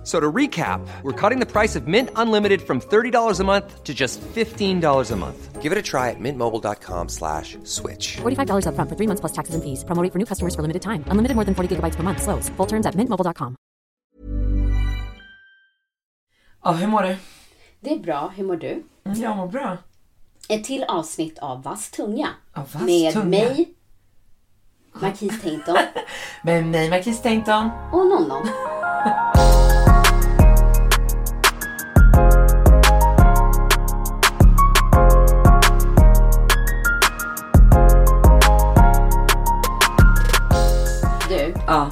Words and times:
F- 0.00 0.06
So 0.06 0.18
to 0.20 0.32
recap, 0.32 0.80
we're 1.02 1.12
cutting 1.30 1.40
the 1.40 1.46
price 1.60 1.76
of 1.78 1.86
Mint 1.86 2.08
Unlimited 2.16 2.60
from 2.62 2.80
$30 2.80 3.40
a 3.40 3.44
month 3.44 3.84
to 3.84 3.92
just 3.94 4.20
$15 4.34 5.10
a 5.12 5.16
month. 5.16 5.62
Give 5.62 5.72
it 5.72 5.78
a 5.78 5.82
try 5.82 6.08
at 6.10 6.18
mintmobile.com 6.18 7.08
slash 7.08 7.58
switch. 7.64 8.16
$45 8.22 8.64
upfront 8.66 8.88
for 8.88 8.96
three 8.96 9.06
months 9.06 9.20
plus 9.20 9.32
taxes 9.32 9.54
and 9.54 9.62
fees. 9.62 9.84
Promo 9.84 10.02
rate 10.02 10.12
for 10.12 10.18
new 10.18 10.24
customers 10.26 10.54
for 10.54 10.62
limited 10.62 10.80
time. 10.82 11.04
Unlimited 11.12 11.34
more 11.36 11.44
than 11.44 11.54
40 11.54 11.68
gigabytes 11.76 11.96
per 11.96 12.02
month. 12.02 12.22
Slows. 12.22 12.48
Full 12.56 12.66
terms 12.66 12.86
at 12.86 12.94
mintmobile.com. 12.96 13.54
Ja, 16.64 16.72
hur 16.72 16.86
mår 16.86 17.02
du? 17.02 17.16
Det 17.80 17.90
är 17.94 17.98
bra. 17.98 18.32
Hur 18.36 18.44
mår 18.44 18.56
du? 18.56 18.82
Mm, 19.06 19.20
Jag 19.22 19.36
mår 19.36 19.46
bra. 19.46 19.76
Ett 20.48 20.64
till 20.64 20.84
avsnitt 20.84 21.38
av 21.38 21.62
Vass 21.62 21.90
tunga. 21.90 22.28
Av 22.54 22.72
Vass 22.72 22.82
med 22.82 23.12
tunga. 23.12 23.24
mig, 23.24 23.74
Marquis 25.00 25.42
Tainton 25.42 25.76
Med 26.44 26.66
mig, 26.66 26.90
Marquis 26.90 27.22
Tainton. 27.22 27.70
och 27.92 28.06
Nonnon. 28.06 28.48
Ja. 41.70 41.90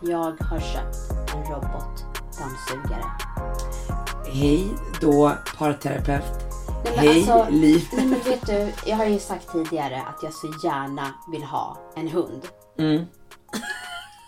jag 0.00 0.36
har 0.40 0.60
köpt 0.60 0.96
en 1.34 1.44
robotdammsugare. 1.44 3.04
Hej 4.32 4.68
då, 5.00 5.32
parterapeut. 5.58 6.24
Nej, 6.84 6.94
men 6.96 6.98
Hej, 6.98 7.30
alltså, 7.30 7.50
Liv. 7.50 7.88
Nej 7.92 8.06
men 8.06 8.20
vet 8.20 8.46
du, 8.46 8.72
jag 8.90 8.96
har 8.96 9.04
ju 9.04 9.18
sagt 9.18 9.52
tidigare 9.52 10.02
att 10.02 10.22
jag 10.22 10.34
så 10.34 10.46
gärna 10.64 11.14
vill 11.32 11.42
ha 11.42 11.78
en 11.96 12.08
hund. 12.08 12.48
Mm. 12.78 13.04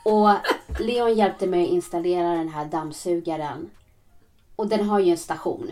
Och 0.05 0.31
Leon 0.81 1.15
hjälpte 1.15 1.47
mig 1.47 1.65
att 1.65 1.71
installera 1.71 2.29
den 2.29 2.49
här 2.49 2.65
dammsugaren. 2.65 3.71
Och 4.57 4.69
den 4.69 4.89
har 4.89 4.99
ju 4.99 5.11
en 5.11 5.19
station. 5.19 5.71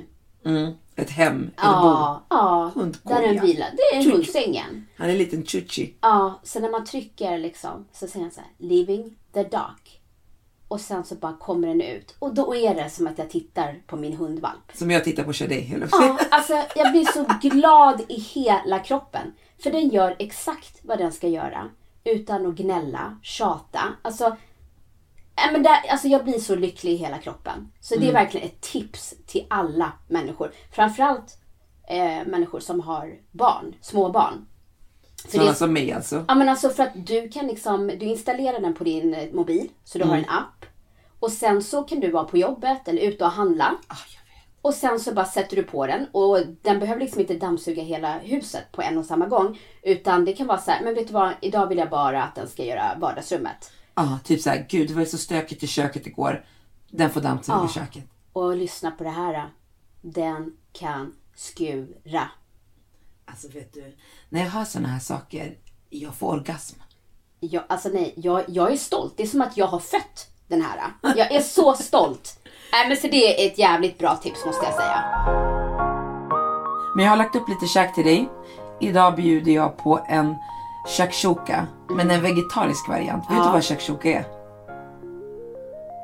Mm. 0.49 0.73
Ett 0.97 1.11
hem, 1.11 1.51
eller 1.57 1.81
bo. 1.81 1.87
Ja, 1.87 2.23
ja. 2.29 2.71
Hundkoja. 2.75 3.21
Där 3.21 3.29
den 3.29 3.47
vilar. 3.47 3.69
Det 3.77 3.97
är 3.99 4.03
Tjuk. 4.03 4.13
hundsängen. 4.13 4.87
Han 4.97 5.07
är 5.07 5.13
en 5.13 5.19
liten 5.19 5.45
chuchi. 5.45 5.95
Ja, 6.01 6.41
så 6.43 6.61
när 6.61 6.71
man 6.71 6.85
trycker 6.85 7.39
liksom 7.39 7.87
så 7.93 8.07
säger 8.07 8.25
han 8.25 8.33
så 8.33 8.41
här, 8.41 8.51
leaving 8.59 9.15
the 9.35 9.43
dock. 9.43 10.01
Och 10.69 10.81
sen 10.81 11.05
så 11.05 11.15
bara 11.15 11.33
kommer 11.33 11.69
den 11.69 11.81
ut. 11.81 12.17
Och 12.19 12.35
då 12.35 12.55
är 12.57 12.75
det 12.75 12.91
som 12.91 13.07
att 13.07 13.19
jag 13.19 13.31
tittar 13.31 13.83
på 13.87 13.97
min 13.97 14.17
hundvalp. 14.17 14.73
Som 14.75 14.91
jag 14.91 15.05
tittar 15.05 15.25
på 15.25 15.33
Shadej 15.33 15.61
hela 15.61 15.87
Ja, 15.93 16.19
alltså 16.31 16.53
jag 16.77 16.93
blir 16.93 17.05
så 17.05 17.49
glad 17.49 18.01
i 18.09 18.21
hela 18.21 18.79
kroppen. 18.79 19.33
För 19.63 19.71
den 19.71 19.89
gör 19.89 20.17
exakt 20.19 20.79
vad 20.83 20.99
den 20.99 21.13
ska 21.13 21.29
göra. 21.29 21.69
Utan 22.05 22.47
att 22.47 22.55
gnälla, 22.55 23.19
tjata. 23.23 23.81
Alltså, 24.03 24.37
nej, 25.45 25.53
men 25.53 25.63
där, 25.63 25.91
alltså 25.91 26.09
jag 26.09 26.25
blir 26.25 26.39
så 26.39 26.55
lycklig 26.55 26.93
i 26.93 26.97
hela 26.97 27.19
kroppen. 27.19 27.73
Så 27.81 27.97
det 27.97 28.09
är 28.09 28.13
verkligen 28.13 28.47
ett 28.47 28.61
tips 28.61 29.15
till 29.27 29.47
alla 29.51 29.93
människor. 30.09 30.53
Framförallt 30.73 31.39
eh, 31.89 32.27
människor 32.27 32.61
som 32.61 32.81
har 32.81 33.15
barn, 33.31 33.75
små 33.81 34.09
barn. 34.09 34.47
För 35.23 35.39
Sådana 35.39 35.55
som 35.55 35.73
mig 35.73 35.93
alltså. 35.93 36.25
Ja 36.29 36.35
men 36.35 36.49
alltså 36.49 36.69
för 36.69 36.83
att 36.83 37.07
du 37.07 37.29
kan 37.29 37.47
liksom, 37.47 37.87
du 37.87 38.07
installerar 38.07 38.61
den 38.61 38.75
på 38.75 38.85
din 38.85 39.15
eh, 39.15 39.33
mobil. 39.33 39.69
Så 39.85 39.99
du 39.99 40.05
har 40.05 40.17
en 40.17 40.29
app. 40.29 40.65
Och 41.21 41.33
sen 41.33 41.63
så 41.63 41.83
kan 41.83 42.01
du 42.01 42.11
vara 42.11 42.25
på 42.25 42.39
jobbet 42.39 42.89
eller 42.89 43.03
ute 43.03 43.25
och 43.25 43.31
handla. 43.31 43.77
Och 44.63 44.75
sen 44.75 45.01
så 45.01 45.15
bara 45.15 45.25
sätter 45.25 45.57
du 45.57 45.63
på 45.63 45.87
den 45.87 46.07
och 46.13 46.39
den 46.63 46.81
behöver 46.81 47.01
liksom 47.01 47.21
inte 47.21 47.35
dammsuga 47.35 47.83
hela 47.83 48.19
huset 48.19 48.73
på 48.73 48.83
en 48.83 48.99
och 48.99 49.05
samma 49.05 49.27
gång. 49.27 49.61
Utan 49.83 50.25
det 50.25 50.33
kan 50.33 50.47
vara 50.47 50.59
så 50.59 50.71
här, 50.71 50.85
men 50.85 50.95
vet 50.95 51.07
du 51.07 51.13
vad, 51.13 51.31
idag 51.41 51.67
vill 51.67 51.79
jag 51.79 51.91
bara 51.91 52.23
att 52.23 52.35
den 52.35 52.49
ska 52.49 52.65
göra 52.65 52.97
vardagsrummet. 53.01 53.73
Ja, 53.99 54.19
typ 54.25 54.41
så 54.41 54.51
här, 54.51 54.67
gud 54.69 54.89
det 54.89 54.95
var 54.95 55.05
så 55.05 55.19
stökigt 55.19 55.63
i 55.63 55.67
köket 55.67 56.07
igår. 56.07 56.45
Den 56.91 57.11
får 57.11 57.21
dammsuga 57.21 57.65
i 57.65 57.69
köket. 57.69 58.05
Och 58.33 58.57
lyssna 58.57 58.91
på 58.91 59.05
det 59.05 59.11
här. 59.11 59.51
Den 60.01 60.53
kan 60.73 61.15
skura. 61.35 62.31
Alltså 63.25 63.49
vet 63.49 63.75
du, 63.75 63.97
när 64.29 64.41
jag 64.41 64.51
hör 64.51 64.65
sådana 64.65 64.89
här 64.89 65.01
saker, 65.01 65.59
jag 65.91 66.15
får 66.15 66.33
orgasm. 66.33 66.81
Jag, 67.41 67.65
alltså 67.69 67.89
nej, 67.89 68.15
jag, 68.17 68.45
jag 68.49 68.73
är 68.73 68.77
stolt. 68.77 69.15
Det 69.17 69.23
är 69.23 69.27
som 69.27 69.41
att 69.41 69.57
jag 69.57 69.67
har 69.67 69.81
fött 69.81 70.31
den 70.49 70.63
här. 70.63 70.93
Jag 71.03 71.33
är 71.33 71.41
så 71.41 71.75
stolt. 71.75 72.39
Nej 72.73 72.89
men 72.89 72.97
så 72.97 73.07
det 73.07 73.45
är 73.45 73.51
ett 73.51 73.59
jävligt 73.59 73.99
bra 73.99 74.17
tips 74.17 74.45
måste 74.47 74.67
jag 74.67 74.75
säga. 74.75 75.05
Men 76.97 77.05
jag 77.05 77.13
har 77.13 77.17
lagt 77.17 77.37
upp 77.37 77.49
lite 77.49 77.67
käk 77.67 77.95
till 77.95 78.05
dig. 78.05 78.29
Idag 78.81 79.17
bjuder 79.17 79.53
jag 79.53 79.79
på 79.79 80.07
en 80.09 80.35
shakshuka, 80.89 81.67
men 81.91 82.11
en 82.11 82.23
vegetarisk 82.23 82.89
variant. 82.89 83.25
Vet 83.31 83.45
du 83.45 83.51
vad 83.51 83.65
shakshuka 83.65 84.09
är? 84.09 84.25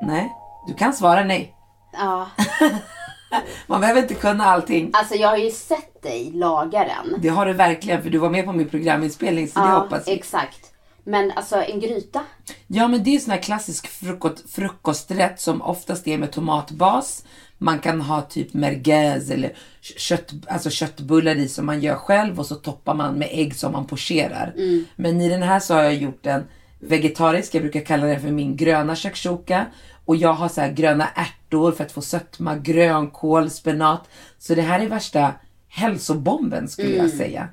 Nej, 0.01 0.33
du 0.67 0.73
kan 0.73 0.93
svara 0.93 1.23
nej. 1.23 1.55
Ja, 1.93 2.27
Man 3.67 3.81
behöver 3.81 4.01
inte 4.01 4.13
kunna 4.13 4.45
allting. 4.45 4.91
alltså 4.93 5.15
jag 5.15 5.29
har 5.29 5.37
ju 5.37 5.51
sett 5.51 6.01
dig 6.03 6.31
laga 6.33 6.79
den. 6.79 7.21
Det 7.21 7.29
har 7.29 7.45
du 7.45 7.53
verkligen, 7.53 8.03
för 8.03 8.09
du 8.09 8.17
var 8.17 8.29
med 8.29 8.45
på 8.45 8.53
min 8.53 8.69
programinspelning, 8.69 9.47
så 9.47 9.59
det 9.59 9.65
hoppas 9.67 10.07
vi. 10.07 10.11
exakt. 10.13 10.59
Men 11.03 11.31
alltså 11.35 11.55
en 11.63 11.79
gryta. 11.79 12.21
Ja, 12.67 12.87
men 12.87 13.03
det 13.03 13.09
är 13.09 13.13
en 13.15 13.21
sån 13.21 13.31
här 13.31 13.41
klassisk 13.41 13.87
frukost, 13.87 14.49
frukosträtt 14.49 15.39
som 15.39 15.61
oftast 15.61 16.07
är 16.07 16.17
med 16.17 16.31
tomatbas. 16.31 17.23
Man 17.57 17.79
kan 17.79 18.01
ha 18.01 18.21
typ 18.21 18.53
merguez 18.53 19.29
eller 19.31 19.53
kött, 19.81 20.33
alltså 20.47 20.69
köttbullar 20.69 21.35
i 21.35 21.47
som 21.47 21.65
man 21.65 21.81
gör 21.81 21.95
själv 21.95 22.39
och 22.39 22.45
så 22.45 22.55
toppar 22.55 22.93
man 22.93 23.13
med 23.15 23.29
ägg 23.31 23.55
som 23.55 23.71
man 23.71 23.85
pocherar. 23.87 24.53
Men 24.95 25.21
i 25.21 25.29
den 25.29 25.43
här 25.43 25.59
så 25.59 25.73
har 25.73 25.83
jag 25.83 25.93
gjort 25.95 26.25
en 26.25 26.43
vegetarisk, 26.79 27.55
jag 27.55 27.61
brukar 27.63 27.81
kalla 27.81 28.05
den 28.05 28.21
för 28.21 28.31
min 28.31 28.55
gröna 28.57 28.95
shakshuka. 28.95 29.65
Och 30.05 30.15
jag 30.15 30.33
har 30.33 30.47
så 30.49 30.61
här 30.61 30.71
gröna 30.71 31.07
ärtor 31.15 31.71
för 31.71 31.83
att 31.83 31.91
få 31.91 32.01
sötma, 32.01 32.55
grönkål, 32.55 33.49
spenat. 33.49 34.09
Så 34.37 34.55
det 34.55 34.61
här 34.61 34.79
är 34.79 34.89
värsta 34.89 35.31
hälsobomben 35.67 36.67
skulle 36.67 36.95
jag 36.95 37.09
säga. 37.09 37.47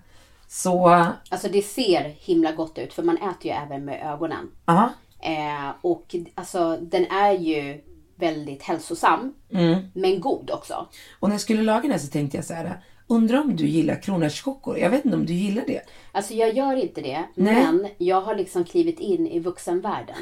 Så, 0.49 0.89
Alltså 1.29 1.49
det 1.49 1.63
ser 1.63 2.15
himla 2.19 2.53
gott 2.53 2.79
ut 2.79 2.93
för 2.93 3.03
man 3.03 3.17
äter 3.17 3.45
ju 3.47 3.51
även 3.51 3.84
med 3.84 4.13
ögonen. 4.15 4.51
aha. 4.65 4.93
Eh, 5.21 5.71
och 5.81 6.15
alltså 6.34 6.77
den 6.81 7.07
är 7.07 7.33
ju 7.33 7.81
väldigt 8.17 8.62
hälsosam. 8.62 9.34
Mm. 9.53 9.81
Men 9.95 10.21
god 10.21 10.50
också. 10.50 10.89
Och 11.21 11.28
när 11.28 11.34
jag 11.34 11.41
skulle 11.41 11.62
laga 11.62 11.83
den 11.83 11.91
här 11.91 11.99
så 11.99 12.09
tänkte 12.09 12.37
jag 12.37 12.45
så 12.45 12.55
här. 12.55 12.81
Undrar 13.06 13.41
om 13.41 13.56
du 13.56 13.67
gillar 13.67 14.03
kronärtskockor? 14.03 14.78
Jag 14.78 14.91
vet 14.91 15.05
inte 15.05 15.17
om 15.17 15.27
du 15.27 15.33
gillar 15.33 15.65
det. 15.67 15.81
Alltså 16.12 16.34
jag 16.34 16.55
gör 16.55 16.77
inte 16.77 17.01
det. 17.01 17.25
Nej. 17.34 17.55
Men 17.55 17.89
jag 17.99 18.21
har 18.21 18.34
liksom 18.34 18.65
klivit 18.65 19.01
in 19.01 19.27
i 19.27 19.39
vuxenvärlden. 19.41 20.17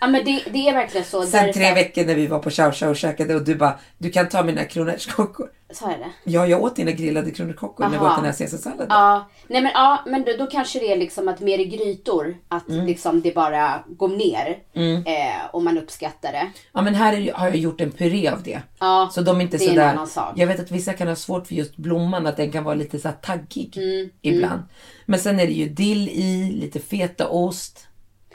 Ja 0.00 0.06
men 0.06 0.24
det, 0.24 0.42
det 0.50 0.68
är 0.68 0.74
verkligen 0.74 1.06
så. 1.06 1.22
Sen 1.22 1.46
där- 1.46 1.52
tre 1.52 1.74
veckor 1.74 2.04
när 2.04 2.14
vi 2.14 2.26
var 2.26 2.38
på 2.38 2.50
Chow 2.50 2.72
Chow 2.72 2.88
och 2.90 2.96
käkade 2.96 3.34
och 3.34 3.44
du 3.44 3.54
bara, 3.54 3.78
du 3.98 4.10
kan 4.10 4.28
ta 4.28 4.42
mina 4.42 4.64
kronärtskockor. 4.64 5.48
Sa 5.72 5.90
jag 5.90 6.00
det? 6.00 6.10
Ja, 6.24 6.46
jag 6.46 6.62
åt 6.62 6.76
dina 6.76 6.90
grillade 6.90 7.30
kronärtskockor 7.30 7.84
när 7.84 7.90
vi 7.90 8.06
åt 8.06 8.16
den 8.16 8.24
här 8.24 8.32
caesarsalladen. 8.32 8.86
Ja, 8.90 9.28
nej 9.48 9.62
men, 9.62 9.70
ja, 9.74 9.98
men 10.06 10.24
då, 10.24 10.32
då 10.38 10.46
kanske 10.46 10.78
det 10.78 10.92
är 10.92 10.96
liksom 10.96 11.28
att 11.28 11.40
mer 11.40 11.58
i 11.58 11.64
grytor, 11.64 12.36
att 12.48 12.68
Mm. 12.68 12.86
liksom 12.86 13.20
det 13.20 13.34
bara 13.34 13.84
går 13.88 14.08
ner. 14.08 14.58
Eh, 15.06 15.46
och 15.52 15.62
man 15.62 15.78
uppskattar 15.78 16.32
det. 16.32 16.50
Ja, 16.72 16.82
men 16.82 16.94
här 16.94 17.12
är, 17.12 17.32
har 17.32 17.46
jag 17.46 17.56
gjort 17.56 17.80
en 17.80 17.90
puré 17.92 18.28
av 18.28 18.42
det. 18.42 18.60
Ja, 18.78 19.10
så 19.12 19.20
de 19.20 19.36
är 19.36 19.40
inte 19.40 19.56
det 19.56 19.64
är 19.64 19.68
en 19.68 19.74
sådär. 19.74 19.88
annan 19.88 20.06
sak. 20.06 20.32
Jag 20.36 20.46
vet 20.46 20.60
att 20.60 20.70
vissa 20.70 20.92
kan 20.92 21.08
ha 21.08 21.16
svårt 21.16 21.46
för 21.46 21.54
just 21.54 21.76
blomman, 21.76 22.26
att 22.26 22.36
den 22.36 22.52
kan 22.52 22.64
vara 22.64 22.74
lite 22.74 22.98
så 22.98 23.08
taggig 23.22 23.76
Mm, 23.76 24.10
ibland. 24.22 24.62
Men 25.06 25.20
sen 25.20 25.40
är 25.40 25.46
det 25.46 25.52
ju 25.52 25.68
dill 25.68 26.08
i, 26.08 26.52
lite 26.60 26.80
fetaost. 26.80 27.86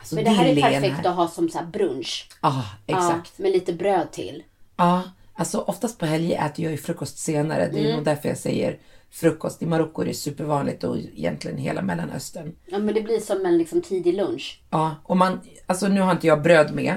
Alltså 0.06 0.16
Men 0.16 0.24
det 0.24 0.30
här 0.30 0.46
är 0.46 0.62
perfekt 0.62 0.96
här. 0.98 1.10
att 1.10 1.16
ha 1.16 1.28
som 1.28 1.50
så 1.50 1.60
brunch. 1.74 2.30
Ja, 2.42 2.64
exakt. 2.88 3.34
Ja, 3.38 3.44
med 3.44 3.52
lite 3.52 3.74
bröd 3.74 4.12
till. 4.12 4.44
Ja, 4.78 5.02
alltså 5.34 5.60
oftast 5.60 6.00
på 6.00 6.06
helger 6.06 6.46
äter 6.46 6.64
jag 6.66 6.72
ju 6.72 6.78
frukost 6.78 7.18
senare. 7.18 7.70
Det 7.74 7.80
är 7.80 7.84
Mm. 7.84 7.96
nog 7.96 8.06
därför 8.06 8.30
jag 8.30 8.38
säger 8.38 8.78
frukost. 9.12 9.62
I 9.62 9.66
Marocko 9.66 10.02
är 10.02 10.06
det 10.06 10.14
supervanligt 10.14 10.84
och 10.84 10.98
egentligen 10.98 11.58
hela 11.58 11.82
Mellanöstern. 11.82 12.56
Ja 12.66 12.80
men 12.80 12.94
det 12.96 13.02
blir 13.02 13.20
som 13.20 13.46
en 13.46 13.58
liksom 13.58 13.82
tidig 13.82 14.14
lunch. 14.14 14.62
Ja, 14.70 14.96
och 15.04 15.18
man, 15.18 15.40
alltså 15.66 15.88
nu 15.88 16.02
har 16.02 16.12
inte 16.12 16.28
jag 16.28 16.42
bröd 16.42 16.74
med. 16.76 16.96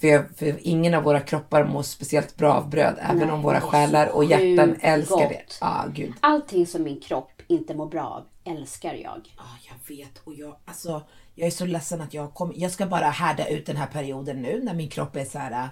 För, 0.00 0.06
jag, 0.08 0.24
för 0.36 0.56
ingen 0.60 0.94
av 0.94 1.02
våra 1.02 1.20
kroppar 1.20 1.64
mår 1.64 1.82
speciellt 1.82 2.36
bra 2.36 2.52
av 2.54 2.70
bröd. 2.70 2.94
även 3.00 3.30
om 3.30 3.42
våra 3.42 3.60
själar 3.60 4.06
så 4.06 4.12
och 4.12 4.24
hjärtan 4.24 4.76
älskar 4.80 5.16
gott. 5.16 5.28
det. 5.28 5.42
Ja, 5.60 5.84
gud. 5.94 6.12
Allting 6.20 6.66
som 6.66 6.82
min 6.82 7.00
kropp 7.00 7.42
inte 7.48 7.74
mår 7.74 7.86
bra 7.86 8.04
av 8.04 8.24
älskar 8.46 8.94
jag. 8.94 9.34
Ja, 9.36 9.44
jag 9.68 9.96
vet. 9.96 10.18
Och 10.24 10.34
jag, 10.34 10.56
alltså, 10.64 11.02
jag 11.34 11.46
är 11.46 11.50
så 11.50 11.66
ledsen 11.66 12.00
att 12.00 12.14
jag 12.14 12.34
kommer... 12.34 12.54
Jag 12.56 12.70
ska 12.70 12.86
bara 12.86 13.04
härda 13.10 13.48
ut 13.48 13.66
den 13.66 13.76
här 13.76 13.86
perioden 13.86 14.42
nu 14.42 14.60
när 14.64 14.74
min 14.74 14.88
kropp 14.88 15.16
är 15.16 15.24
så 15.24 15.38
här... 15.38 15.52
uh, 15.52 15.68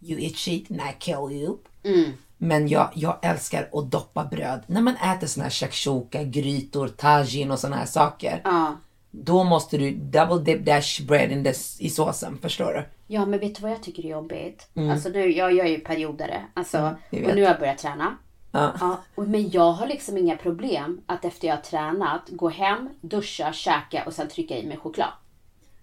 You 0.00 0.20
eat 0.20 0.36
shit 0.36 0.70
and 0.70 0.80
I 0.80 0.94
kill 0.98 1.28
you. 1.32 1.56
Men 2.36 2.68
jag, 2.68 2.90
jag 2.94 3.18
älskar 3.22 3.68
att 3.72 3.90
doppa 3.90 4.24
bröd. 4.24 4.60
När 4.66 4.80
man 4.80 4.96
äter 4.96 5.26
såna 5.26 5.44
här 5.44 5.50
shakshuka, 5.50 6.22
grytor, 6.24 6.88
tagine 6.88 7.50
och 7.52 7.58
såna 7.58 7.76
här 7.76 7.86
saker. 7.86 8.40
Ja. 8.44 8.76
då 9.10 9.44
måste 9.44 9.78
du 9.78 9.90
double 9.90 10.38
dip 10.54 10.66
dash 10.66 11.02
bread 11.06 11.32
in 11.32 11.44
this, 11.44 11.80
i 11.80 11.90
såsen. 11.90 12.38
Förstår 12.42 12.72
du? 12.72 12.84
Ja, 13.14 13.26
men 13.26 13.40
vet 13.40 13.54
du 13.54 13.62
vad 13.62 13.70
jag 13.70 13.82
tycker 13.82 14.04
är 14.04 14.08
jobbigt? 14.08 14.68
Alltså 14.92 15.08
nu, 15.08 15.32
jag, 15.32 15.52
jag 15.52 15.66
är 15.66 15.70
ju 15.70 15.80
periodare. 15.80 16.42
Alltså, 16.54 16.78
Mm, 16.78 17.30
och 17.30 17.34
nu 17.36 17.42
har 17.42 17.50
jag 17.50 17.58
börjat 17.60 17.78
träna. 17.78 18.16
Ja. 18.50 18.72
Ja, 18.80 18.98
men 19.14 19.50
jag 19.50 19.72
har 19.72 19.86
liksom 19.86 20.18
inga 20.18 20.36
problem 20.36 21.00
att 21.06 21.24
efter 21.24 21.48
jag 21.48 21.54
har 21.54 21.62
tränat 21.62 22.22
gå 22.28 22.48
hem, 22.48 22.88
duscha, 23.00 23.52
käka 23.52 24.04
och 24.06 24.12
sen 24.12 24.28
trycka 24.28 24.58
i 24.58 24.66
mig 24.66 24.76
choklad. 24.76 25.12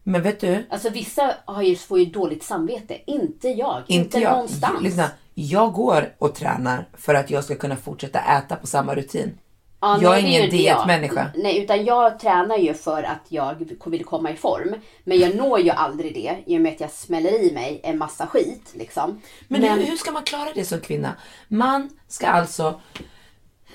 Men 0.03 0.21
vet 0.21 0.39
du? 0.39 0.65
Alltså 0.69 0.89
vissa 0.89 1.35
har 1.45 1.61
ju, 1.61 1.75
får 1.75 1.99
ju 1.99 2.05
dåligt 2.05 2.43
samvete. 2.43 2.97
Inte 3.05 3.49
jag. 3.49 3.83
Inte, 3.87 4.19
jag. 4.19 4.31
någonstans. 4.31 4.81
Lyssna, 4.81 5.09
jag 5.33 5.73
går 5.73 6.13
och 6.17 6.35
tränar 6.35 6.87
för 6.93 7.15
att 7.15 7.29
jag 7.29 7.43
ska 7.43 7.55
kunna 7.55 7.75
fortsätta 7.75 8.19
äta 8.19 8.55
på 8.55 8.67
samma 8.67 8.95
rutin. 8.95 9.37
Ja, 9.85 9.99
jag 10.01 10.11
nej, 10.11 10.23
är 10.23 10.27
ingen 10.27 10.49
dietmänniska. 10.49 11.31
Nej, 11.35 11.63
utan 11.63 11.85
jag 11.85 12.19
tränar 12.19 12.57
ju 12.57 12.73
för 12.73 13.03
att 13.03 13.25
jag 13.29 13.75
vill 13.85 14.05
komma 14.05 14.31
i 14.31 14.35
form. 14.35 14.75
Men 15.03 15.19
jag 15.19 15.35
når 15.35 15.59
ju 15.59 15.69
aldrig 15.69 16.13
det 16.13 16.37
i 16.45 16.57
och 16.57 16.61
med 16.61 16.73
att 16.73 16.79
jag 16.79 16.91
smäller 16.91 17.43
i 17.43 17.51
mig 17.53 17.81
en 17.83 17.97
massa 17.97 18.27
skit. 18.27 18.71
Liksom. 18.73 19.21
Men, 19.47 19.63
Hur, 19.63 19.85
hur 19.85 19.95
ska 19.95 20.11
man 20.11 20.23
klara 20.23 20.49
det 20.55 20.65
som 20.65 20.79
kvinna? 20.79 21.13
Man 21.47 21.89
ska 22.07 22.27
alltså... 22.27 22.81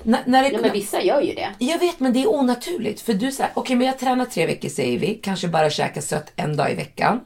När, 0.02 0.22
när 0.26 0.42
det, 0.42 0.48
Ja, 0.48 0.58
men 0.62 0.72
vissa 0.72 1.02
gör 1.02 1.20
ju 1.20 1.34
det. 1.34 1.48
Jag 1.58 1.78
vet, 1.78 2.00
men 2.00 2.12
det 2.12 2.22
är 2.22 2.30
onaturligt. 2.30 3.00
För 3.00 3.12
du 3.12 3.32
säger, 3.32 3.52
okej 3.54 3.76
men 3.76 3.86
jag 3.86 3.98
tränar 3.98 4.24
tre 4.24 4.46
veckor 4.46 4.68
säger 4.68 4.98
vi. 4.98 5.14
Kanske 5.14 5.48
bara 5.48 5.70
käkar 5.70 6.00
sött 6.00 6.32
en 6.36 6.56
dag 6.56 6.72
i 6.72 6.74
veckan. 6.74 7.20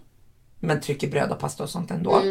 Men 0.60 0.80
trycker 0.80 1.08
bröd 1.08 1.30
och 1.30 1.38
pasta 1.38 1.62
och 1.62 1.70
sånt 1.70 1.90
ändå. 1.90 2.22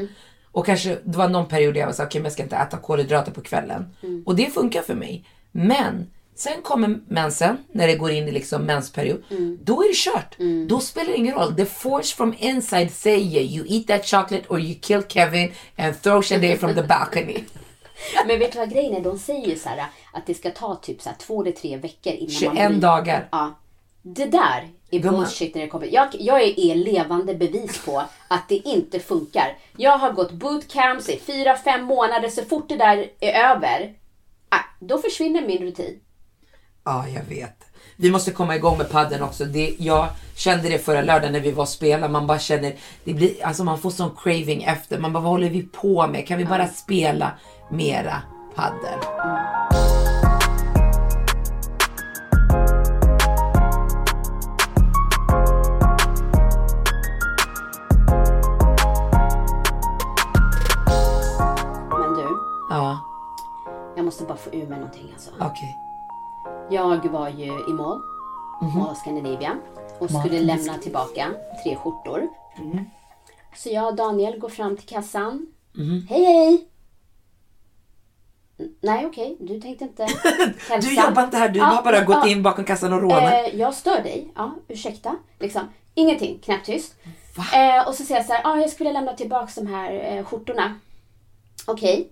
Och 0.52 0.66
kanske, 0.66 0.98
det 1.04 1.18
var 1.18 1.30
någon 1.30 1.48
period 1.48 1.74
där 1.74 1.80
jag 1.80 1.88
var 1.88 1.94
såhär, 1.94 2.10
okej 2.10 2.22
men 2.22 2.26
jag 2.26 2.34
ska 2.34 2.44
inte 2.44 2.56
äta 2.56 2.78
kolhydrater 2.78 3.32
på 3.32 3.42
kvällen. 3.42 3.96
Och 4.26 4.36
det 4.36 4.54
funkar 4.54 4.82
för 4.82 4.96
mig. 4.96 5.26
Men 5.52 6.12
sen 6.36 6.62
kommer 6.62 7.00
mensen, 7.08 7.58
när 7.72 7.88
det 7.88 7.96
går 7.96 8.12
in 8.12 8.28
i 8.28 8.32
liksom 8.32 8.64
mensperiod. 8.66 9.24
Då 9.62 9.84
är 9.84 9.88
det 9.88 9.96
kört. 9.96 10.36
Då 10.70 10.80
spelar 10.80 11.12
det 11.12 11.18
ingen 11.18 11.36
roll. 11.36 11.56
The 11.56 11.66
force 11.66 12.16
from 12.16 12.36
inside 12.38 12.92
säger 12.92 13.42
you 13.42 13.66
eat 13.70 13.88
that 13.88 14.06
chocolate 14.06 14.44
or 14.48 14.60
you 14.60 14.76
kill 14.82 15.04
Kevin 15.08 15.52
and 15.78 16.02
throw 16.02 16.22
Shade 16.22 16.58
from 16.58 16.76
the 16.76 16.84
balcony. 16.84 17.44
Men 18.28 18.40
vet 18.40 18.52
du 18.52 18.60
vad 18.60 18.70
grejen 18.70 18.96
är? 18.96 19.00
De 19.00 19.20
säger 19.20 19.48
ju 19.48 19.56
så 19.56 19.70
här 19.70 19.86
att 20.14 20.26
det 20.26 20.34
ska 20.34 20.52
ta 20.52 20.76
typ 20.76 21.02
så 21.02 21.10
här 21.10 21.16
två 21.18 21.42
eller 21.42 21.52
tre 21.52 21.78
veckor 21.78 22.14
innan 22.14 22.30
21 22.30 22.54
man 22.54 22.72
blir... 22.72 22.82
dagar. 22.82 23.28
Ja. 23.32 23.60
Det 24.02 24.26
där 24.26 24.70
är 24.92 25.00
bullshit 25.00 25.56
när 25.56 25.62
det 25.62 25.68
kommer. 25.68 25.88
Jag, 25.94 26.08
jag 26.12 26.42
är 26.42 26.76
levande 26.76 27.34
bevis 27.36 27.86
på 27.86 28.04
att 28.28 28.50
det 28.50 28.56
inte 28.56 29.00
funkar. 29.00 29.58
Jag 29.78 29.98
har 29.98 30.12
gått 30.12 30.32
bootcamps 30.32 31.10
i 31.10 31.20
fyra, 31.20 31.58
fem 31.58 31.84
månader. 31.84 32.30
Så 32.30 32.44
fort 32.44 32.70
det 32.70 32.78
där 32.78 33.10
är 33.20 33.52
över, 33.52 33.94
ah, 34.50 34.64
då 34.80 34.98
försvinner 34.98 35.48
min 35.48 35.62
rutin. 35.62 36.00
Ja, 36.86 37.06
jag 37.08 37.24
vet. 37.24 37.58
Vi 37.96 38.12
måste 38.12 38.32
komma 38.32 38.56
igång 38.56 38.78
med 38.78 38.90
padden 38.90 39.24
också. 39.24 39.46
Det, 39.46 39.76
jag 39.80 40.08
kände 40.36 40.70
det 40.70 40.80
förra 40.80 41.02
lördagen 41.02 41.32
när 41.34 41.40
vi 41.40 41.52
var 41.52 41.64
och 41.64 41.70
spelade. 41.70 42.14
Man 42.14 42.28
bara 42.28 42.40
känner, 42.40 42.76
det 43.04 43.14
blir, 43.14 43.46
alltså 43.46 43.64
man 43.64 43.80
får 43.80 43.90
sån 43.92 44.12
craving 44.24 44.64
efter. 44.64 45.00
Man 45.00 45.14
bara, 45.14 45.24
vad 45.24 45.32
håller 45.32 45.50
vi 45.50 45.62
på 45.62 46.08
med? 46.08 46.28
Kan 46.28 46.38
vi 46.38 46.46
bara 46.46 46.68
spela 46.68 47.32
mera 47.70 48.22
paddel? 48.56 49.00
Men 61.90 62.14
du, 62.14 62.38
Ja, 62.70 63.00
jag 63.96 64.06
måste 64.06 64.24
bara 64.24 64.38
få 64.38 64.50
ur 64.50 64.68
mig 64.68 64.80
någonting 64.80 65.12
alltså. 65.14 65.32
okej. 65.40 65.83
Jag 66.72 67.06
var 67.10 67.30
ju 67.30 67.46
i 67.46 67.74
Mall, 67.74 68.02
Mall 68.62 68.90
of 68.92 68.98
Scandinavia 68.98 69.58
och 70.00 70.10
skulle 70.10 70.40
lämna 70.40 70.78
tillbaka 70.78 71.32
tre 71.64 71.76
skjortor. 71.76 72.28
Så 73.56 73.70
jag 73.70 73.88
och 73.88 73.96
Daniel 73.96 74.40
går 74.40 74.50
fram 74.50 74.78
till 74.78 74.88
kassan. 74.88 75.48
Hej 76.10 76.24
hej! 76.26 76.68
N- 78.60 78.76
Nej 78.82 79.06
okej, 79.06 79.38
du 79.40 79.62
tänkte 79.62 79.84
inte 79.84 80.04
hälsa. 80.70 80.90
Du 80.90 80.96
jobbar 80.96 81.24
inte 81.24 81.38
här, 81.38 81.50
du 81.50 81.60
Ja, 81.60 81.66
har 81.66 81.84
bara 81.84 82.04
gått 82.04 82.18
ja. 82.24 82.28
in 82.28 82.44
bakom 82.44 82.66
kassan 82.66 82.94
och 82.94 83.02
rånat. 83.02 83.34
Eh, 83.34 83.56
jag 83.60 83.74
stör 83.74 84.04
dig. 84.04 84.32
Ja, 84.36 84.52
ursäkta. 84.68 85.16
Liksom. 85.40 85.62
Ingenting, 85.94 86.40
knäpptyst. 86.40 86.96
Eh, 87.54 87.88
och 87.88 87.96
så 87.96 88.04
säger 88.04 88.20
jag 88.20 88.26
så 88.28 88.34
här, 88.34 88.42
ah, 88.46 88.58
jag 88.58 88.70
skulle 88.70 88.92
lämna 88.94 89.14
tillbaka 89.14 89.52
de 89.56 89.68
här 89.68 90.18
eh, 90.18 90.26
skjortorna. 90.26 90.76
Okej. 91.68 92.10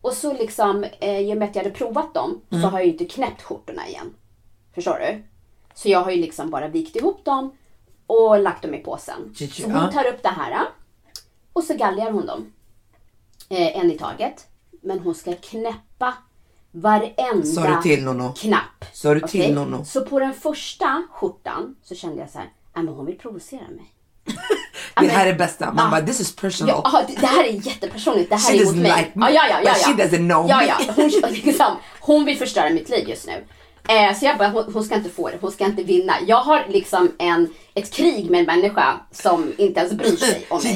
Och 0.00 0.12
så 0.12 0.32
liksom, 0.32 0.84
eh, 1.00 1.18
i 1.20 1.32
och 1.32 1.36
med 1.36 1.48
att 1.48 1.56
jag 1.56 1.62
hade 1.62 1.74
provat 1.74 2.14
dem 2.14 2.40
så 2.50 2.56
har 2.56 2.78
jag 2.78 2.86
ju 2.86 2.92
inte 2.92 3.04
knäppt 3.04 3.42
skjortorna 3.42 3.88
igen. 3.88 4.14
Förstår 4.74 4.98
du? 4.98 5.22
Så 5.74 5.88
jag 5.88 6.00
har 6.02 6.10
ju 6.10 6.16
liksom 6.16 6.50
bara 6.50 6.68
vikt 6.68 6.96
ihop 6.96 7.24
dem 7.24 7.52
och 8.06 8.40
lagt 8.40 8.62
dem 8.62 8.74
i 8.74 8.78
påsen. 8.78 9.34
Så 9.52 9.70
hon 9.70 9.92
tar 9.92 10.06
upp 10.06 10.22
det 10.22 10.28
här 10.28 10.66
och 11.52 11.64
så 11.64 11.74
galgar 11.74 12.10
hon 12.10 12.26
dem. 12.26 12.52
Eh, 13.48 13.76
en 13.78 13.92
i 13.92 13.98
taget. 13.98 14.46
Men 14.80 14.98
hon 14.98 15.14
ska 15.14 15.34
knäppa 15.34 16.14
varenda 16.70 17.46
Sa 17.46 17.76
du 17.76 17.82
till 17.82 18.04
Nono? 18.04 18.32
knapp. 18.36 18.84
Sa 18.92 19.14
du 19.14 19.20
till 19.20 19.40
Okej? 19.40 19.54
Nono? 19.54 19.84
Så 19.84 20.04
på 20.04 20.18
den 20.18 20.34
första 20.34 21.02
skjortan 21.12 21.76
så 21.82 21.94
kände 21.94 22.20
jag 22.20 22.30
så 22.30 22.38
här, 22.38 22.52
"Nej, 22.74 22.84
men 22.84 22.94
hon 22.94 23.06
vill 23.06 23.18
provocera 23.18 23.68
mig. 23.68 23.94
Det 25.06 25.08
här 25.12 25.26
är 25.26 25.34
bästa. 25.34 25.66
Man 25.72 25.84
Ja. 25.84 25.90
bara, 25.90 26.06
this 26.06 26.20
is 26.20 26.36
personal. 26.36 26.80
Ja, 26.84 27.02
det, 27.08 27.20
det 27.20 27.26
här 27.26 27.44
är 27.44 27.66
jättepersonligt. 27.66 28.30
Det 28.30 28.36
här 28.36 28.52
She 28.52 28.60
är 28.62 28.64
mot 28.64 28.76
mig. 28.76 28.92
like 28.98 29.10
me, 29.14 29.30
ja, 29.30 29.42
ja, 29.50 29.60
ja, 29.64 29.72
ja, 29.86 29.94
but 29.94 29.98
she 30.10 30.16
doesn't 30.16 30.28
know 30.30 30.46
ja, 30.50 30.62
ja. 30.64 30.74
Hon, 30.96 31.08
liksom, 31.44 31.76
hon 32.00 32.24
vill 32.24 32.38
förstöra 32.38 32.70
mitt 32.70 32.88
liv 32.88 33.08
just 33.08 33.26
nu. 33.26 33.44
Eh, 33.94 34.14
så 34.18 34.24
jag 34.24 34.38
bara, 34.38 34.48
hon, 34.48 34.72
hon 34.72 34.84
ska 34.84 34.94
inte 34.94 35.10
få 35.10 35.28
det. 35.28 35.38
Hon 35.40 35.52
ska 35.52 35.64
inte 35.64 35.82
vinna. 35.82 36.12
Jag 36.26 36.36
har 36.40 36.64
liksom 36.68 37.12
en, 37.18 37.54
ett 37.74 37.92
krig 37.92 38.30
med 38.30 38.40
en 38.40 38.46
människa 38.46 39.00
som 39.12 39.52
inte 39.58 39.80
ens 39.80 39.92
bryr 39.92 40.16
sig 40.16 40.46
om 40.50 40.60
mig. 40.62 40.72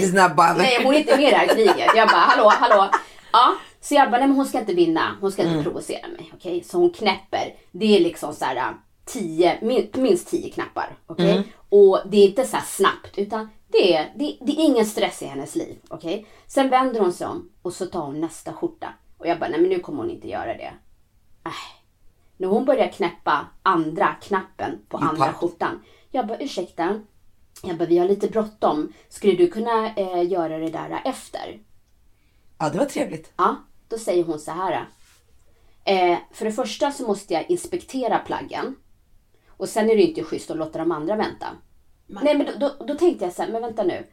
Nej, 0.58 0.80
hon 0.84 0.94
är 0.94 0.98
inte 0.98 1.16
med 1.16 1.28
i 1.28 1.30
det 1.30 1.36
här 1.36 1.46
kriget. 1.46 1.90
Jag 1.96 2.08
bara, 2.08 2.16
hallå, 2.20 2.52
hallå. 2.60 2.90
Ja, 3.32 3.52
så 3.80 3.94
jag 3.94 4.10
bara, 4.10 4.18
nej 4.18 4.28
men 4.28 4.36
hon 4.36 4.46
ska 4.46 4.58
inte 4.58 4.74
vinna. 4.74 5.16
Hon 5.20 5.32
ska 5.32 5.42
inte 5.42 5.52
Mm. 5.52 5.64
provocera 5.64 6.08
mig. 6.08 6.32
Okej, 6.34 6.64
så 6.70 6.78
hon 6.78 6.90
knäpper. 6.90 7.54
Det 7.72 7.96
är 7.96 8.00
liksom 8.00 8.34
så 8.34 8.44
här 8.44 8.72
tio, 9.06 9.58
min, 9.62 9.88
minst 9.94 10.30
tio 10.30 10.50
knappar. 10.50 10.96
Okej, 11.06 11.30
Mm. 11.30 11.42
och 11.68 12.00
det 12.10 12.16
är 12.16 12.24
inte 12.28 12.44
så 12.44 12.56
här 12.56 12.64
snabbt 12.66 13.18
utan 13.18 13.48
det 13.72 13.94
är, 13.94 14.12
det, 14.16 14.36
det 14.40 14.52
är 14.52 14.64
ingen 14.64 14.86
stress 14.86 15.22
i 15.22 15.26
hennes 15.26 15.54
liv. 15.54 15.78
Okej, 15.88 16.26
sen 16.46 16.70
vänder 16.70 17.00
hon 17.00 17.12
sig 17.12 17.26
om 17.26 17.50
och 17.62 17.72
så 17.72 17.86
tar 17.86 18.02
hon 18.02 18.20
nästa 18.20 18.52
skjorta. 18.52 18.94
Och 19.18 19.26
jag 19.26 19.38
bara, 19.38 19.50
nej 19.50 19.60
men 19.60 19.70
nu 19.70 19.80
kommer 19.80 19.98
hon 19.98 20.10
inte 20.10 20.28
göra 20.28 20.56
det. 20.56 20.72
Äh. 21.44 21.52
När 22.36 22.48
hon 22.48 22.64
börjar 22.64 22.88
knäppa 22.88 23.46
andra 23.62 24.14
knappen 24.22 24.78
på 24.88 24.98
You 24.98 25.08
andra 25.08 25.32
skjortan. 25.32 25.82
Jag 26.10 26.26
bara, 26.26 26.38
ursäkta. 26.38 27.00
Jag 27.62 27.76
bara, 27.76 27.88
vi 27.88 27.98
har 27.98 28.08
lite 28.08 28.28
bråttom. 28.28 28.92
Skulle 29.08 29.32
du 29.32 29.48
kunna 29.48 29.94
eh, 29.94 30.30
göra 30.30 30.58
det 30.58 30.68
där 30.68 31.02
efter? 31.04 31.60
Ja, 32.58 32.70
det 32.70 32.78
var 32.78 32.84
trevligt. 32.84 33.32
Ja, 33.36 33.56
då 33.88 33.98
säger 33.98 34.24
hon 34.24 34.40
så 34.40 34.50
här. 34.50 34.88
Eh, 35.84 36.18
för 36.32 36.44
det 36.44 36.52
första 36.52 36.92
så 36.92 37.06
måste 37.06 37.34
jag 37.34 37.50
inspektera 37.50 38.18
plaggen. 38.18 38.76
Och 39.48 39.68
sen 39.68 39.90
är 39.90 39.96
det 39.96 40.02
inte 40.02 40.24
schysst 40.24 40.50
att 40.50 40.56
låta 40.56 40.78
de 40.78 40.92
andra 40.92 41.16
vänta. 41.16 41.46
Nej 42.22 42.36
men 42.38 42.46
då, 42.46 42.52
då, 42.78 42.84
då 42.84 42.94
tänkte 42.94 43.24
jag 43.24 43.34
så 43.34 43.42
här, 43.42 43.50
men 43.52 43.62
vänta 43.62 43.82
nu. 43.82 44.06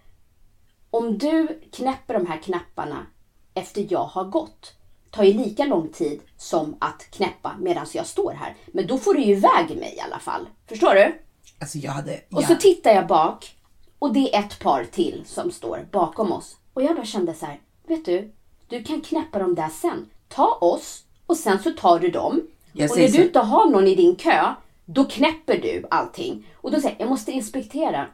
Om 0.89 1.17
du 1.17 1.61
knäpper 1.71 2.13
de 2.13 2.25
här 2.27 2.37
knapparna 2.37 3.05
efter 3.53 3.85
jag 3.89 4.03
har 4.03 4.23
gått. 4.23 4.73
Tar 5.11 5.23
ju 5.23 5.33
lika 5.33 5.65
lång 5.65 5.87
tid 5.87 6.21
som 6.37 6.75
att 6.79 7.07
knäppa 7.11 7.55
medan 7.59 7.85
jag 7.93 8.05
står 8.05 8.31
här. 8.31 8.55
Men 8.67 8.87
då 8.87 8.97
får 8.97 9.13
du 9.13 9.21
ju 9.21 9.31
iväg 9.35 9.77
mig 9.77 9.95
i 9.97 9.99
alla 9.99 10.19
fall. 10.19 10.49
Förstår 10.67 10.93
du? 10.93 11.21
Alltså 11.59 11.77
jag 11.77 11.91
hade... 11.91 12.21
Och 12.31 12.43
så 12.43 12.55
tittar 12.55 12.91
jag 12.91 13.07
bak 13.07 13.55
och 13.99 14.13
det 14.13 14.35
är 14.35 14.39
ett 14.39 14.59
par 14.59 14.83
till 14.83 15.23
som 15.25 15.51
står 15.51 15.87
bakom 15.91 16.31
oss. 16.31 16.57
Och 16.73 16.83
jag 16.83 16.95
bara 16.95 17.05
kände 17.05 17.33
så 17.33 17.45
här, 17.45 17.59
vet 17.87 18.05
du, 18.05 18.33
du 18.67 18.83
kan 18.83 19.01
knäppa 19.01 19.39
dem 19.39 19.55
där 19.55 19.69
sen. 19.69 20.09
Ta 20.27 20.57
oss 20.61 21.03
och 21.25 21.37
sen 21.37 21.59
så 21.63 21.71
tar 21.71 21.99
du 21.99 22.09
dem. 22.09 22.41
Jag 22.73 22.91
och 22.91 22.97
när 22.97 23.07
så- 23.07 23.17
du 23.17 23.23
inte 23.23 23.39
har 23.39 23.69
någon 23.69 23.87
i 23.87 23.95
din 23.95 24.15
kö, 24.15 24.53
då 24.93 25.05
knäpper 25.05 25.57
du 25.61 25.85
allting. 25.89 26.47
Och 26.55 26.71
då 26.71 26.79
säger 26.79 26.95
jag, 26.99 27.01
jag 27.01 27.09
måste 27.09 27.31
inspektera. 27.31 28.07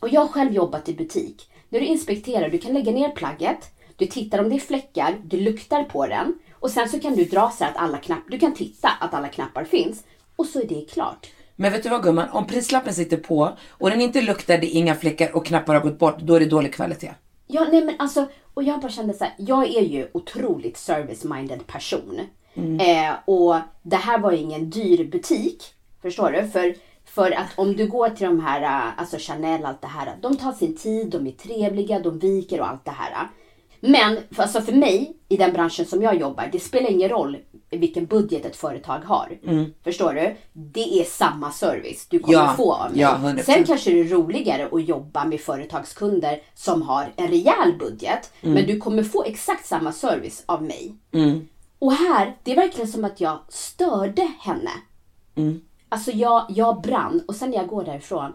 Och 0.00 0.08
jag 0.08 0.20
har 0.20 0.28
själv 0.28 0.52
jobbat 0.52 0.88
i 0.88 0.94
butik. 0.94 1.50
När 1.68 1.80
du 1.80 1.86
inspekterar, 1.86 2.48
du 2.48 2.58
kan 2.58 2.72
lägga 2.72 2.92
ner 2.92 3.08
plagget, 3.08 3.70
du 3.96 4.06
tittar 4.06 4.38
om 4.38 4.48
det 4.48 4.54
är 4.54 4.60
fläckar, 4.60 5.16
du 5.24 5.40
luktar 5.40 5.84
på 5.84 6.06
den 6.06 6.38
och 6.52 6.70
sen 6.70 6.88
så 6.88 7.00
kan 7.00 7.14
du 7.14 7.24
dra 7.24 7.50
så 7.50 7.64
att 7.64 7.76
alla 7.76 7.98
knappar, 7.98 8.30
du 8.30 8.38
kan 8.38 8.54
titta 8.54 8.88
att 9.00 9.14
alla 9.14 9.28
knappar 9.28 9.64
finns 9.64 10.04
och 10.36 10.46
så 10.46 10.60
är 10.60 10.66
det 10.66 10.90
klart. 10.92 11.26
Men 11.56 11.72
vet 11.72 11.82
du 11.82 11.88
vad 11.88 12.02
gumman? 12.02 12.28
Om 12.32 12.46
prislappen 12.46 12.94
sitter 12.94 13.16
på 13.16 13.56
och 13.68 13.90
den 13.90 14.00
inte 14.00 14.20
luktar, 14.20 14.58
det 14.58 14.76
är 14.76 14.78
inga 14.78 14.94
fläckar 14.94 15.36
och 15.36 15.46
knappar 15.46 15.74
har 15.74 15.80
gått 15.80 15.98
bort, 15.98 16.18
då 16.18 16.34
är 16.34 16.40
det 16.40 16.46
dålig 16.46 16.74
kvalitet. 16.74 17.14
Ja, 17.46 17.66
nej 17.72 17.84
men 17.84 17.94
alltså, 17.98 18.26
och 18.54 18.62
jag 18.62 18.80
bara 18.80 18.92
kände 18.92 19.14
så 19.14 19.24
här, 19.24 19.34
jag 19.38 19.76
är 19.76 19.82
ju 19.82 20.08
otroligt 20.12 20.76
service-minded 20.76 21.66
person. 21.66 22.20
Eh, 22.80 23.14
och 23.24 23.56
det 23.82 23.96
här 23.96 24.18
var 24.18 24.32
ju 24.32 24.38
ingen 24.38 24.70
dyr 24.70 25.04
butik, 25.04 25.74
förstår 26.02 26.30
du? 26.30 26.48
För, 26.48 26.74
för 27.04 27.30
att 27.30 27.48
om 27.56 27.76
du 27.76 27.86
går 27.86 28.08
till 28.08 28.26
de 28.26 28.40
här, 28.40 28.62
eh, 28.62 28.98
alltså 29.00 29.16
Chanel, 29.20 29.64
allt 29.64 29.80
det 29.80 29.86
här, 29.86 30.16
de 30.22 30.36
tar 30.36 30.52
sin 30.52 30.76
tid, 30.76 31.10
de 31.10 31.26
är 31.26 31.30
trevliga, 31.32 31.98
de 32.00 32.18
viker 32.18 32.60
och 32.60 32.68
allt 32.68 32.84
det 32.84 32.90
här. 32.90 33.28
Men 33.80 34.18
för, 34.30 34.42
alltså 34.42 34.60
för 34.60 34.72
mig, 34.72 35.16
i 35.28 35.36
den 35.36 35.52
branschen 35.52 35.86
som 35.86 36.02
jag 36.02 36.20
jobbar, 36.20 36.48
det 36.52 36.60
spelar 36.60 36.90
ingen 36.90 37.08
roll 37.08 37.36
vilken 37.70 38.06
budget 38.06 38.46
ett 38.46 38.56
företag 38.56 38.98
har. 38.98 39.38
Förstår 39.84 40.12
du? 40.14 40.36
Det 40.52 41.00
är 41.00 41.04
samma 41.04 41.50
service 41.52 42.06
du 42.10 42.18
kommer 42.18 42.38
Mm. 42.38 42.46
Ja, 42.46 42.54
få 42.56 42.72
av 42.72 42.90
mig. 42.90 43.00
ja, 43.00 43.18
100%. 43.22 43.42
Sen 43.42 43.64
kanske 43.64 43.90
det 43.90 44.00
är 44.00 44.04
roligare 44.04 44.68
att 44.72 44.88
jobba 44.88 45.24
med 45.24 45.40
företagskunder 45.40 46.42
som 46.54 46.82
har 46.82 47.12
en 47.16 47.28
rejäl 47.28 47.78
budget. 47.78 48.32
Mm. 48.40 48.54
Men 48.54 48.66
du 48.66 48.78
kommer 48.78 49.02
få 49.02 49.24
exakt 49.24 49.66
samma 49.66 49.92
service 49.92 50.42
av 50.46 50.62
mig. 50.62 50.94
Och 51.78 51.92
här, 51.92 52.36
det 52.42 52.52
är 52.52 52.56
verkligen 52.56 52.88
som 52.88 53.04
att 53.04 53.20
jag 53.20 53.38
störde 53.48 54.30
henne. 54.40 54.70
Alltså 55.92 56.10
jag, 56.10 56.44
jag 56.48 56.80
brann 56.82 57.22
och 57.28 57.34
sen 57.34 57.50
när 57.50 57.56
jag 57.56 57.66
går 57.68 57.84
därifrån. 57.84 58.32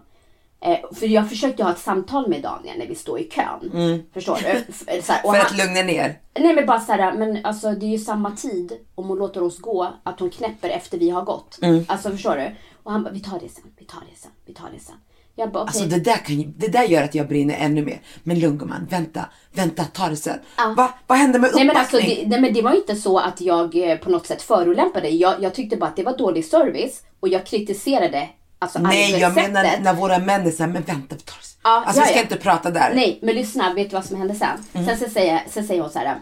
Eh, 0.60 0.78
för 0.96 1.06
jag 1.08 1.30
försökte 1.30 1.64
ha 1.64 1.72
ett 1.72 1.80
samtal 1.80 2.28
med 2.30 2.42
Daniel 2.42 2.78
när 2.80 2.88
vi 2.88 2.96
står 2.96 3.20
i 3.20 3.24
kön. 3.24 4.04
Förstår 4.14 4.36
du? 4.42 4.48
F- 4.70 4.84
Så 5.06 5.14
här, 5.14 5.26
och 5.26 5.32
För 5.34 5.38
han- 5.38 5.46
att 5.46 5.58
lugna 5.58 5.82
ner. 5.82 6.20
Nej 6.40 6.56
men 6.56 6.66
bara 6.66 6.80
såhär, 6.80 7.14
men 7.14 7.46
alltså 7.46 7.72
det 7.72 7.86
är 7.86 7.90
ju 7.90 7.98
samma 8.00 8.32
tid 8.32 8.72
om 8.96 9.08
hon 9.08 9.18
låter 9.18 9.44
oss 9.44 9.58
gå, 9.60 9.94
att 10.04 10.20
hon 10.20 10.30
knäpper 10.30 10.70
efter 10.70 10.98
vi 10.98 11.10
har 11.10 11.22
gått. 11.22 11.60
Mm. 11.62 11.86
Alltså 11.88 12.10
förstår 12.10 12.36
du? 12.36 12.52
Och 12.84 12.92
han 12.92 13.04
bara, 13.04 13.14
vi 13.14 13.20
tar 13.20 13.40
det 13.40 13.50
sen, 13.50 13.64
vi 13.78 13.86
tar 13.86 14.00
det 14.12 14.20
sen, 14.20 14.32
vi 14.46 14.54
tar 14.54 14.70
det 14.74 14.80
sen. 14.80 14.96
Jag 15.40 15.52
bara, 15.52 15.64
okej. 15.64 15.82
Alltså 15.82 15.98
det 15.98 16.04
där, 16.04 16.18
kan, 16.18 16.54
det 16.58 16.68
där 16.68 16.84
gör 16.84 17.04
att 17.04 17.16
jag 17.16 17.28
brinner 17.28 17.56
ännu 17.60 17.86
mer. 17.86 18.02
Men 18.24 18.40
lugn 18.40 18.58
gumman, 18.58 18.88
vänta, 18.90 19.26
vänta, 19.54 19.84
ta 19.84 20.10
det 20.10 20.16
sen. 20.16 20.40
Ja. 20.58 20.74
Va, 20.78 20.94
vad 21.08 21.18
hände 21.18 21.40
med 21.40 21.52
Nej 21.56 21.68
uppbackning? 21.68 21.68
men, 21.68 21.78
alltså, 21.78 21.98
det, 21.98 22.28
nej 22.28 22.42
men 22.42 22.54
det 22.54 22.62
var 22.62 22.76
inte 22.76 22.96
så 22.96 23.20
att 23.20 23.42
jag 23.42 23.90
eh, 23.90 23.98
på 23.98 24.10
något 24.10 24.28
sätt 24.28 24.42
förolämpade. 24.42 25.10
Jag, 25.10 25.44
jag 25.44 25.54
tyckte 25.54 25.78
bara 25.78 25.90
att 25.90 25.96
det 25.96 26.04
var 26.04 26.18
dålig 26.18 26.46
service 26.46 27.04
och 27.20 27.28
jag 27.28 27.46
kritiserade 27.46 28.30
alltså 28.60 28.80
Nej, 28.80 29.20
jag 29.20 29.36
menar 29.36 29.66
när 29.82 29.94
våra 29.94 30.20
män 30.20 30.48
är 30.48 30.52
såhär, 30.52 30.70
men 30.70 30.84
vänta, 30.84 31.16
vi 31.16 31.22
tar 31.22 31.38
det 31.38 31.46
sen. 31.46 31.60
Ja, 31.64 31.84
alltså 31.86 32.02
vi 32.02 32.08
ska 32.08 32.22
inte 32.22 32.38
prata 32.38 32.72
där. 32.72 32.92
Nej, 32.96 33.20
men 33.22 33.36
lyssna, 33.36 33.74
vet 33.74 33.90
du 33.90 33.96
vad 33.96 34.06
som 34.06 34.18
hände 34.18 34.36
sen? 34.36 34.64
Mm. 34.74 34.88
Sen, 34.88 34.98
så 34.98 35.10
säger, 35.10 35.44
sen 35.50 35.68
säger 35.68 35.82
hon 35.82 35.90
så 35.90 36.00
här. 36.00 36.16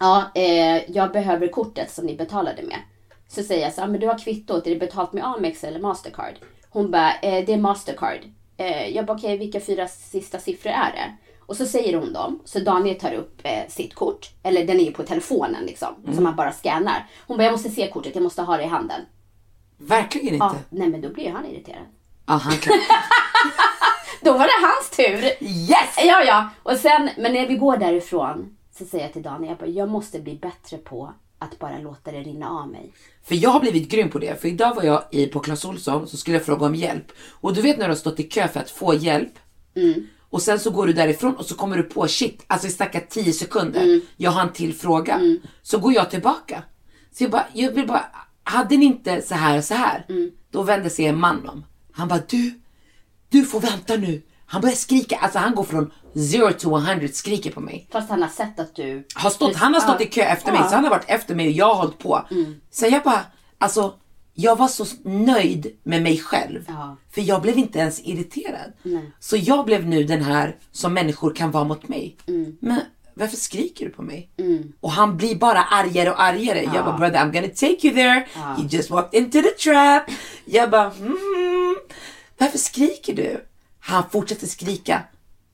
Ja, 0.00 0.30
eh, 0.34 0.90
jag 0.90 1.12
behöver 1.12 1.48
kortet 1.48 1.90
som 1.90 2.06
ni 2.06 2.16
betalade 2.16 2.62
med. 2.62 2.78
Så 3.28 3.42
säger 3.42 3.62
jag 3.62 3.72
så 3.72 3.80
här, 3.80 3.88
men 3.88 4.00
du 4.00 4.06
har 4.06 4.18
kvittot, 4.18 4.66
är 4.66 4.70
det 4.70 4.76
betalt 4.76 5.12
med 5.12 5.24
Amex 5.24 5.64
eller 5.64 5.80
Mastercard? 5.80 6.34
Hon 6.70 6.90
bara, 6.90 7.12
eh, 7.14 7.44
det 7.46 7.52
är 7.52 7.58
Mastercard. 7.58 8.20
Eh, 8.62 8.88
jag 8.96 9.06
bara, 9.06 9.16
okej, 9.16 9.38
vilka 9.38 9.60
fyra 9.60 9.88
sista 9.88 10.38
siffror 10.38 10.70
är 10.72 10.92
det? 10.92 11.16
Och 11.40 11.56
så 11.56 11.66
säger 11.66 11.96
hon 11.98 12.12
dem, 12.12 12.40
så 12.44 12.58
Daniel 12.58 13.00
tar 13.00 13.12
upp 13.14 13.40
eh, 13.44 13.68
sitt 13.68 13.94
kort, 13.94 14.30
eller 14.42 14.66
den 14.66 14.80
är 14.80 14.84
ju 14.84 14.92
på 14.92 15.02
telefonen 15.02 15.64
liksom, 15.64 15.94
Mm. 16.02 16.14
som 16.14 16.24
man 16.24 16.36
bara 16.36 16.52
scannar. 16.52 17.06
Hon 17.26 17.36
bara, 17.36 17.44
jag 17.44 17.52
måste 17.52 17.70
se 17.70 17.90
kortet, 17.90 18.14
jag 18.14 18.22
måste 18.22 18.42
ha 18.42 18.56
det 18.56 18.62
i 18.62 18.66
handen. 18.66 19.00
Verkligen 19.78 20.34
inte. 20.34 20.44
Ja, 20.46 20.54
nej 20.70 20.88
men 20.88 21.00
då 21.00 21.08
blir 21.08 21.30
han 21.30 21.46
irriterad. 21.46 21.82
Ja, 22.26 22.32
han 22.34 22.56
kan. 22.56 22.72
Då 24.22 24.32
var 24.32 24.44
det 24.46 24.66
hans 24.66 24.90
tur. 24.90 25.44
Yes! 25.48 25.96
Ja, 26.04 26.22
ja. 26.24 26.48
Och 26.62 26.76
sen, 26.76 27.10
men 27.18 27.32
när 27.32 27.46
vi 27.48 27.56
går 27.56 27.76
därifrån 27.76 28.56
så 28.78 28.84
säger 28.84 29.04
jag 29.04 29.12
till 29.12 29.22
Daniel, 29.22 29.48
jag, 29.50 29.58
bara, 29.58 29.66
jag 29.70 29.88
måste 29.88 30.20
bli 30.20 30.34
bättre 30.34 30.76
på 30.78 31.12
att 31.38 31.58
bara 31.58 31.78
låta 31.78 32.12
det 32.12 32.18
rinna 32.20 32.50
av 32.50 32.68
mig. 32.68 32.92
För 33.24 33.34
jag 33.34 33.50
har 33.50 33.60
blivit 33.60 33.88
grym 33.90 34.10
på 34.10 34.18
det. 34.18 34.40
För 34.40 34.48
idag 34.48 34.74
var 34.74 34.82
jag 34.82 35.04
i, 35.10 35.26
på 35.26 35.40
Clas 35.40 35.64
Ohlson 35.64 36.08
så 36.08 36.16
skulle 36.16 36.36
jag 36.36 36.46
fråga 36.46 36.66
om 36.66 36.74
hjälp. 36.74 37.12
Och 37.30 37.54
du 37.54 37.62
vet 37.62 37.78
när 37.78 37.84
du 37.84 37.90
har 37.90 37.96
stått 37.98 38.20
i 38.20 38.22
kö 38.22 38.48
för 38.48 38.60
att 38.60 38.70
få 38.70 38.94
hjälp. 38.94 39.32
Och 40.30 40.42
sen 40.42 40.58
så 40.60 40.70
går 40.70 40.86
du 40.86 40.92
därifrån 40.92 41.36
och 41.36 41.46
så 41.46 41.54
kommer 41.54 41.76
du 41.76 41.82
på 41.82 42.08
shit, 42.08 42.44
alltså 42.46 42.66
vi 42.66 42.72
snackar 42.72 43.00
10 43.00 43.32
sekunder. 43.32 43.80
Jag 44.16 44.30
har 44.30 44.42
en 44.42 44.52
till 44.52 44.74
fråga. 44.74 45.20
Så 45.62 45.78
går 45.78 45.92
jag 45.92 46.10
tillbaka. 46.10 46.62
Så 47.12 47.24
jag 47.24 47.30
bara, 47.30 47.46
jag 47.52 47.72
vill 47.72 47.86
bara, 47.86 48.04
hade 48.44 48.76
ni 48.76 48.84
inte 48.84 49.22
så 49.22 49.34
här 49.34 49.58
och 49.58 49.64
så 49.64 49.74
här? 49.74 50.04
Då 50.50 50.62
vände 50.62 50.90
sig 50.90 51.06
en 51.06 51.20
man 51.20 51.48
om. 51.48 51.64
Han 51.92 52.08
bara, 52.08 52.20
du, 52.28 52.60
du 53.28 53.44
får 53.44 53.60
vänta 53.60 53.96
nu. 53.96 54.22
Han 54.52 54.60
börjar 54.60 54.74
skrika, 54.76 55.16
alltså 55.16 55.38
han 55.38 55.54
går 55.54 55.64
från 55.64 55.90
0 56.42 56.52
to 56.52 56.76
100 56.78 57.08
skriker 57.12 57.50
på 57.50 57.60
mig. 57.60 57.88
Fast 57.92 58.10
han 58.10 58.22
har 58.22 58.28
sett 58.28 58.60
att 58.60 58.74
du... 58.76 59.06
Har 59.14 59.30
stått, 59.30 59.56
han 59.56 59.74
har 59.74 59.80
stått 59.80 60.00
i 60.00 60.06
kö 60.06 60.22
efter 60.22 60.52
mig, 60.52 60.60
Ja. 60.64 60.68
så 60.68 60.74
han 60.74 60.84
har 60.84 60.90
varit 60.90 61.04
efter 61.10 61.34
mig 61.34 61.46
och 61.46 61.52
jag 61.52 61.66
har 61.66 61.74
hållit 61.74 61.98
på. 61.98 62.26
Så 62.70 62.86
jag 62.86 63.02
bara, 63.02 63.20
alltså, 63.58 63.94
jag 64.34 64.56
var 64.56 64.68
så 64.68 64.84
nöjd 65.04 65.66
med 65.82 66.02
mig 66.02 66.18
själv. 66.18 66.64
Ja. 66.68 66.96
För 67.14 67.20
jag 67.20 67.42
blev 67.42 67.58
inte 67.58 67.78
ens 67.78 68.00
irriterad. 68.00 68.72
Så 69.20 69.36
jag 69.36 69.64
blev 69.64 69.86
nu 69.86 70.04
den 70.04 70.22
här 70.22 70.56
som 70.72 70.94
människor 70.94 71.34
kan 71.34 71.50
vara 71.50 71.64
mot 71.64 71.88
mig. 71.88 72.16
Men 72.60 72.80
varför 73.14 73.36
skriker 73.36 73.84
du 73.84 73.90
på 73.90 74.02
mig? 74.02 74.30
Och 74.80 74.90
han 74.92 75.16
blir 75.16 75.36
bara 75.36 75.62
argare 75.62 76.10
och 76.10 76.22
argare. 76.22 76.62
Jag 76.74 76.84
bara, 76.84 76.98
brother 76.98 77.18
I'm 77.18 77.32
gonna 77.32 77.48
take 77.48 77.86
you 77.86 77.94
there. 77.94 78.26
You 78.58 78.68
just 78.70 78.90
walked 78.90 79.20
into 79.22 79.42
the 79.42 79.48
trap. 79.50 80.02
Jag 80.44 80.70
bara, 80.70 80.88
hmm, 80.90 81.76
varför 82.38 82.58
skriker 82.58 83.14
du? 83.14 83.44
Han 83.82 84.10
fortsätter 84.10 84.46
skrika. 84.46 85.02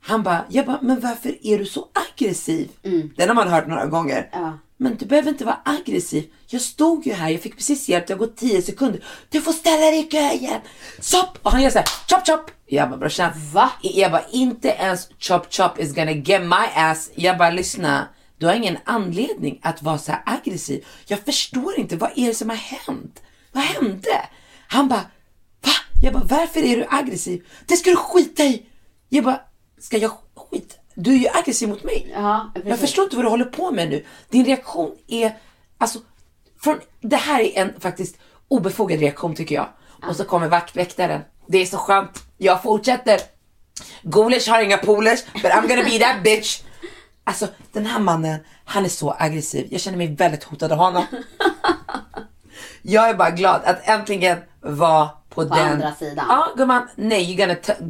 Han 0.00 0.22
bara, 0.22 0.44
jag 0.48 0.66
bara, 0.66 0.78
men 0.82 1.00
varför 1.00 1.46
är 1.46 1.58
du 1.58 1.66
så 1.66 1.88
aggressiv? 1.92 2.70
Den 3.16 3.28
har 3.28 3.34
man 3.34 3.48
hört 3.48 3.66
några 3.66 3.86
gånger. 3.86 4.28
Ja. 4.32 4.58
Men 4.76 4.96
du 4.96 5.06
behöver 5.06 5.28
inte 5.28 5.44
vara 5.44 5.58
aggressiv. 5.64 6.30
Jag 6.46 6.60
stod 6.60 7.06
ju 7.06 7.12
här, 7.12 7.28
jag 7.28 7.40
fick 7.40 7.56
precis 7.56 7.88
hjälp, 7.88 8.06
det 8.06 8.12
har 8.12 8.18
gått 8.18 8.36
10 8.36 8.62
sekunder. 8.62 9.04
Du 9.28 9.40
får 9.40 9.52
ställa 9.52 9.86
dig 9.86 9.98
i 9.98 10.02
kö 10.02 10.32
igen. 10.32 10.60
Stopp! 11.00 11.38
Och 11.42 11.52
han 11.52 11.62
gör 11.62 11.70
såhär, 11.70 11.88
chop 12.08 12.26
chop. 12.26 12.50
Jag 12.66 12.90
bara, 12.90 12.96
brorsan. 12.96 13.30
Va? 13.52 13.70
Jag 13.82 14.12
bara, 14.12 14.24
inte 14.32 14.68
ens 14.68 15.08
chop 15.18 15.52
chop 15.52 15.78
is 15.78 15.94
gonna 15.94 16.10
get 16.12 16.42
my 16.42 16.66
ass. 16.74 17.10
Jag 17.14 17.38
bara, 17.38 17.50
lyssna. 17.50 18.08
Du 18.38 18.46
har 18.46 18.54
ingen 18.54 18.78
anledning 18.84 19.60
att 19.62 19.82
vara 19.82 19.98
så 19.98 20.12
här 20.12 20.22
aggressiv. 20.26 20.86
Jag 21.06 21.18
förstår 21.18 21.78
inte, 21.78 21.96
vad 21.96 22.10
är 22.16 22.26
det 22.26 22.34
som 22.34 22.48
har 22.48 22.56
hänt? 22.56 23.22
Vad 23.52 23.64
hände? 23.64 24.28
Han 24.68 24.88
bara? 24.88 25.04
Jag 26.02 26.12
bara, 26.12 26.24
varför 26.24 26.60
är 26.60 26.76
du 26.76 26.86
aggressiv? 26.90 27.46
Det 27.66 27.76
ska 27.76 27.90
du 27.90 27.96
skita 27.96 28.42
i. 28.42 28.66
Jag 29.08 29.24
bara, 29.24 29.40
ska 29.80 29.96
jag 29.96 30.10
skita? 30.50 30.74
Du 30.94 31.14
är 31.14 31.18
ju 31.18 31.28
aggressiv 31.28 31.68
mot 31.68 31.84
mig. 31.84 32.12
Ja, 32.14 32.52
jag 32.64 32.78
förstår. 32.78 33.04
inte 33.04 33.16
vad 33.16 33.24
du 33.24 33.28
håller 33.28 33.44
på 33.44 33.70
med 33.70 33.88
nu. 33.88 34.04
Din 34.28 34.44
reaktion 34.44 34.96
är, 35.06 35.36
alltså, 35.78 35.98
från, 36.60 36.80
det 37.00 37.16
här 37.16 37.40
är 37.40 37.62
en 37.62 37.80
faktiskt 37.80 38.16
obefogad 38.48 39.00
reaktion 39.00 39.34
tycker 39.34 39.54
jag. 39.54 39.68
Och 40.08 40.16
så 40.16 40.24
kommer 40.24 40.48
vaktväktaren. 40.48 41.20
Det 41.46 41.58
är 41.58 41.66
så 41.66 41.76
skönt. 41.76 42.24
Jag 42.36 42.62
fortsätter. 42.62 43.20
Golish 44.02 44.50
har 44.50 44.62
inga 44.62 44.76
polers, 44.76 45.24
but 45.32 45.52
I'm 45.52 45.68
gonna 45.68 45.82
be 45.82 45.98
that 45.98 46.22
bitch. 46.24 46.62
Alltså 47.24 47.46
den 47.72 47.86
här 47.86 48.00
mannen, 48.00 48.40
han 48.64 48.84
är 48.84 48.88
så 48.88 49.16
aggressiv. 49.18 49.68
Jag 49.70 49.80
känner 49.80 49.98
mig 49.98 50.14
väldigt 50.14 50.44
hotad 50.44 50.72
av 50.72 50.78
honom. 50.78 51.06
Jag 52.82 53.08
är 53.08 53.14
bara 53.14 53.30
glad 53.30 53.60
att 53.64 53.88
äntligen 53.88 54.38
vara 54.60 55.08
på, 55.28 55.44
den. 55.44 55.52
andra 55.52 55.94
sidan. 55.94 56.26
Ja 56.28 56.48
gumman, 56.56 56.88
nej 56.96 57.24
you're 57.36 57.36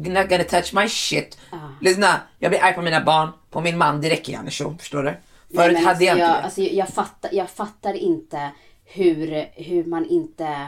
gonna, 0.01 0.23
gonna 0.23 0.43
touch 0.43 0.73
my 0.73 0.89
shit. 0.89 1.37
Lyssna, 1.81 2.19
jag 2.39 2.51
blir 2.51 2.63
arg 2.63 2.73
på 2.73 2.81
mina 2.81 3.01
barn, 3.03 3.29
på 3.49 3.61
min 3.61 3.77
man, 3.77 4.01
det 4.01 4.09
räcker 4.09 4.33
Janne 4.33 4.51
förstår 4.51 5.03
du? 5.03 5.13
Förut 5.55 5.73
Nej, 5.73 5.83
hade 5.83 6.05
jag 6.05 6.19
alltså, 6.19 6.21
inte 6.21 6.21
jag, 6.21 6.29
det. 6.29 6.43
alltså, 6.43 6.61
jag, 6.61 6.89
fattar, 6.89 7.29
jag 7.33 7.49
fattar 7.49 7.93
inte 7.93 8.49
hur, 8.85 9.45
hur 9.53 9.83
man 9.85 10.05
inte... 10.05 10.67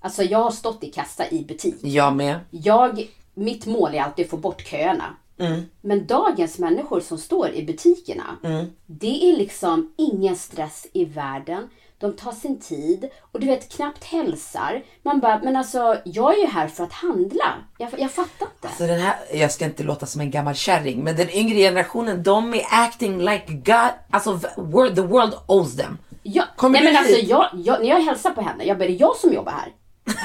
Alltså 0.00 0.22
jag 0.22 0.38
har 0.38 0.50
stått 0.50 0.84
i 0.84 0.90
kassa 0.90 1.28
i 1.30 1.44
butik. 1.44 1.76
Jag 1.82 2.16
med. 2.16 2.40
Jag, 2.50 3.06
mitt 3.34 3.66
mål 3.66 3.94
är 3.94 4.00
alltid 4.02 4.24
att 4.24 4.30
få 4.30 4.36
bort 4.36 4.66
köerna. 4.66 5.16
Mm. 5.38 5.62
Men 5.80 6.06
dagens 6.06 6.58
människor 6.58 7.00
som 7.00 7.18
står 7.18 7.50
i 7.50 7.64
butikerna, 7.64 8.36
Mm. 8.44 8.66
det 8.86 9.30
är 9.30 9.36
liksom 9.36 9.92
ingen 9.98 10.36
stress 10.36 10.86
i 10.92 11.04
världen. 11.04 11.68
De 12.02 12.12
tar 12.12 12.32
sin 12.32 12.60
tid 12.60 13.08
och 13.32 13.40
du 13.40 13.46
vet 13.46 13.68
knappt 13.72 14.04
hälsar. 14.04 14.82
Man 15.02 15.20
bara, 15.20 15.40
men 15.44 15.56
alltså 15.56 15.96
jag 16.04 16.34
är 16.34 16.40
ju 16.40 16.46
här 16.46 16.68
för 16.68 16.84
att 16.84 16.92
handla. 16.92 17.54
Jag, 17.78 17.90
jag 17.98 18.10
fattar 18.10 18.46
inte. 18.54 18.76
Så 18.78 18.86
den 18.86 19.00
här, 19.00 19.16
jag 19.32 19.52
ska 19.52 19.64
inte 19.64 19.82
låta 19.82 20.06
som 20.06 20.20
en 20.20 20.30
gammal 20.30 20.54
kärring, 20.54 21.04
men 21.04 21.16
den 21.16 21.30
yngre 21.30 21.58
generationen, 21.58 22.22
de 22.22 22.54
är 22.54 22.64
acting 22.70 23.18
like 23.18 23.44
God, 23.48 23.90
alltså 24.10 24.38
the 24.38 25.00
world, 25.00 25.34
owes 25.46 25.76
them. 25.76 25.98
Ja, 26.22 26.44
Kommer 26.56 26.80
nej 26.80 26.92
men 26.92 26.96
alltså 26.96 27.16
hit? 27.16 27.28
jag, 27.28 27.48
jag, 27.52 27.80
när 27.80 27.88
jag 27.88 28.00
hälsar 28.00 28.30
på 28.30 28.40
henne, 28.40 28.64
jag 28.64 28.78
bara, 28.78 28.84
är 28.84 28.88
det 28.88 28.94
jag 28.94 29.16
som 29.16 29.32
jobbar 29.32 29.52
här? 29.52 29.72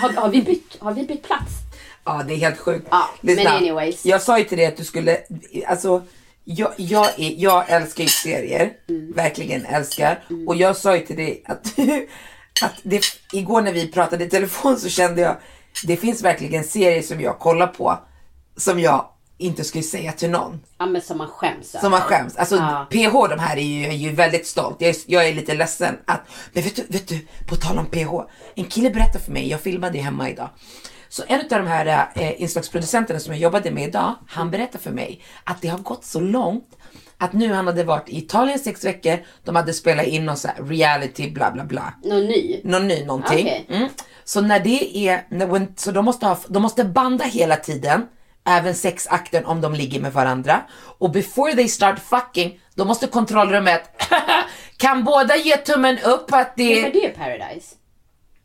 Har, 0.01 0.13
har, 0.21 0.29
vi, 0.29 0.41
bytt, 0.41 0.77
har 0.79 0.91
vi 0.91 1.03
bytt 1.03 1.23
plats? 1.23 1.51
Ja, 2.03 2.23
det 2.27 2.33
är 2.33 2.37
helt 2.37 2.59
sjukt. 2.59 2.87
Ja, 2.91 3.09
men 3.21 3.47
anyways. 3.47 4.05
Jag 4.05 4.21
sa 4.21 4.39
ju 4.39 4.43
till 4.45 4.57
dig 4.57 4.67
att 4.67 4.77
du 4.77 4.83
skulle, 4.83 5.17
alltså, 5.67 6.03
jag, 6.49 6.73
jag, 6.77 7.05
är, 7.19 7.33
jag 7.37 7.69
älskar 7.69 8.03
ju 8.03 8.09
serier, 8.09 8.73
Mm. 8.89 9.11
verkligen 9.11 9.65
älskar. 9.65 10.23
Och 10.47 10.55
jag 10.55 10.77
sa 10.77 10.95
ju 10.97 11.05
till 11.05 11.15
dig 11.15 11.43
att, 11.45 11.67
att 12.65 12.73
det, 12.83 13.01
igår 13.33 13.61
när 13.61 13.73
vi 13.73 13.91
pratade 13.91 14.25
i 14.25 14.29
telefon 14.29 14.77
så 14.77 14.89
kände 14.89 15.21
jag, 15.21 15.35
det 15.87 15.97
finns 15.97 16.21
verkligen 16.23 16.63
serier 16.63 17.01
som 17.01 17.21
jag 17.21 17.39
kollar 17.39 17.67
på, 17.67 17.99
som 18.57 18.79
jag 18.79 19.05
inte 19.37 19.63
skulle 19.63 19.83
säga 19.83 20.11
till 20.11 20.29
någon. 20.29 20.59
Ja 20.77 20.85
men 20.85 21.01
som 21.01 21.17
man 21.17 21.27
skäms. 21.27 21.75
Som 21.81 21.91
man 21.91 22.01
skäms. 22.01 22.35
Alltså 22.35 22.55
Ja. 22.55 22.87
PH 22.91 23.29
de 23.29 23.39
här 23.39 23.57
är 23.57 23.61
ju, 23.61 23.85
är 23.85 23.91
ju 23.91 24.11
väldigt 24.11 24.47
stolt. 24.47 24.75
Jag 24.79 24.89
är, 24.89 24.95
jag 25.07 25.27
är 25.27 25.33
lite 25.33 25.53
ledsen 25.53 25.95
att, 26.05 26.21
men 26.53 26.63
vet 26.63 26.75
du, 26.75 26.83
vet 26.87 27.07
du, 27.07 27.27
på 27.47 27.55
tal 27.55 27.77
om 27.77 27.85
PH. 27.85 28.13
En 28.55 28.65
kille 28.65 28.89
berättade 28.89 29.19
för 29.23 29.31
mig, 29.31 29.49
jag 29.49 29.61
filmade 29.61 29.97
hemma 29.99 30.29
idag. 30.29 30.49
Så 31.09 31.23
en 31.27 31.39
av 31.39 31.47
de 31.49 31.67
här 31.67 32.09
eh, 32.15 32.41
inslagsproducenterna 32.41 33.19
som 33.19 33.33
jag 33.33 33.41
jobbade 33.41 33.71
med 33.71 33.87
idag, 33.87 34.15
han 34.27 34.51
berättade 34.51 34.83
för 34.83 34.91
mig 34.91 35.23
att 35.43 35.61
det 35.61 35.67
har 35.67 35.77
gått 35.77 36.05
så 36.05 36.19
långt 36.19 36.77
att 37.17 37.33
nu 37.33 37.53
han 37.53 37.67
hade 37.67 37.83
varit 37.83 38.09
i 38.09 38.17
Italien 38.17 38.59
sex 38.59 38.85
veckor, 38.85 39.17
de 39.43 39.55
hade 39.55 39.73
spelat 39.73 40.05
in 40.05 40.25
någon 40.25 40.37
så 40.37 40.47
här 40.47 40.63
reality 40.63 41.31
bla 41.31 41.51
bla 41.51 41.63
bla 41.63 41.93
Någon 42.03 42.25
ny? 42.25 42.61
någon 42.63 42.87
ny 42.87 43.05
någonting. 43.05 43.45
Okej. 43.45 43.65
Mm. 43.69 43.89
Så 44.23 44.41
när 44.41 44.59
det 44.59 44.97
är, 45.07 45.25
när, 45.29 45.45
when, 45.47 45.73
så 45.75 45.91
de 45.91 46.05
måste, 46.05 46.25
ha, 46.25 46.37
de 46.47 46.61
måste 46.61 46.83
banda 46.85 47.25
hela 47.25 47.55
tiden, 47.55 48.05
även 48.45 48.75
sexakten 48.75 49.45
om 49.45 49.61
de 49.61 49.73
ligger 49.73 49.99
med 50.01 50.13
varandra. 50.13 50.61
Och 50.97 51.11
before 51.11 51.53
they 51.53 51.67
start 51.67 51.99
fucking, 51.99 52.59
då 52.75 52.85
måste 52.85 53.07
kontrollrummet 53.07 53.81
Kan 54.77 55.03
båda 55.03 55.35
ge 55.35 55.57
tummen 55.57 55.97
upp 56.05 56.33
att 56.33 56.55
det 56.55 56.75
Men 56.75 56.85
är 56.85 56.93
det 56.93 57.05
är 57.05 57.13
Paradise. 57.13 57.75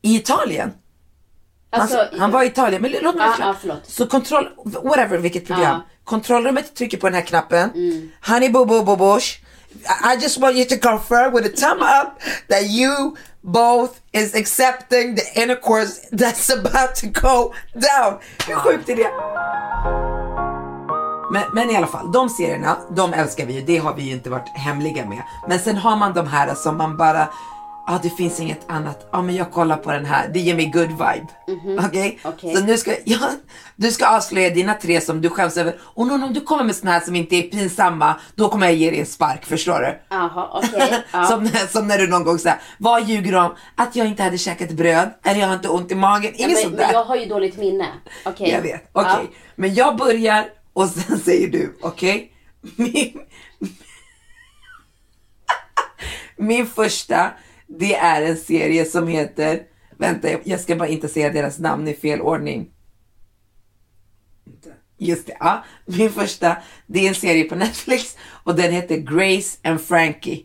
i 0.02 0.16
Italien? 0.16 0.72
Alltså, 1.72 1.96
han, 2.10 2.20
han 2.20 2.30
var 2.30 2.42
i 2.42 2.46
Italien, 2.46 2.82
men 2.82 2.90
låt 2.90 3.14
mig 3.16 3.28
förklara. 3.28 3.48
ja, 3.50 3.56
förlåt. 3.60 3.82
Så 3.86 4.06
kontroll, 4.06 4.48
whatever 4.64 5.18
vilket 5.18 5.46
program. 5.46 5.64
Ja. 5.64 5.82
Kontrollrummet 6.04 6.74
trycker 6.74 6.98
på 6.98 7.06
den 7.06 7.14
här 7.14 7.22
knappen. 7.22 7.70
Mm. 7.74 8.10
Honey 8.26 8.48
boo 8.50 8.64
boo 8.64 8.82
boo 8.82 8.96
bush. 8.96 9.38
I 9.74 10.14
I 10.14 10.22
just 10.22 10.38
want 10.38 10.56
you 10.56 10.64
to 10.64 10.88
confirm 10.88 11.32
with 11.34 11.46
a 11.46 11.56
thumb 11.56 11.82
up 11.82 12.22
that 12.48 12.62
you 12.62 13.16
both 13.40 13.92
is 14.12 14.34
accepting 14.34 15.16
the 15.16 15.42
intercourse 15.42 15.92
that's 16.12 16.50
about 16.50 16.94
to 16.94 17.06
go 17.06 17.54
down. 17.74 18.18
Hur 18.46 18.54
sjukt 18.54 18.88
är 18.88 18.96
det? 18.96 19.10
Men, 21.32 21.42
men 21.52 21.70
i 21.70 21.76
alla 21.76 21.86
fall, 21.86 22.12
de 22.12 22.28
serierna, 22.28 22.76
de 22.90 23.12
älskar 23.12 23.46
vi 23.46 23.52
ju. 23.54 23.60
Det 23.60 23.76
har 23.78 23.94
vi 23.94 24.02
ju 24.02 24.12
inte 24.12 24.30
varit 24.30 24.48
hemliga 24.48 25.04
med. 25.06 25.22
Men 25.48 25.58
sen 25.58 25.76
har 25.76 25.96
man 25.96 26.12
de 26.14 26.26
här 26.26 26.54
som 26.54 26.76
man 26.76 26.96
bara, 26.96 27.28
ja 27.86 28.00
det 28.02 28.10
finns 28.10 28.40
inget 28.40 28.70
annat. 28.70 29.08
Ja 29.12 29.22
men 29.22 29.34
jag 29.34 29.52
kollar 29.52 29.76
på 29.76 29.92
den 29.92 30.04
här, 30.04 30.28
det 30.28 30.40
ger 30.40 30.54
mig 30.54 30.66
good 30.66 30.88
vibe. 30.90 31.26
Okej? 31.86 32.18
Okej. 32.24 32.56
Så 32.56 32.64
nu 32.64 32.76
ska, 32.78 32.94
ja, 33.04 33.30
du 33.76 33.90
ska 33.90 34.06
avslöja 34.06 34.50
dina 34.50 34.74
tre 34.74 35.00
som 35.00 35.20
du 35.20 35.28
skäms 35.30 35.56
över. 35.56 35.78
Och 35.82 36.06
någon, 36.06 36.22
om 36.22 36.32
du 36.34 36.40
kommer 36.40 36.64
med 36.64 36.76
såna 36.76 36.90
här 36.90 37.00
som 37.00 37.16
inte 37.16 37.36
är 37.36 37.42
pinsamma, 37.42 38.20
då 38.34 38.48
kommer 38.48 38.66
jag 38.66 38.74
ge 38.76 38.90
dig 38.90 39.00
en 39.00 39.06
spark, 39.06 39.44
förstår 39.46 39.80
du? 39.80 39.98
Jaha, 40.10 40.48
okej. 40.52 41.02
Ja. 41.12 41.24
som, 41.26 41.48
som 41.68 41.88
när 41.88 41.98
du 41.98 42.06
någon 42.08 42.24
gång 42.24 42.38
säger, 42.38 42.58
vad 42.78 43.08
ljuger 43.08 43.32
du 43.32 43.38
om? 43.38 43.54
Att 43.76 43.96
jag 43.96 44.06
inte 44.06 44.22
hade 44.22 44.38
käkat 44.38 44.70
bröd? 44.70 45.10
Eller 45.24 45.40
jag 45.40 45.46
har 45.46 45.54
inte 45.54 45.68
ont 45.68 45.92
i 45.92 45.94
magen? 45.94 46.32
Ja, 46.36 46.44
Inget 46.44 46.48
men, 46.48 46.62
sånt 46.62 46.74
men 46.76 46.86
där. 46.86 46.92
jag 46.92 47.04
har 47.04 47.16
ju 47.16 47.26
dåligt 47.26 47.56
minne. 47.56 47.86
Okej. 48.24 48.50
Jag 48.50 48.62
vet. 48.62 48.88
Okej. 48.92 49.12
Ja. 49.22 49.38
Men 49.56 49.74
jag 49.74 49.96
börjar 49.96 50.44
och 50.72 50.88
sen 50.88 51.18
säger 51.24 51.48
du, 51.48 51.78
okej? 51.82 52.32
Min, 52.76 53.20
min 56.36 56.66
första, 56.66 57.30
det 57.78 57.94
är 57.94 58.22
en 58.22 58.36
serie 58.36 58.84
som 58.84 59.08
heter, 59.08 59.62
vänta 59.98 60.28
jag- 60.44 60.60
ska 60.60 60.76
bara 60.76 60.88
inte 60.88 61.08
säga 61.08 61.30
deras 61.32 61.58
namn 61.58 61.88
i 61.88 61.94
fel 61.94 62.20
ordning. 62.20 62.70
Just 64.98 65.26
det, 65.26 65.36
ja. 65.40 65.64
Min 65.86 66.12
första, 66.12 66.56
det 66.86 67.04
är 67.04 67.08
en 67.08 67.14
serie 67.14 67.44
på 67.44 67.54
Netflix 67.54 68.16
och 68.44 68.54
den 68.54 68.72
heter 68.72 68.96
Grace 68.96 69.58
and 69.64 69.80
Frankie. 69.80 70.44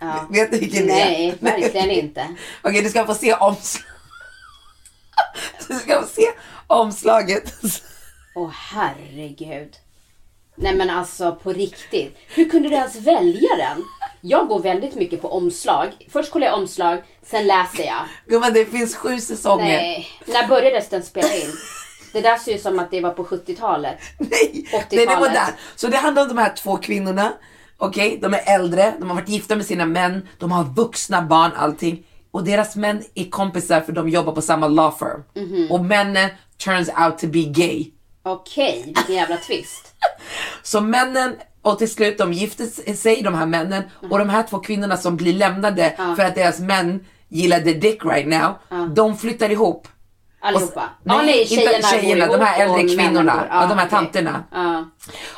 Ja. 0.00 0.26
Vet 0.30 0.50
du 0.52 0.58
vilken 0.58 0.86
det 0.86 0.92
är? 0.92 1.06
Nej, 1.10 1.34
verkligen 1.40 1.90
inte. 1.90 2.28
Okej, 2.62 2.82
du 2.82 2.88
ska 2.90 3.06
få 3.06 3.14
se 3.14 3.34
omslaget. 3.34 3.86
Du 5.68 5.74
ska 5.78 6.00
få 6.00 6.06
se 6.06 6.26
omslaget. 6.66 7.54
Åh 8.34 8.50
herregud. 8.52 9.76
Nej 10.56 10.74
men 10.74 10.90
alltså 10.90 11.34
på 11.34 11.52
riktigt. 11.52 12.16
Hur 12.28 12.50
kunde 12.50 12.68
du 12.68 12.74
ens 12.74 12.96
välja 12.96 13.48
den? 13.58 13.84
Jag 14.24 14.48
går 14.48 14.58
väldigt 14.58 14.94
mycket 14.94 15.22
på 15.22 15.32
omslag. 15.32 15.88
Först 16.12 16.30
kollar 16.32 16.46
jag 16.46 16.58
omslag, 16.58 17.02
sen 17.22 17.46
läser 17.46 17.84
jag. 17.84 18.02
Gumman, 18.26 18.52
det 18.52 18.66
finns 18.66 18.96
sju 18.96 19.20
säsonger. 19.20 19.64
Nej, 19.64 20.08
när 20.26 20.48
började 20.48 20.86
den 20.90 21.02
spela 21.02 21.34
in? 21.34 21.52
Det 22.12 22.20
där 22.20 22.36
ser 22.36 22.52
ju 22.52 22.58
som 22.58 22.78
att 22.78 22.90
det 22.90 23.00
var 23.00 23.10
på 23.10 23.24
70-talet. 23.24 23.98
Nej, 24.18 24.66
80-talet. 24.72 24.90
den 24.90 25.08
är 25.08 25.16
modern. 25.16 25.52
Så 25.76 25.88
det 25.88 25.96
handlar 25.96 26.22
om 26.22 26.28
de 26.28 26.38
här 26.38 26.56
två 26.56 26.76
kvinnorna. 26.76 27.32
Okej, 27.76 28.18
de 28.22 28.34
är 28.34 28.54
äldre, 28.54 28.94
de 28.98 29.08
har 29.10 29.16
varit 29.16 29.28
gifta 29.28 29.56
med 29.56 29.66
sina 29.66 29.86
män, 29.86 30.28
de 30.38 30.52
har 30.52 30.64
vuxna 30.64 31.22
barn, 31.22 31.50
allting. 31.56 32.06
Och 32.30 32.44
deras 32.44 32.76
män 32.76 33.04
är 33.14 33.30
kompisar 33.30 33.80
för 33.80 33.92
de 33.92 34.08
jobbar 34.08 34.32
på 34.32 34.42
samma 34.42 34.68
law 34.68 34.94
firm. 34.98 35.22
Mhm. 35.46 35.70
Och 35.70 35.84
männen 35.84 36.30
turns 36.64 36.88
out 36.88 37.18
to 37.18 37.26
be 37.26 37.42
gay. 37.42 37.90
Okej, 38.22 38.82
vilken 38.86 39.14
jävla 39.14 39.36
twist. 39.36 39.94
Så 40.62 40.80
männen, 40.80 41.36
och 41.62 41.78
till 41.78 41.90
slut 41.90 42.18
de 42.18 42.32
gifter 42.32 42.94
sig, 42.94 43.22
de 43.22 43.34
här 43.34 43.46
männen. 43.46 43.82
Och 44.10 44.18
de 44.18 44.28
här 44.28 44.42
två 44.42 44.58
kvinnorna 44.58 44.96
som 44.96 45.16
blir 45.16 45.32
lämnade 45.34 45.94
för 46.16 46.24
att 46.24 46.34
deras 46.34 46.60
män 46.60 47.04
gillade 47.28 47.74
dick 47.74 48.04
right 48.04 48.28
now. 48.28 48.54
De 48.94 49.16
flyttar 49.16 49.50
ihop. 49.50 49.88
Allihopa. 50.42 50.80
Och- 50.80 51.10
ja, 51.10 51.22
nej, 51.22 51.46
tjejerna, 51.46 51.76
inte 51.76 51.88
tjejerna, 51.88 52.26
de 52.26 52.40
här 52.40 52.66
äldre 52.66 52.96
kvinnorna. 52.96 53.46
Ja, 53.50 53.60
de 53.60 53.78
här 53.78 53.86
okej. 53.86 53.90
tanterna. 53.90 54.44
Ja. 54.52 54.84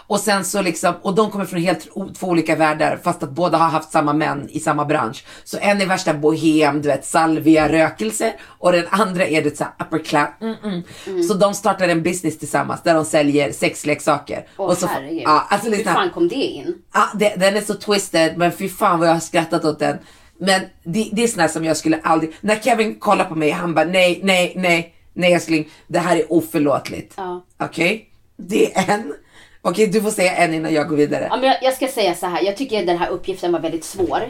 Och 0.06 0.20
sen 0.20 0.44
så 0.44 0.62
liksom, 0.62 0.94
och 1.02 1.14
de 1.14 1.30
kommer 1.30 1.44
från 1.44 1.60
helt 1.60 1.88
två 2.18 2.26
olika 2.26 2.56
världar 2.56 3.00
fast 3.04 3.22
att 3.22 3.30
båda 3.30 3.58
har 3.58 3.68
haft 3.68 3.90
samma 3.90 4.12
män 4.12 4.48
i 4.50 4.60
samma 4.60 4.84
bransch. 4.84 5.24
Så 5.44 5.58
en 5.60 5.80
är 5.80 5.86
värsta 5.86 6.14
bohem, 6.14 6.82
du 6.82 6.88
vet 6.88 7.04
salvia, 7.04 7.68
rökelse 7.68 8.34
och 8.58 8.72
den 8.72 8.86
andra 8.90 9.26
är 9.26 9.42
det 9.42 9.56
så 9.56 9.64
här 9.64 9.72
upper 9.86 9.98
class. 9.98 10.28
Mm 10.40 10.54
-mm. 10.54 11.22
Så 11.22 11.34
de 11.34 11.54
startar 11.54 11.88
en 11.88 12.02
business 12.02 12.38
tillsammans 12.38 12.82
där 12.82 12.94
de 12.94 13.04
säljer 13.04 13.52
sexleksaker. 13.52 14.46
Åh 14.56 14.74
så, 14.74 14.86
herregud. 14.86 15.22
ja, 15.24 15.46
alltså 15.50 15.70
Hur 15.70 15.84
fan 15.84 16.10
kom 16.10 16.28
det 16.28 16.34
in? 16.34 16.74
Ja, 16.94 17.08
det, 17.14 17.34
den 17.36 17.56
är 17.56 17.60
så 17.60 17.74
twisted, 17.74 18.36
men 18.36 18.52
fy 18.52 18.68
fan 18.68 18.98
vad 18.98 19.08
jag 19.08 19.12
har 19.12 19.20
skrattat 19.20 19.64
åt 19.64 19.78
den. 19.78 19.98
Men 20.38 20.60
det, 20.84 21.08
det 21.12 21.24
är 21.24 21.40
här 21.40 21.48
som 21.48 21.64
jag 21.64 21.76
skulle 21.76 22.00
aldrig, 22.02 22.34
när 22.40 22.56
Kevin 22.56 22.98
kollar 22.98 23.24
på 23.24 23.34
mig, 23.34 23.50
han 23.50 23.74
bara 23.74 23.84
nej, 23.84 24.20
nej, 24.22 24.52
nej, 24.56 24.94
nej 25.14 25.32
älskling, 25.32 25.68
det 25.86 25.98
här 25.98 26.16
är 26.16 26.32
oförlåtligt. 26.32 27.14
Ja. 27.16 27.44
Okej? 27.58 28.08
Det 28.36 28.74
är 28.76 28.90
en. 28.94 29.14
Okej, 29.62 29.86
du 29.86 30.02
får 30.02 30.10
säga 30.10 30.36
en 30.36 30.54
innan 30.54 30.74
jag 30.74 30.88
går 30.88 30.96
vidare. 30.96 31.26
Ja, 31.30 31.36
men 31.36 31.46
jag, 31.48 31.56
jag 31.62 31.74
ska 31.74 31.88
säga 31.88 32.14
så 32.14 32.26
här. 32.26 32.42
jag 32.42 32.56
tycker 32.56 32.86
den 32.86 32.98
här 32.98 33.08
uppgiften 33.08 33.52
var 33.52 33.60
väldigt 33.60 33.84
svår. 33.84 34.20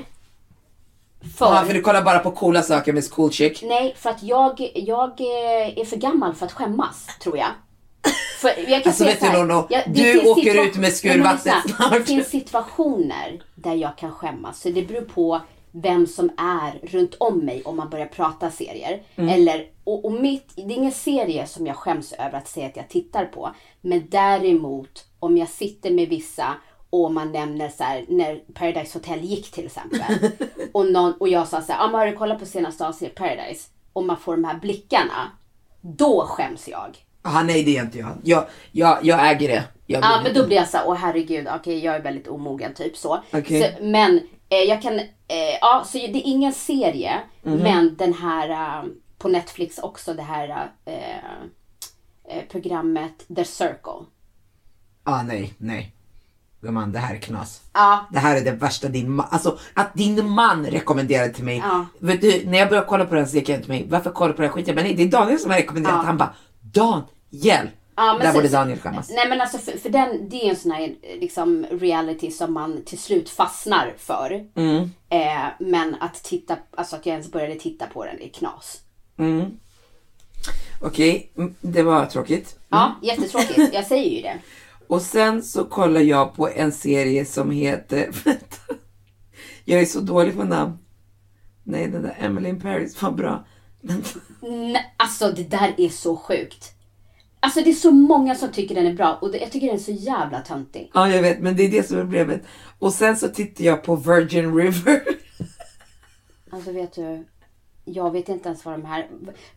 För, 1.38 1.46
Ja, 1.54 1.64
för 1.66 1.74
du 1.74 1.80
kollar 1.80 2.02
bara 2.02 2.18
på 2.18 2.30
coola 2.30 2.62
saker 2.62 2.92
med 2.92 3.10
cool 3.10 3.30
chick. 3.32 3.62
Nej, 3.62 3.94
för 3.98 4.10
att 4.10 4.22
jag, 4.22 4.70
jag 4.74 5.10
eh, 5.20 5.78
är 5.78 5.84
för 5.84 5.96
gammal 5.96 6.34
för 6.34 6.46
att 6.46 6.52
skämmas, 6.52 7.06
tror 7.22 7.38
jag. 7.38 7.48
För 8.40 8.48
jag 8.48 8.66
kan 8.66 8.74
Alltså, 8.74 8.92
säga 8.92 9.10
vet 9.10 9.20
du, 9.20 9.26
så 9.26 9.32
här, 9.32 9.38
Nono, 9.44 9.66
det 9.70 9.84
du 9.86 10.12
finns 10.12 10.24
åker 10.26 10.42
situa- 10.42 10.50
ut 10.50 10.56
med 10.56 10.64
Nej, 10.74 10.80
men 10.80 10.90
skurvattnet 10.92 11.54
lyssna, 11.66 11.76
snart. 11.88 11.92
Det 11.98 12.04
finns 12.04 12.28
situationer 12.28 13.42
där 13.54 13.74
jag 13.74 13.96
kan 13.98 14.12
skämmas. 14.12 14.60
Så 14.60 14.68
det 14.68 14.82
beror 14.82 15.00
på 15.00 15.40
vem 15.76 16.06
som 16.06 16.30
är 16.36 16.86
runt 16.86 17.14
om 17.14 17.38
mig 17.38 17.62
om 17.64 17.76
man 17.76 17.90
börjar 17.90 18.06
prata 18.06 18.50
serier. 18.50 19.02
Mm. 19.16 19.30
Eller, 19.30 19.66
och, 19.84 20.04
och 20.04 20.12
mitt, 20.12 20.52
det 20.56 20.62
är 20.62 20.70
ingen 20.76 20.92
serie 20.92 21.46
som 21.46 21.66
jag 21.66 21.76
skäms 21.76 22.12
över 22.12 22.38
att 22.38 22.48
säga 22.48 22.66
att 22.66 22.76
jag 22.76 22.88
tittar 22.88 23.24
på. 23.24 23.50
Men 23.80 24.06
däremot 24.08 25.04
om 25.18 25.36
jag 25.36 25.48
sitter 25.48 25.90
med 25.90 26.08
vissa 26.08 26.54
och 26.90 27.12
man 27.12 27.32
nämner 27.32 27.68
så 27.68 27.84
här, 27.84 28.04
när 28.08 28.40
Paradise 28.54 28.98
Hotel 28.98 29.20
gick 29.20 29.50
till 29.50 29.66
exempel. 29.66 30.00
och, 30.72 30.92
någon, 30.92 31.12
och 31.12 31.28
jag 31.28 31.48
sa 31.48 31.62
så 31.62 31.72
här, 31.72 31.84
ah, 31.84 31.86
men 31.86 32.00
har 32.00 32.06
du 32.06 32.12
kollat 32.12 32.38
på 32.38 32.46
senaste 32.46 32.86
avsnittet 32.86 33.16
Paradise? 33.16 33.68
Och 33.92 34.04
man 34.04 34.16
får 34.16 34.36
de 34.36 34.44
här 34.44 34.58
blickarna. 34.58 35.30
Då 35.80 36.26
skäms 36.26 36.68
jag. 36.68 36.96
Ah, 37.22 37.42
nej, 37.42 37.64
det 37.64 37.76
är 37.76 37.82
inte 37.82 37.98
jag. 37.98 38.16
Jag, 38.22 38.44
jag, 38.72 38.98
jag 39.02 39.30
äger 39.30 39.48
det. 39.48 39.64
Ja, 39.86 40.20
men 40.24 40.34
då 40.34 40.46
blir 40.46 40.56
jag 40.56 40.68
så 40.68 40.78
åh 40.86 40.94
herregud, 40.94 41.48
okej 41.54 41.84
jag 41.84 41.94
är 41.94 42.02
väldigt 42.02 42.28
omogen, 42.28 42.74
typ 42.74 42.96
så. 42.96 43.22
Okej. 43.32 43.62
så 43.62 43.84
men 43.84 44.20
jag 44.54 44.82
kan, 44.82 44.98
eh, 44.98 45.04
ja, 45.60 45.84
så 45.86 45.98
det 45.98 46.04
är 46.18 46.22
ingen 46.24 46.52
serie, 46.52 47.20
Mhm. 47.42 47.56
men 47.58 47.96
den 47.96 48.14
här 48.14 48.50
eh, 48.50 48.84
på 49.18 49.28
Netflix 49.28 49.78
också, 49.78 50.14
det 50.14 50.22
här 50.22 50.70
eh, 50.84 51.16
eh, 52.28 52.42
programmet 52.50 53.26
The 53.36 53.44
Circle. 53.44 54.06
Ah, 55.04 55.22
nej, 55.22 55.54
nej. 55.58 55.90
Gumman, 56.60 56.92
det 56.92 56.98
här 56.98 57.14
är 57.14 57.18
knas. 57.18 57.60
Ja, 57.72 58.06
Det 58.12 58.18
här 58.18 58.36
är 58.36 58.44
det 58.44 58.50
värsta 58.52 58.88
din 58.88 59.10
man, 59.12 59.26
alltså 59.30 59.58
att 59.74 59.94
din 59.94 60.30
man 60.30 60.66
rekommenderade 60.66 61.32
till 61.32 61.44
mig. 61.44 61.56
Ja. 61.64 61.86
Vet 61.98 62.20
du, 62.20 62.42
när 62.46 62.58
jag 62.58 62.68
började 62.68 62.86
kolla 62.88 63.04
på 63.04 63.14
den 63.14 63.28
så 63.28 63.36
gick 63.36 63.48
jag 63.48 63.60
till 63.60 63.68
mig, 63.70 63.86
varför 63.90 64.10
kollar 64.10 64.28
du 64.28 64.36
på 64.36 64.42
den 64.42 64.50
här 64.50 64.54
skiten? 64.56 64.74
Men 64.74 64.84
nej, 64.84 64.94
det 64.94 65.02
är 65.02 65.08
Daniel 65.08 65.38
som 65.38 65.50
har 65.50 65.58
rekommenderat. 65.58 65.96
Ja. 65.98 66.06
Han 66.06 66.16
bara, 66.16 66.34
Daniel! 66.60 67.68
Ja, 67.96 68.18
Där 68.20 68.26
så- 68.28 68.32
borde 68.34 68.48
Daniel 68.48 68.78
skämmas. 68.78 69.10
Nej 69.10 69.28
men 69.28 69.40
alltså 69.40 69.58
för, 69.58 69.78
för 69.78 69.88
den, 69.88 70.28
det 70.28 70.36
är 70.46 70.50
en 70.50 70.56
sån 70.56 70.70
här 70.70 70.82
eh, 70.82 71.20
liksom 71.20 71.66
reality 71.70 72.30
som 72.30 72.52
man 72.52 72.82
till 72.84 72.98
slut 72.98 73.30
fastnar 73.30 73.94
för. 73.98 74.46
Mm. 74.54 74.90
Eh, 75.08 75.44
men 75.60 75.94
att 76.00 76.14
titta, 76.24 76.56
alltså 76.76 76.96
att 76.96 77.06
jag 77.06 77.12
ens 77.12 77.32
började 77.32 77.54
titta 77.54 77.86
på 77.86 78.04
den 78.04 78.20
är 78.22 78.28
knas. 78.28 78.80
Okej, 80.80 81.32
mm, 81.36 81.54
det 81.60 81.82
var 81.82 82.06
tråkigt. 82.06 82.58
Ja, 82.68 82.94
jättetråkigt. 83.02 83.58
Jag 83.74 83.86
säger 83.86 84.10
ju 84.16 84.22
det. 84.22 84.38
Och 84.88 85.02
sen 85.02 85.42
så 85.42 85.64
kollar 85.64 86.00
jag 86.00 86.34
på 86.36 86.48
en 86.48 86.72
serie 86.72 87.24
som 87.24 87.50
heter, 87.50 88.10
jag 89.64 89.80
är 89.80 89.86
så 89.86 90.00
dålig 90.00 90.36
på 90.36 90.44
namn. 90.44 90.78
Nej, 91.62 91.88
den 91.88 92.02
där 92.02 92.16
Emily 92.20 92.48
in 92.48 92.60
Paris 92.60 93.02
var 93.02 93.10
bra. 93.10 93.46
Nej, 94.40 94.94
alltså 94.96 95.32
det 95.32 95.42
där 95.50 95.74
är 95.78 95.88
så 95.88 96.16
sjukt. 96.16 96.73
Alltså 97.44 97.60
det 97.60 97.70
är 97.70 97.74
så 97.74 97.90
många 97.90 98.34
som 98.34 98.48
tycker 98.52 98.74
den 98.74 98.86
är 98.86 98.94
bra 98.94 99.18
och 99.20 99.32
det, 99.32 99.38
jag 99.38 99.50
tycker 99.50 99.66
den 99.66 99.76
är 99.76 99.80
så 99.80 99.90
jävla 99.90 100.40
töntig. 100.40 100.90
ja, 100.94 101.08
jag 101.08 101.22
vet, 101.22 101.40
men 101.40 101.56
det 101.56 101.62
är 101.62 101.70
det 101.70 101.88
som 101.88 101.96
är 101.96 102.00
problemet. 102.00 102.42
Och 102.78 102.92
sen 102.92 103.16
så 103.16 103.28
tittar 103.28 103.64
jag 103.64 103.82
på 103.82 103.96
Virgin 103.96 104.56
River. 104.56 105.02
Alltså 106.50 106.72
vet 106.72 106.92
du, 106.92 107.24
jag 107.84 108.10
vet 108.10 108.28
inte 108.28 108.48
ens 108.48 108.64
vad 108.64 108.74
de 108.74 108.84
här... 108.84 109.08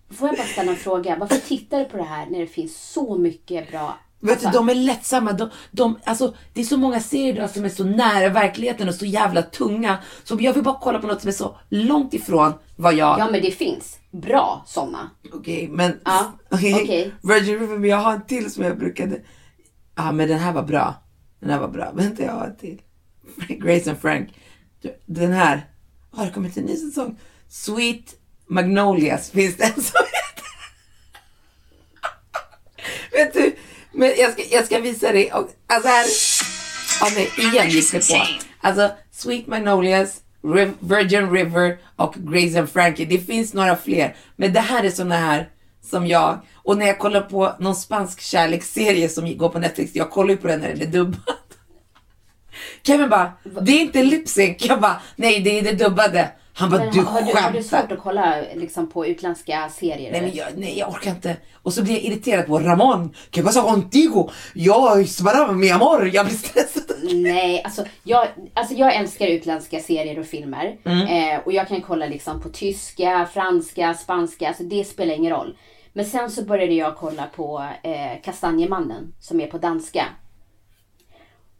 Får 0.09 0.27
jag 0.27 0.37
bara 0.37 0.47
ställa 0.47 0.71
en 0.71 0.77
fråga? 0.77 1.17
Varför 1.19 1.35
tittar 1.35 1.79
du 1.79 1.85
på 1.85 1.97
det 1.97 2.03
här 2.03 2.25
när 2.25 2.39
det 2.39 2.47
finns 2.47 2.91
så 2.91 3.17
mycket 3.17 3.71
bra... 3.71 3.97
Vet 4.19 4.41
du, 4.41 4.47
Alltså, 4.47 4.61
de 4.61 4.69
är 4.69 4.75
lättsamma. 4.75 5.31
De, 5.33 5.49
de, 5.71 5.99
alltså, 6.03 6.35
det 6.53 6.61
är 6.61 6.65
så 6.65 6.77
många 6.77 6.99
serier 6.99 7.33
idag 7.33 7.49
som 7.49 7.65
är 7.65 7.69
så 7.69 7.83
nära 7.83 8.29
verkligheten 8.29 8.89
och 8.89 8.95
så 8.95 9.05
jävla 9.05 9.41
tunga. 9.41 9.97
Så 10.23 10.37
jag 10.39 10.53
vill 10.53 10.63
bara 10.63 10.79
kolla 10.81 10.99
på 10.99 11.07
något 11.07 11.21
som 11.21 11.27
är 11.27 11.33
så 11.33 11.57
långt 11.69 12.13
ifrån 12.13 12.53
vad 12.75 12.93
jag... 12.93 13.19
Ja 13.19 13.29
men 13.31 13.41
det 13.41 13.51
finns 13.51 13.97
bra 14.21 14.63
sådana. 14.67 15.09
Okej, 15.33 15.67
men... 15.67 15.99
Ja. 16.05 16.31
Virgin 17.21 17.59
River, 17.59 17.77
men 17.77 17.89
jag 17.89 17.97
har 17.97 18.13
en 18.13 18.25
till 18.25 18.51
som 18.51 18.63
jag 18.63 18.77
brukade... 18.77 19.21
Ja, 19.95 20.11
men 20.11 20.27
den 20.27 20.39
här 20.39 20.53
var 20.53 20.63
bra. 20.63 20.95
Den 21.39 21.49
här 21.49 21.59
var 21.59 21.67
bra. 21.67 21.91
Vänta, 21.91 22.23
jag 22.23 22.31
har 22.31 22.45
en 22.45 22.57
till. 22.57 22.81
Grace 23.47 23.89
and 23.89 23.99
Frank. 23.99 24.29
Den 25.05 25.33
här. 25.33 25.65
Har 26.11 26.25
det 26.25 26.31
kommit 26.31 26.57
en 26.57 26.63
ny 26.63 26.75
säsong? 26.75 27.19
Sweet 27.47 28.15
Magnolias 28.47 29.29
finns 29.31 29.57
det 29.57 29.63
en 29.63 29.73
som 29.73 30.01
heter. 30.05 30.47
Vet 33.11 33.33
du, 33.33 33.55
men 33.91 34.13
jag 34.17 34.31
ska, 34.31 34.43
jag 34.51 34.65
ska 34.65 34.79
visa 34.79 35.11
dig. 35.11 35.31
Och, 35.33 35.49
alltså 35.67 35.89
här. 35.89 36.05
Ja, 37.01 37.07
nej, 37.15 37.31
igen 37.37 37.69
gick 37.69 37.91
det 37.91 38.07
på. 38.07 38.25
Alltså 38.61 38.91
Sweet 39.11 39.47
Magnolias, 39.47 40.21
Virgin 40.79 41.31
River 41.31 41.77
och 41.95 42.15
Grace 42.17 42.59
and 42.59 42.69
Frankie. 42.69 43.05
Det 43.05 43.19
finns 43.19 43.53
några 43.53 43.75
fler. 43.75 44.15
Men 44.35 44.53
det 44.53 44.59
här 44.59 44.83
är 44.83 44.89
såna 44.89 45.15
här 45.17 45.49
som 45.91 46.07
jag. 46.07 46.39
Och 46.55 46.77
när 46.77 46.85
jag 46.87 46.99
kollar 46.99 47.21
på 47.21 47.53
någon 47.59 47.75
spansk 47.75 48.21
kärleksserie 48.21 49.09
som 49.09 49.37
går 49.37 49.49
på 49.49 49.59
Netflix. 49.59 49.95
Jag 49.95 50.11
kollar 50.11 50.29
ju 50.29 50.37
på 50.37 50.47
den 50.47 50.59
när 50.59 50.69
den 50.69 50.81
är 50.81 50.85
dubbad. 50.85 51.19
Kevin 52.83 53.09
bara, 53.09 53.31
det 53.61 53.71
är 53.71 53.81
inte 53.81 54.03
lip 54.03 54.29
sync. 54.29 54.57
Jag 54.65 54.81
bara, 54.81 55.01
nej 55.15 55.39
det 55.41 55.59
är 55.59 55.63
det 55.63 55.71
dubbade. 55.73 56.29
Han 56.53 56.69
bara, 56.69 56.83
Men 56.83 56.93
du 56.93 57.01
har, 57.01 57.21
du, 57.21 57.25
har 57.25 57.51
du 57.51 57.63
skämtar. 57.63 57.81
svårt 57.81 57.91
att 57.91 58.03
kolla 58.03 58.35
liksom, 58.55 58.89
på 58.89 59.05
utländska 59.05 59.69
serier? 59.69 60.11
Nej, 60.11 60.21
men 60.21 60.35
jag, 60.35 60.47
nej, 60.55 60.79
jag 60.79 60.89
orkar 60.89 61.11
inte. 61.11 61.37
Och 61.63 61.73
så 61.73 61.83
blir 61.83 61.93
jag 61.93 62.03
irriterad 62.03 62.45
på 62.45 62.59
Ramon. 62.59 63.13
¿Qué 63.31 63.43
pasa 63.43 63.61
contigo? 63.61 64.29
Jag 64.53 65.07
svarar 65.09 65.53
mi 65.53 65.71
amor. 65.71 66.09
Jag 66.13 66.25
blir 66.25 66.37
stressad. 66.37 66.86
Nej, 67.03 67.63
alltså 67.63 67.85
jag, 68.03 68.27
alltså 68.53 68.73
jag 68.73 68.95
älskar 68.95 69.27
utländska 69.27 69.79
serier 69.79 70.19
och 70.19 70.25
filmer. 70.25 70.77
Mm. 70.83 71.07
Eh, 71.07 71.39
och 71.45 71.53
jag 71.53 71.67
kan 71.67 71.81
kolla 71.81 72.05
liksom 72.05 72.41
på 72.41 72.49
tyska, 72.49 73.29
franska, 73.33 73.93
spanska. 73.93 74.47
Alltså 74.47 74.63
det 74.63 74.83
spelar 74.83 75.15
ingen 75.15 75.33
roll. 75.33 75.57
Men 75.93 76.05
sen 76.05 76.31
så 76.31 76.43
började 76.43 76.73
jag 76.73 76.97
kolla 76.97 77.27
på 77.35 77.67
eh, 77.83 78.21
Kastanjemannen 78.23 79.13
som 79.19 79.39
är 79.39 79.47
på 79.47 79.57
danska. 79.57 80.05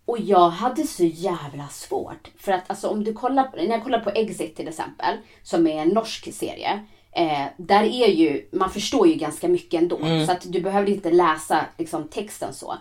Och 0.06 0.20
jag 0.20 0.50
hade 0.50 0.84
så 0.84 1.04
jävla 1.04 1.68
svårt. 1.68 2.32
För 2.38 2.52
att 2.52 2.64
alltså 2.68 2.88
om 2.88 3.04
du 3.04 3.14
kollar, 3.14 3.52
när 3.56 3.72
jag 3.72 3.84
kollar 3.84 4.00
på 4.00 4.10
Exit 4.10 4.56
till 4.56 4.68
exempel, 4.68 5.16
som 5.44 5.68
är 5.68 5.82
en 5.82 5.90
norsk 5.90 6.34
serie. 6.34 6.86
Eh, 7.12 7.46
där 7.58 7.84
är 7.84 8.08
ju, 8.08 8.50
man 8.52 8.70
förstår 8.70 9.08
ju 9.08 9.14
ganska 9.14 9.48
mycket 9.48 9.82
ändå. 9.82 10.00
Så 10.26 10.32
att 10.32 10.52
du 10.52 10.62
behöver 10.62 10.90
inte 10.90 11.12
läsa 11.12 11.66
liksom, 11.78 12.08
texten 12.08 12.54
så. 12.54 12.74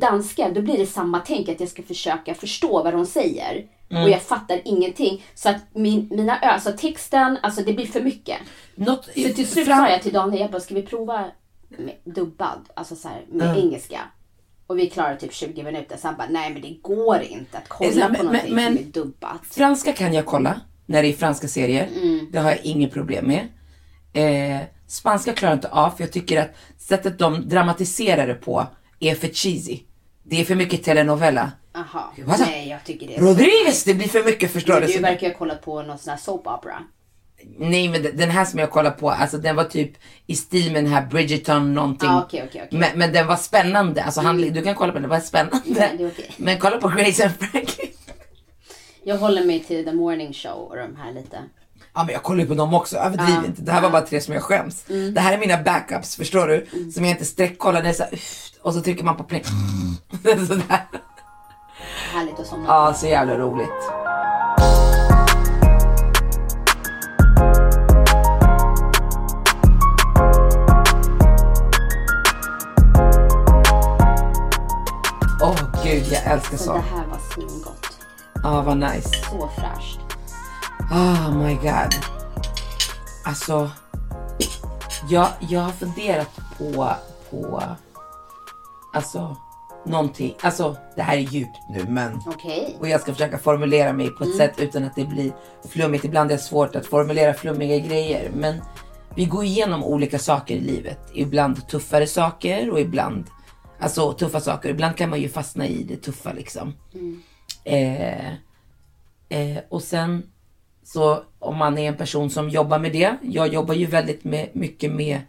Danska, 0.00 0.50
då 0.50 0.62
blir 0.62 0.78
det 0.78 0.86
samma 0.86 1.18
tänk 1.20 1.48
att 1.48 1.60
jag 1.60 1.68
ska 1.68 1.82
försöka 1.82 2.34
förstå 2.34 2.82
vad 2.82 2.92
de 2.94 3.06
säger. 3.06 3.66
Och 3.90 4.10
jag 4.10 4.22
fattar 4.22 4.60
ingenting. 4.64 5.24
Så 5.34 5.48
att 5.48 5.56
min, 5.74 6.08
mina 6.10 6.40
ö, 6.42 6.46
alltså 6.46 6.72
texten, 6.78 7.38
alltså 7.42 7.62
det 7.62 7.72
blir 7.72 7.86
för 7.86 8.00
mycket. 8.00 8.36
Något, 8.74 9.04
Så 9.04 9.10
till 9.12 9.46
slut 9.46 9.66
fram- 9.66 9.78
sa 9.78 9.90
jag 9.90 10.02
till 10.02 10.12
Daniel, 10.12 10.40
jag 10.40 10.50
bara, 10.50 10.60
ska 10.60 10.74
vi 10.74 10.82
prova 10.82 11.24
med 11.68 11.94
dubbad, 12.04 12.58
alltså 12.74 12.96
så 12.96 13.08
här, 13.08 13.24
med 13.28 13.58
engelska? 13.58 14.00
Och 14.66 14.78
vi 14.78 14.90
klarade 14.90 15.16
typ 15.20 15.34
20 15.34 15.62
minuter, 15.62 15.96
så 15.96 16.06
han 16.08 16.16
bara, 16.16 16.28
nej 16.30 16.52
men 16.52 16.62
det 16.62 16.78
går 16.82 17.20
inte 17.22 17.58
att 17.58 17.68
kolla 17.68 18.08
Men- 18.08 18.14
på 18.14 18.22
någonting 18.22 18.54
men- 18.54 18.76
som 18.76 18.84
är 18.84 18.88
dubbat. 18.92 19.40
Franska 19.50 19.92
kan 19.92 20.12
jag 20.12 20.26
kolla 20.26 20.60
när 20.86 21.02
det 21.02 21.08
är 21.08 21.12
franska 21.12 21.48
serier. 21.48 21.88
Det 22.32 22.38
har 22.38 22.50
jag 22.50 22.64
inget 22.64 22.92
problem 22.92 23.26
med. 23.26 23.48
Eh, 24.12 24.62
spanska 24.86 25.32
klarar 25.32 25.52
jag 25.52 25.56
inte 25.56 25.68
av 25.68 25.90
för 25.90 26.02
jag 26.04 26.12
tycker 26.12 26.40
att 26.40 26.50
sättet 26.78 27.18
de 27.18 27.48
dramatiserar 27.48 28.26
det 28.26 28.34
på 28.34 28.66
är 29.00 29.14
för 29.14 29.28
cheesy. 29.28 29.80
Det 30.22 30.40
är 30.40 30.44
för 30.44 30.54
mycket 30.54 30.84
telenovela. 30.84 31.52
Aha, 31.74 32.12
nej 32.38 32.68
jag 32.68 32.84
tycker 32.84 33.06
det 33.06 33.16
är 33.16 33.20
Rodriguez, 33.20 33.84
det 33.84 33.94
blir 33.94 34.08
för 34.08 34.24
mycket 34.24 34.52
förstår 34.52 34.80
du. 34.80 34.86
Du 34.86 34.98
verkar 34.98 35.28
ha 35.28 35.38
kollat 35.38 35.62
på 35.62 35.82
någon 35.82 35.98
sån 35.98 36.10
här 36.10 36.18
soap 36.18 36.46
opera. 36.46 36.82
Nej 37.58 37.88
men 37.88 38.02
den 38.02 38.30
här 38.30 38.44
som 38.44 38.58
jag 38.58 38.70
kollar 38.70 38.90
på, 38.90 39.10
alltså 39.10 39.38
den 39.38 39.56
var 39.56 39.64
typ 39.64 39.92
i 40.26 40.34
stil 40.34 40.72
med 40.72 40.84
den 40.84 40.92
här 40.92 41.06
Bridgerton 41.06 41.74
någonting. 41.74 42.08
Ah, 42.08 42.22
okej, 42.22 42.44
okej, 42.48 42.62
okej. 42.66 42.78
Men, 42.78 42.98
men 42.98 43.12
den 43.12 43.26
var 43.26 43.36
spännande, 43.36 44.04
alltså 44.04 44.20
han, 44.20 44.40
du 44.40 44.62
kan 44.62 44.74
kolla 44.74 44.92
på 44.92 44.98
den, 44.98 45.02
den 45.02 45.10
var 45.10 45.20
spännande. 45.20 46.08
Okej. 46.12 46.34
Men 46.36 46.58
kolla 46.58 46.76
på 46.78 46.88
Grace 46.88 47.24
and 47.24 47.34
Frankie. 47.34 47.90
Jag 49.04 49.18
håller 49.18 49.44
mig 49.44 49.60
till 49.60 49.84
The 49.84 49.92
Morning 49.92 50.32
Show 50.32 50.68
och 50.68 50.76
de 50.76 50.96
här 50.96 51.12
lite. 51.12 51.38
Ja 51.98 52.04
men 52.04 52.12
jag 52.12 52.22
kollar 52.22 52.40
ju 52.40 52.46
på 52.48 52.54
dem 52.54 52.74
också, 52.74 52.96
överdriv 52.96 53.28
Ja. 53.42 53.44
inte. 53.46 53.62
Det 53.62 53.72
här 53.72 53.82
var 53.82 53.90
bara 53.90 54.02
tre 54.02 54.20
som 54.20 54.34
jag 54.34 54.42
skäms. 54.42 54.84
Det 55.14 55.20
här 55.20 55.32
är 55.34 55.38
mina 55.38 55.62
backups, 55.62 56.16
förstår 56.16 56.46
du? 56.48 56.66
Som 56.92 57.04
jag 57.04 57.10
inte 57.10 57.24
sträckkollar, 57.24 57.82
det 57.82 57.88
är 57.88 57.92
så 57.92 58.02
här, 58.02 58.20
och 58.62 58.74
så 58.74 58.80
trycker 58.80 59.04
man 59.04 59.16
på 59.16 59.24
play. 59.24 59.42
Sådär. 60.48 60.88
Härligt 62.14 62.38
att 62.40 62.46
somna. 62.46 62.66
Ja, 62.68 62.94
så 62.94 63.06
jävla 63.06 63.38
roligt. 63.38 63.90
Åh 75.42 75.56
gud, 75.84 76.04
jag 76.12 76.32
älskar 76.32 76.56
Så 76.56 76.72
det 76.72 76.78
sånt. 76.80 76.84
här 76.84 77.06
var 77.06 77.18
svingott. 77.34 77.86
Ja, 78.42 78.62
vad 78.62 78.76
nice. 78.76 79.08
Så 79.30 79.48
fräscht. 79.56 80.00
Oh 80.90 81.36
my 81.36 81.54
god. 81.54 81.94
Alltså, 83.24 83.70
jag, 85.08 85.28
jag 85.40 85.60
har 85.60 85.72
funderat 85.72 86.40
på, 86.58 86.94
på, 87.30 87.62
alltså, 88.92 89.36
någonting. 89.86 90.34
Alltså, 90.40 90.76
det 90.96 91.02
här 91.02 91.16
är 91.16 91.20
djupt 91.20 91.58
nu, 91.70 91.84
men 91.88 92.20
Okej. 92.26 92.76
och 92.80 92.88
jag 92.88 93.00
ska 93.00 93.12
försöka 93.12 93.38
formulera 93.38 93.92
mig 93.92 94.10
på 94.10 94.24
ett 94.24 94.36
sätt 94.36 94.54
utan 94.58 94.84
att 94.84 94.96
det 94.96 95.04
blir 95.04 95.32
flummigt. 95.68 96.04
Ibland 96.04 96.30
är 96.30 96.36
det 96.36 96.42
svårt 96.42 96.76
att 96.76 96.86
formulera 96.86 97.34
flummiga 97.34 97.78
grejer. 97.78 98.30
Men 98.34 98.62
vi 99.14 99.24
går 99.24 99.44
igenom 99.44 99.84
olika 99.84 100.18
saker 100.18 100.54
i 100.54 100.60
livet. 100.60 100.98
Ibland 101.14 101.68
tuffare 101.68 102.06
saker 102.06 102.70
och 102.70 102.80
ibland 102.80 103.24
alltså 103.78 104.12
tuffa 104.12 104.40
saker. 104.40 104.68
Ibland 104.68 104.96
kan 104.96 105.10
man 105.10 105.20
ju 105.20 105.28
fastna 105.28 105.66
i 105.66 105.82
det 105.82 105.96
tuffa 105.96 106.32
liksom. 106.32 106.74
Eh, 107.64 108.28
eh, 109.28 109.58
och 109.68 109.82
sen 109.82 110.22
så 110.88 111.22
om 111.38 111.56
man 111.56 111.78
är 111.78 111.88
en 111.88 111.96
person 111.96 112.30
som 112.30 112.48
jobbar 112.48 112.78
med 112.78 112.92
det. 112.92 113.16
Jag 113.22 113.54
jobbar 113.54 113.74
ju 113.74 113.86
väldigt 113.86 114.24
med, 114.24 114.48
mycket 114.52 114.92
med 114.92 115.20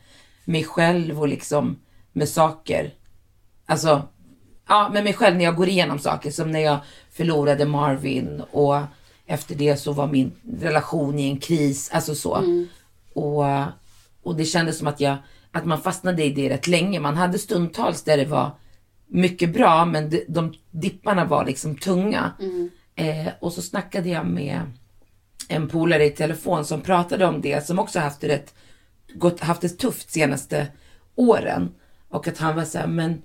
mig 0.46 0.64
själv 0.64 1.20
och 1.20 1.28
liksom 1.28 1.80
med 2.12 2.30
saker. 2.30 2.94
Alltså 3.66 4.02
ja, 4.68 4.90
med 4.94 5.04
mig 5.04 5.14
själv 5.14 5.38
när 5.38 5.46
jag 5.46 5.56
går 5.56 5.70
igenom 5.70 6.00
saker. 6.00 6.32
Som 6.32 6.52
när 6.52 6.60
jag 6.60 6.78
förlorade 7.12 7.66
Marvin 7.66 8.44
och 8.52 8.80
efter 9.26 9.56
det 9.56 9.78
så 9.78 9.94
var 9.94 10.08
min 10.08 10.32
relation 10.60 11.20
i 11.20 11.30
en 11.30 11.40
kris. 11.40 11.90
Alltså 11.94 12.16
så. 12.16 12.44
Och, 13.14 13.46
och 14.24 14.36
det 14.36 14.46
kändes 14.46 14.78
som 14.78 14.88
att, 14.88 15.00
jag, 15.00 15.18
att 15.52 15.66
man 15.66 15.82
fastnade 15.82 16.24
i 16.24 16.30
det 16.30 16.50
rätt 16.50 16.68
länge. 16.68 17.00
Man 17.00 17.18
hade 17.18 17.40
stundtals 17.40 18.04
där 18.04 18.18
det 18.18 18.26
var 18.26 18.52
mycket 19.08 19.54
bra 19.54 19.86
men 19.86 20.10
de, 20.10 20.24
de 20.28 20.54
dipparna 20.72 21.26
var 21.26 21.46
liksom 21.46 21.76
tunga. 21.76 22.32
Eh, 22.96 23.34
och 23.40 23.54
så 23.54 23.62
snackade 23.62 24.10
jag 24.10 24.26
med 24.26 24.62
en 25.48 25.68
polare 25.68 26.06
i 26.06 26.10
telefon 26.10 26.66
som 26.66 26.82
pratade 26.82 27.26
om 27.26 27.42
det, 27.42 27.66
som 27.66 27.80
också 27.80 28.00
haft 28.00 28.22
det 28.22 28.28
rätt, 28.28 28.54
gått, 29.14 29.40
haft 29.40 29.62
det 29.62 29.70
tufft 29.70 30.12
senaste 30.12 30.68
åren. 31.16 31.76
Och 32.10 32.28
att 32.28 32.38
han 32.38 32.56
var 32.56 32.66
så 32.66 32.78
här, 32.78 32.88
men 32.88 33.22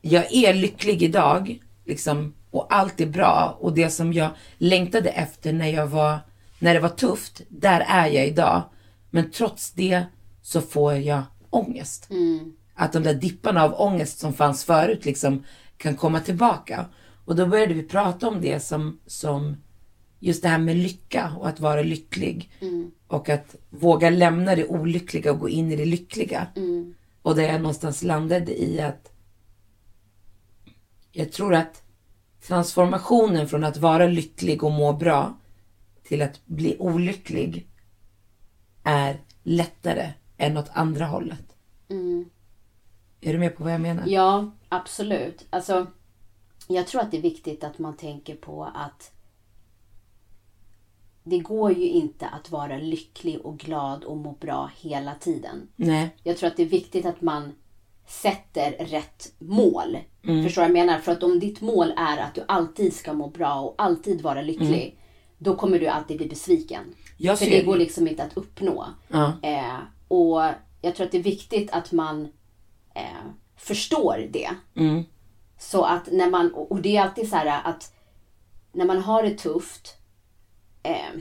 jag 0.00 0.32
är 0.32 0.54
lycklig 0.54 1.02
idag, 1.02 1.62
liksom, 1.84 2.34
och 2.50 2.66
allt 2.74 3.00
är 3.00 3.06
bra. 3.06 3.58
Och 3.60 3.74
det 3.74 3.90
som 3.90 4.12
jag 4.12 4.30
längtade 4.58 5.10
efter 5.10 5.52
när 5.52 5.68
jag 5.68 5.86
var, 5.86 6.18
när 6.58 6.74
det 6.74 6.80
var 6.80 6.88
tufft, 6.88 7.42
där 7.48 7.84
är 7.88 8.06
jag 8.06 8.26
idag. 8.26 8.62
Men 9.10 9.30
trots 9.30 9.72
det 9.72 10.04
så 10.42 10.60
får 10.60 10.94
jag 10.94 11.22
ångest. 11.50 12.08
Att 12.74 12.92
de 12.92 13.02
där 13.02 13.14
dipparna 13.14 13.64
av 13.64 13.80
ångest 13.80 14.18
som 14.18 14.32
fanns 14.32 14.64
förut 14.64 15.04
liksom 15.04 15.44
kan 15.76 15.96
komma 15.96 16.20
tillbaka. 16.20 16.86
Och 17.24 17.36
då 17.36 17.46
började 17.46 17.74
vi 17.74 17.82
prata 17.82 18.28
om 18.28 18.40
det 18.40 18.60
som, 18.60 19.00
som 19.06 19.56
just 20.18 20.42
det 20.42 20.48
här 20.48 20.58
med 20.58 20.76
lycka 20.76 21.32
och 21.38 21.48
att 21.48 21.60
vara 21.60 21.82
lycklig. 21.82 22.50
Och 23.06 23.28
att 23.28 23.56
våga 23.70 24.10
lämna 24.10 24.54
det 24.54 24.66
olyckliga 24.66 25.32
och 25.32 25.38
gå 25.38 25.48
in 25.48 25.72
i 25.72 25.76
det 25.76 25.84
lyckliga. 25.84 26.46
Och 27.22 27.36
där 27.36 27.42
jag 27.42 27.60
någonstans 27.60 28.02
landade 28.02 28.62
i 28.62 28.80
att 28.80 29.12
jag 31.12 31.32
tror 31.32 31.54
att 31.54 31.82
transformationen 32.46 33.48
från 33.48 33.64
att 33.64 33.76
vara 33.76 34.06
lycklig 34.06 34.64
och 34.64 34.72
må 34.72 34.92
bra 34.92 35.38
till 36.02 36.22
att 36.22 36.46
bli 36.46 36.76
olycklig 36.78 37.66
är 38.82 39.20
lättare 39.42 40.12
än 40.36 40.56
åt 40.56 40.70
andra 40.72 41.06
hållet. 41.06 41.56
Är 43.20 43.32
du 43.32 43.38
med 43.38 43.56
på 43.56 43.64
vad 43.64 43.72
jag 43.72 43.80
menar? 43.80 44.04
Ja, 44.06 44.50
absolut. 44.68 45.46
Alltså, 45.50 45.86
jag 46.68 46.86
tror 46.86 47.00
att 47.00 47.10
det 47.10 47.16
är 47.16 47.22
viktigt 47.22 47.64
att 47.64 47.78
man 47.78 47.96
tänker 47.96 48.34
på 48.34 48.64
att 48.64 49.12
det 51.28 51.38
går 51.38 51.72
ju 51.72 51.88
inte 51.88 52.26
att 52.26 52.50
vara 52.50 52.76
lycklig 52.78 53.40
och 53.40 53.58
glad 53.58 54.04
och 54.04 54.16
må 54.16 54.32
bra 54.32 54.70
hela 54.80 55.14
tiden. 55.14 55.68
Nej. 55.76 56.16
Jag 56.22 56.36
tror 56.36 56.48
att 56.48 56.56
det 56.56 56.62
är 56.62 56.66
viktigt 56.66 57.06
att 57.06 57.20
man 57.20 57.52
sätter 58.06 58.70
rätt 58.70 59.32
mål. 59.38 59.98
Förstår 60.44 60.62
du 60.62 60.68
vad 60.68 60.78
jag 60.78 60.86
menar? 60.86 60.98
För 60.98 61.12
att 61.12 61.22
om 61.22 61.40
ditt 61.40 61.60
mål 61.60 61.92
är 61.96 62.18
att 62.18 62.34
du 62.34 62.44
alltid 62.48 62.94
ska 62.94 63.12
må 63.12 63.28
bra 63.28 63.60
och 63.60 63.74
alltid 63.78 64.22
vara 64.22 64.42
lycklig. 64.42 64.98
Då 65.38 65.56
kommer 65.56 65.78
du 65.78 65.86
alltid 65.86 66.16
bli 66.16 66.26
besviken. 66.28 66.84
För 67.18 67.50
det 67.50 67.62
går 67.62 67.76
liksom 67.76 68.08
inte 68.08 68.22
att 68.22 68.36
uppnå. 68.36 68.86
Ja. 69.08 69.32
Eh, 69.42 69.78
och 70.08 70.42
jag 70.80 70.94
tror 70.94 71.06
att 71.06 71.12
det 71.12 71.18
är 71.18 71.22
viktigt 71.22 71.70
att 71.70 71.92
man 71.92 72.28
eh, 72.94 73.02
förstår 73.56 74.28
det. 74.30 74.50
Så 75.58 75.82
att 75.84 76.12
när 76.12 76.30
man, 76.30 76.54
och 76.54 76.82
det 76.82 76.96
är 76.96 77.02
alltid 77.02 77.28
så 77.28 77.36
här 77.36 77.60
att 77.64 77.94
när 78.72 78.84
man 78.84 78.98
har 78.98 79.22
det 79.22 79.38
tufft 79.38 79.97
eh, 80.88 81.20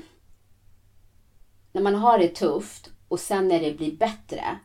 när 1.72 1.82
man 1.82 1.96
har 1.96 2.18
det 2.20 2.28
tufft 2.28 2.90
och 3.08 3.20
sen 3.20 3.48
när 3.48 3.60
det 3.60 3.78
blir 3.78 3.98
bättre, 3.98 4.58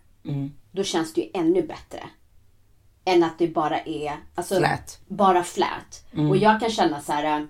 då 0.72 0.82
känns 0.82 1.14
det 1.14 1.20
ju 1.20 1.30
ännu 1.34 1.62
bättre. 1.62 2.02
Än 3.04 3.22
att 3.22 3.38
det 3.38 3.48
bara 3.48 3.80
är 3.80 4.16
alltså, 4.34 4.56
Flat. 4.56 5.00
Bara 5.08 5.42
flat. 5.44 6.04
Och 6.30 6.36
jag 6.36 6.60
kan 6.60 6.70
känna 6.70 7.00
så 7.00 7.12
här, 7.12 7.40
eh, 7.40 7.46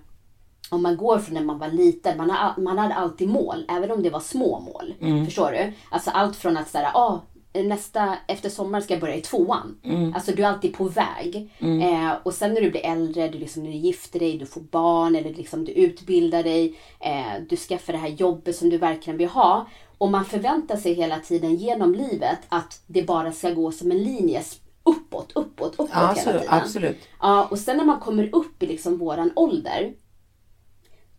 om 0.69 0.83
man 0.83 0.97
går 0.97 1.19
från 1.19 1.33
när 1.33 1.43
man 1.43 1.59
var 1.59 1.67
liten, 1.67 2.17
man, 2.17 2.29
har, 2.29 2.61
man 2.61 2.77
hade 2.77 2.93
alltid 2.95 3.27
mål, 3.29 3.65
även 3.69 3.91
om 3.91 4.03
det 4.03 4.09
var 4.09 4.19
små 4.19 4.59
mål. 4.59 4.93
Förstår 5.25 5.51
du? 5.51 5.73
Alltså 5.89 6.11
allt 6.11 6.35
från 6.35 6.57
att 6.57 6.67
säga, 6.69 6.91
ah, 6.93 7.19
nästa, 7.53 8.17
efter 8.27 8.49
sommaren 8.49 8.83
ska 8.83 8.93
jag 8.93 9.01
börja 9.01 9.15
i 9.15 9.21
tvåan. 9.21 9.77
Alltså 10.15 10.31
du 10.31 10.43
är 10.43 10.47
alltid 10.47 10.73
på 10.73 10.83
väg. 10.83 11.49
Eh, 11.59 12.11
och 12.23 12.33
sen 12.33 12.53
när 12.53 12.61
du 12.61 12.71
blir 12.71 12.85
äldre, 12.85 13.27
du, 13.27 13.37
liksom, 13.39 13.63
du 13.63 13.71
gifter 13.71 14.19
dig, 14.19 14.37
du 14.37 14.45
får 14.45 14.61
barn 14.61 15.15
eller 15.15 15.33
liksom, 15.33 15.65
du 15.65 15.71
utbildar 15.71 16.43
dig. 16.43 16.79
Eh, 16.99 17.41
du 17.49 17.55
skaffar 17.57 17.93
det 17.93 17.99
här 17.99 18.07
jobbet 18.09 18.55
som 18.55 18.69
du 18.69 18.77
verkligen 18.77 19.17
vill 19.17 19.27
ha. 19.29 19.67
Och 19.97 20.11
man 20.11 20.25
förväntar 20.25 20.77
sig 20.77 20.93
hela 20.93 21.19
tiden 21.19 21.55
genom 21.55 21.93
livet 21.95 22.39
att 22.49 22.81
det 22.87 23.03
bara 23.03 23.31
ska 23.31 23.49
gå 23.51 23.71
som 23.71 23.91
en 23.91 24.03
linje 24.03 24.41
uppåt, 24.83 25.31
uppåt, 25.35 25.73
uppåt 25.73 25.89
Ja, 25.93 25.99
hela 25.99 26.15
så, 26.15 26.31
tiden. 26.31 26.45
absolut. 26.49 26.97
Ja, 27.21 27.47
och 27.51 27.59
sen 27.59 27.77
när 27.77 27.85
man 27.85 27.99
kommer 27.99 28.35
upp 28.35 28.63
i 28.63 28.67
liksom 28.67 28.97
våran 28.97 29.31
ålder, 29.35 29.93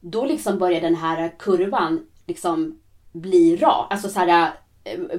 då 0.01 0.25
liksom 0.25 0.59
börjar 0.59 0.81
den 0.81 0.95
här 0.95 1.35
kurvan 1.39 2.07
liksom 2.27 2.79
bli 3.13 3.57
rak, 3.57 3.87
alltså 3.91 4.09
så 4.09 4.21
här 4.21 4.53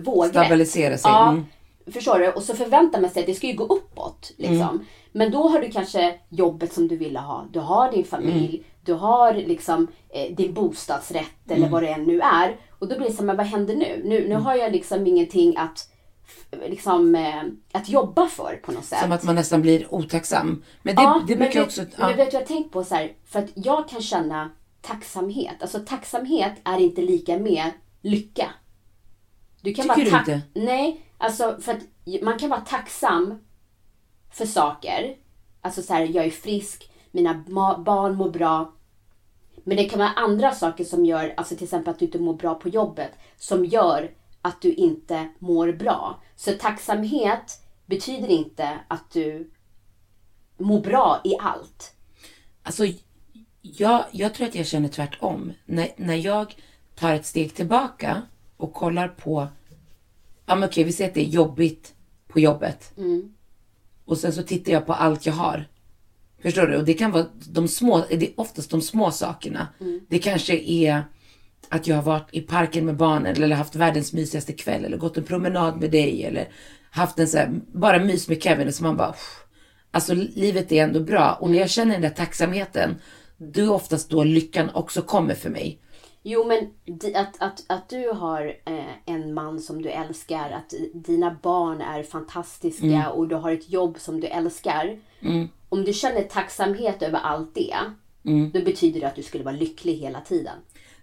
vågrätt. 0.04 0.32
Stabilisera 0.32 0.98
sig. 0.98 1.12
Ja, 1.12 1.30
Mm. 1.30 1.46
förstår 1.94 2.20
du? 2.20 2.32
Och 2.32 2.44
så 2.44 2.56
förväntar 2.56 3.02
man 3.02 3.10
sig 3.10 3.20
att 3.20 3.26
det 3.28 3.34
ska 3.34 3.48
ju 3.48 3.54
gå 3.54 3.64
uppåt. 3.64 4.32
Liksom. 4.38 4.86
Men 5.12 5.32
då 5.32 5.48
har 5.48 5.60
du 5.60 5.72
kanske 5.72 6.20
jobbet 6.30 6.74
som 6.74 6.88
du 6.88 6.98
ville 6.98 7.20
ha. 7.20 7.46
Du 7.52 7.60
har 7.60 7.92
din 7.92 8.04
familj. 8.06 8.64
Du 8.86 8.94
har 8.94 9.34
liksom 9.34 9.88
eh, 10.10 10.36
din 10.36 10.54
bostadsrätt 10.54 11.52
eller 11.52 11.70
vad 11.70 11.84
det 11.84 11.90
än 11.90 12.04
nu 12.04 12.20
är. 12.22 12.56
Och 12.80 12.88
då 12.88 12.98
blir 12.98 13.08
det 13.08 13.14
så 13.14 13.18
här, 13.20 13.26
men 13.26 13.38
vad 13.38 13.46
händer 13.46 13.76
nu? 13.76 14.02
Nu, 14.06 14.28
nu 14.30 14.36
har 14.36 14.56
jag 14.56 14.72
liksom 14.72 15.08
ingenting 15.08 15.58
att 15.58 15.90
liksom, 16.68 17.16
eh, 17.16 17.44
att 17.72 17.90
jobba 17.90 18.28
för 18.28 18.60
på 18.66 18.72
något 18.72 18.86
sätt. 18.86 19.00
Som 19.02 19.12
att 19.12 19.24
man 19.24 19.36
nästan 19.36 19.62
blir 19.62 19.94
otacksam. 19.94 20.64
Men 20.84 20.96
det, 20.96 21.02
Ja, 21.02 21.22
det 21.28 21.36
men 21.36 21.40
brukar 21.40 21.60
vet, 21.60 21.68
också... 21.68 21.82
Men 21.98 22.10
Ja. 22.10 22.16
vet 22.16 22.32
du 22.32 22.38
jag 22.38 22.48
tänkt 22.48 22.72
på 22.72 22.84
så 22.84 22.96
här, 22.96 23.12
För 23.26 23.40
att 23.40 23.50
jag 23.54 23.90
kan 23.90 24.02
känna 24.02 24.50
tacksamhet. 24.82 25.56
Alltså 25.62 25.80
tacksamhet 25.80 26.54
är 26.64 26.80
inte 26.80 27.02
lika 27.02 27.38
med 27.38 27.72
lycka. 28.02 28.50
Du 29.66 29.74
kan 29.74 29.96
Tycker 29.96 30.12
vara 30.12 30.24
du 30.24 30.34
inte? 30.34 30.42
Nej, 30.54 31.02
alltså 31.18 31.58
för 31.62 31.72
att 31.72 31.84
man 32.22 32.40
kan 32.40 32.50
vara 32.50 32.62
tacksam 32.62 33.40
för 34.32 34.46
saker. 34.46 35.16
Alltså 35.62 35.82
så 35.82 35.94
här, 35.94 36.02
jag 36.02 36.26
är 36.26 36.30
frisk, 36.30 36.92
mina 37.12 37.44
barn 37.78 38.16
mår 38.16 38.30
bra. 38.30 38.74
Men 39.64 39.78
det 39.78 39.84
kan 39.84 40.00
vara 40.00 40.10
andra 40.10 40.52
saker 40.52 40.84
som 40.84 41.06
gör, 41.06 41.34
alltså 41.38 41.56
till 41.56 41.64
exempel 41.64 41.94
att 41.94 42.00
du 42.00 42.06
inte 42.06 42.20
mår 42.20 42.34
bra 42.34 42.56
på 42.56 42.70
jobbet, 42.70 43.12
som 43.38 43.66
gör 43.66 44.12
att 44.42 44.62
du 44.62 44.74
inte 44.74 45.30
mår 45.40 45.72
bra. 45.72 46.22
Så 46.36 46.52
tacksamhet 46.52 47.62
betyder 47.86 48.28
inte 48.28 48.80
att 48.88 49.12
du 49.12 49.52
mår 50.58 50.82
bra 50.82 51.22
i 51.24 51.36
allt. 51.40 51.96
Alltså, 52.64 52.86
jag, 53.62 54.06
jag 54.12 54.34
tror 54.34 54.48
att 54.48 54.56
jag 54.56 54.66
känner 54.66 54.90
tvärtom. 54.90 55.54
När, 55.66 55.90
när 55.98 56.16
jag 56.16 56.56
tar 56.96 57.14
ett 57.14 57.26
steg 57.26 57.56
tillbaka 57.56 58.22
och 58.58 58.74
kollar 58.74 59.08
på, 59.08 59.48
ja 60.46 60.56
men 60.56 60.70
okej, 60.70 60.84
vi 60.84 60.92
säger 60.92 61.10
att 61.10 61.14
det 61.14 61.22
är 61.22 61.30
jobbigt 61.30 61.94
på 62.28 62.40
jobbet. 62.40 62.92
Och 64.06 64.18
sen 64.18 64.34
så 64.34 64.44
tittar 64.44 64.72
jag 64.72 64.86
på 64.86 64.94
allt 64.94 65.26
jag 65.26 65.34
har. 65.34 65.68
Förstår 66.42 66.68
du? 66.68 66.78
Och 66.78 66.86
det 66.86 66.94
kan 66.94 67.12
vara 67.12 67.26
de 67.50 67.68
små, 67.68 68.06
det 68.10 68.28
är 68.28 68.40
oftast 68.40 68.70
de 68.72 68.82
små 68.82 69.12
sakerna. 69.12 69.68
Det 70.10 70.20
kanske 70.20 70.58
är 70.58 71.04
att 71.70 71.88
jag 71.88 71.96
har 71.96 72.04
varit 72.04 72.28
i 72.32 72.42
parken 72.42 72.86
med 72.86 72.98
barnen 72.98 73.44
eller 73.44 73.56
haft 73.56 73.76
världens 73.76 74.14
mysigaste 74.14 74.54
kväll 74.54 74.86
eller 74.86 74.98
gått 74.98 75.18
en 75.18 75.24
promenad 75.24 75.80
med 75.82 75.92
dig 75.92 76.24
eller 76.24 76.48
haft 76.92 77.20
en 77.20 77.28
så 77.28 77.38
här, 77.38 77.62
bara 77.74 78.00
mys 78.00 78.28
med 78.28 78.44
Kevin 78.44 78.68
och 78.68 78.74
så 78.74 78.84
man 78.84 78.98
bara, 78.98 79.12
"Pff." 79.12 79.46
alltså 79.92 80.14
livet 80.14 80.72
är 80.72 80.84
ändå 80.84 81.00
bra. 81.00 81.34
Och 81.34 81.50
när 81.50 81.60
jag 81.60 81.70
känner 81.70 81.92
den 81.92 82.02
där 82.02 82.10
tacksamheten, 82.10 82.96
då 83.38 83.62
är 83.62 83.70
oftast 83.72 84.10
då 84.10 84.24
lyckan 84.24 84.70
också 84.74 85.02
kommer 85.02 85.34
för 85.34 85.50
mig. 85.50 85.80
Jo, 86.28 86.44
men 86.44 86.70
att, 87.16 87.42
att, 87.42 87.64
att 87.68 87.90
du 87.90 88.10
har 88.10 88.58
eh, 88.66 88.86
en 89.06 89.34
man 89.34 89.60
som 89.60 89.82
du 89.82 89.90
älskar, 89.90 90.52
att 90.52 90.74
dina 90.94 91.38
barn 91.42 91.82
är 91.82 92.04
fantastiska 92.04 92.86
och 93.10 93.28
du 93.28 93.36
har 93.36 93.52
ett 93.52 93.70
jobb 93.70 94.00
som 94.00 94.20
du 94.20 94.28
älskar. 94.28 95.00
Om 95.70 95.84
du 95.84 95.94
känner 95.94 96.24
tacksamhet 96.24 97.02
över 97.02 97.20
allt 97.20 97.56
det, 97.56 97.76
då 98.54 98.62
betyder 98.62 99.00
det 99.00 99.08
att 99.08 99.16
du 99.16 99.24
skulle 99.24 99.44
vara 99.44 99.56
lycklig 99.56 99.94
hela 99.94 100.22
tiden. 100.22 100.56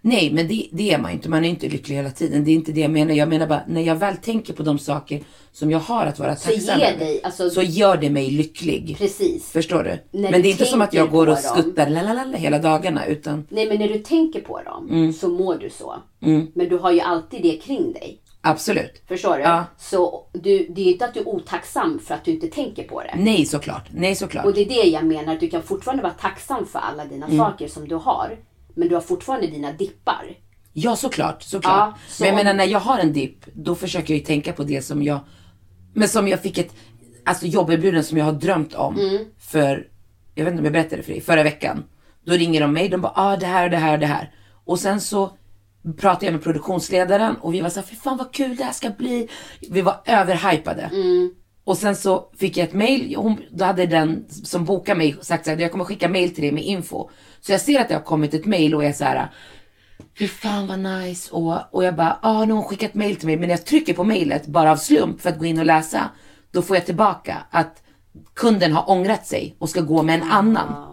Nej, 0.05 0.31
men 0.33 0.47
det, 0.47 0.67
det 0.71 0.91
är 0.93 0.97
man 0.97 1.11
ju 1.11 1.15
inte. 1.15 1.29
Man 1.29 1.45
är 1.45 1.49
inte 1.49 1.69
lycklig 1.69 1.95
hela 1.95 2.11
tiden. 2.11 2.43
Det 2.43 2.51
är 2.51 2.53
inte 2.53 2.71
det 2.71 2.81
jag 2.81 2.91
menar. 2.91 3.13
Jag 3.13 3.29
menar 3.29 3.47
bara, 3.47 3.61
när 3.67 3.81
jag 3.81 3.95
väl 3.95 4.17
tänker 4.17 4.53
på 4.53 4.63
de 4.63 4.79
saker 4.79 5.23
som 5.51 5.71
jag 5.71 5.79
har 5.79 6.05
att 6.05 6.19
vara 6.19 6.35
tacksam 6.35 6.81
över, 6.81 7.19
alltså 7.23 7.49
så 7.49 7.61
gör 7.61 7.97
det 7.97 8.09
mig 8.09 8.31
lycklig. 8.31 8.95
precis. 8.97 9.51
Förstår 9.51 9.83
du? 9.83 9.89
När 10.19 10.21
men 10.21 10.31
du 10.33 10.41
det 10.41 10.47
är 10.47 10.51
inte 10.51 10.65
som 10.65 10.81
att 10.81 10.93
jag 10.93 11.09
går 11.11 11.27
och 11.27 11.35
dem. 11.35 11.61
skuttar 11.61 11.89
lalalala 11.89 12.37
hela 12.37 12.59
dagarna, 12.59 13.05
utan 13.05 13.47
Nej, 13.49 13.67
men 13.67 13.77
när 13.79 13.87
du 13.87 13.99
tänker 13.99 14.41
på 14.41 14.61
dem 14.61 15.13
så 15.13 15.27
mår 15.29 15.55
du 15.55 15.69
så. 15.69 15.95
Men 16.53 16.69
du 16.69 16.77
har 16.77 16.91
ju 16.91 16.99
alltid 16.99 17.41
det 17.43 17.57
kring 17.57 17.93
dig. 17.93 18.19
absolut. 18.41 19.01
Förstår 19.07 19.35
du? 19.37 19.41
Ja. 19.41 19.63
Så 19.77 20.25
du, 20.33 20.67
det 20.75 20.81
är 20.81 20.85
ju 20.85 20.91
inte 20.91 21.05
att 21.05 21.13
du 21.13 21.19
är 21.19 21.27
otacksam 21.27 21.99
för 21.99 22.13
att 22.15 22.25
du 22.25 22.31
inte 22.31 22.47
tänker 22.47 22.83
på 22.83 23.01
det. 23.01 23.15
Nej, 23.17 23.45
såklart. 23.45 23.85
Nej, 23.93 24.15
såklart. 24.15 24.45
Och 24.45 24.53
det 24.53 24.61
är 24.61 24.65
det 24.83 24.89
jag 24.89 25.05
menar, 25.05 25.33
att 25.33 25.39
du 25.39 25.49
kan 25.49 25.63
fortfarande 25.63 26.03
vara 26.03 26.13
tacksam 26.13 26.65
för 26.65 26.79
alla 26.79 27.05
dina 27.05 27.25
Mm. 27.25 27.37
saker 27.37 27.67
som 27.67 27.87
du 27.87 27.95
har. 27.95 28.37
Men 28.73 28.87
du 28.87 28.95
har 28.95 29.01
fortfarande 29.01 29.47
dina 29.47 29.71
dippar. 29.71 30.25
Ja, 30.73 30.95
såklart. 30.95 31.43
såklart. 31.43 31.93
Ja, 31.95 31.97
så 32.07 32.23
men 32.23 32.27
jag 32.27 32.35
menar, 32.35 32.53
när 32.53 32.65
jag 32.65 32.79
har 32.79 32.99
en 32.99 33.13
dipp, 33.13 33.45
då 33.53 33.75
försöker 33.75 34.13
jag 34.13 34.19
ju 34.19 34.25
tänka 34.25 34.53
på 34.53 34.63
det 34.63 34.81
som 34.81 35.03
jag... 35.03 35.19
Men 35.93 36.07
som 36.07 36.27
jag 36.27 36.41
fick 36.41 36.57
ett 36.57 36.73
alltså, 37.25 37.45
jobberbjudande 37.45 38.03
som 38.03 38.17
jag 38.17 38.25
har 38.25 38.33
drömt 38.33 38.73
om 38.73 38.99
Mm. 38.99 39.25
för... 39.39 39.87
Jag 40.35 40.45
vet 40.45 40.51
inte 40.51 40.61
om 40.61 40.65
jag 40.65 40.73
berättade 40.73 41.03
för 41.03 41.11
dig, 41.11 41.21
förra 41.21 41.43
veckan. 41.43 41.83
Då 42.25 42.33
ringer 42.33 42.61
de 42.61 42.73
mig, 42.73 42.89
de 42.89 43.01
bara 43.01 43.13
ah, 43.15 43.35
det 43.37 43.45
här 43.45 43.63
och 43.63 43.69
det 43.71 43.77
här 43.77 43.93
och 43.93 43.99
det 43.99 44.05
här. 44.05 44.31
Och 44.65 44.79
sen 44.79 45.01
så 45.01 45.31
pratade 45.97 46.25
jag 46.25 46.33
med 46.33 46.43
produktionsledaren 46.43 47.35
och 47.35 47.53
vi 47.53 47.61
var 47.61 47.69
så 47.69 47.79
här, 47.79 47.87
fy 47.87 47.95
fan 47.95 48.17
vad 48.17 48.33
kul 48.33 48.55
det 48.55 48.63
här 48.63 48.71
ska 48.73 48.89
bli. 48.89 49.27
Vi 49.69 49.81
var 49.81 50.01
överhypade. 50.05 50.81
Mm. 50.81 51.33
Och 51.63 51.77
sen 51.77 51.95
så 51.95 52.29
fick 52.37 52.57
jag 52.57 52.67
ett 52.67 52.73
mail, 52.73 53.15
hon, 53.15 53.37
då 53.51 53.65
hade 53.65 53.85
den 53.85 54.25
som 54.29 54.65
bokade 54.65 54.97
mig 54.97 55.15
sagt 55.21 55.47
här, 55.47 55.57
jag 55.57 55.71
kommer 55.71 55.85
skicka 55.85 56.09
mail 56.09 56.33
till 56.33 56.41
dig 56.41 56.51
med 56.51 56.63
info. 56.63 57.09
Så 57.41 57.51
jag 57.51 57.61
ser 57.61 57.81
att 57.81 57.87
det 57.87 57.93
har 57.93 58.01
kommit 58.01 58.33
ett 58.33 58.45
mail 58.45 58.75
och 58.75 58.83
är 58.83 58.91
så 58.91 59.03
här, 59.03 59.29
fy 60.19 60.27
fan 60.27 60.67
vad 60.67 60.79
nice. 60.79 61.31
Och, 61.31 61.75
och 61.75 61.83
jag 61.83 61.95
bara, 61.95 62.19
ah, 62.21 62.45
nu 62.45 62.53
har 62.53 62.59
hon 62.59 62.69
skickat 62.69 62.93
mail 62.93 63.15
till 63.15 63.27
mig. 63.27 63.37
Men 63.37 63.47
när 63.47 63.55
jag 63.55 63.65
trycker 63.65 63.93
på 63.93 64.03
mailet 64.03 64.47
bara 64.47 64.71
av 64.71 64.77
slump 64.77 65.21
för 65.21 65.29
att 65.29 65.39
gå 65.39 65.45
in 65.45 65.59
och 65.59 65.65
läsa, 65.65 66.09
då 66.51 66.61
får 66.61 66.75
jag 66.75 66.85
tillbaka 66.85 67.37
att 67.49 67.83
kunden 68.33 68.73
har 68.73 68.89
ångrat 68.89 69.27
sig 69.27 69.55
och 69.59 69.69
ska 69.69 69.81
gå 69.81 70.03
med 70.03 70.15
en 70.15 70.31
annan. 70.31 70.89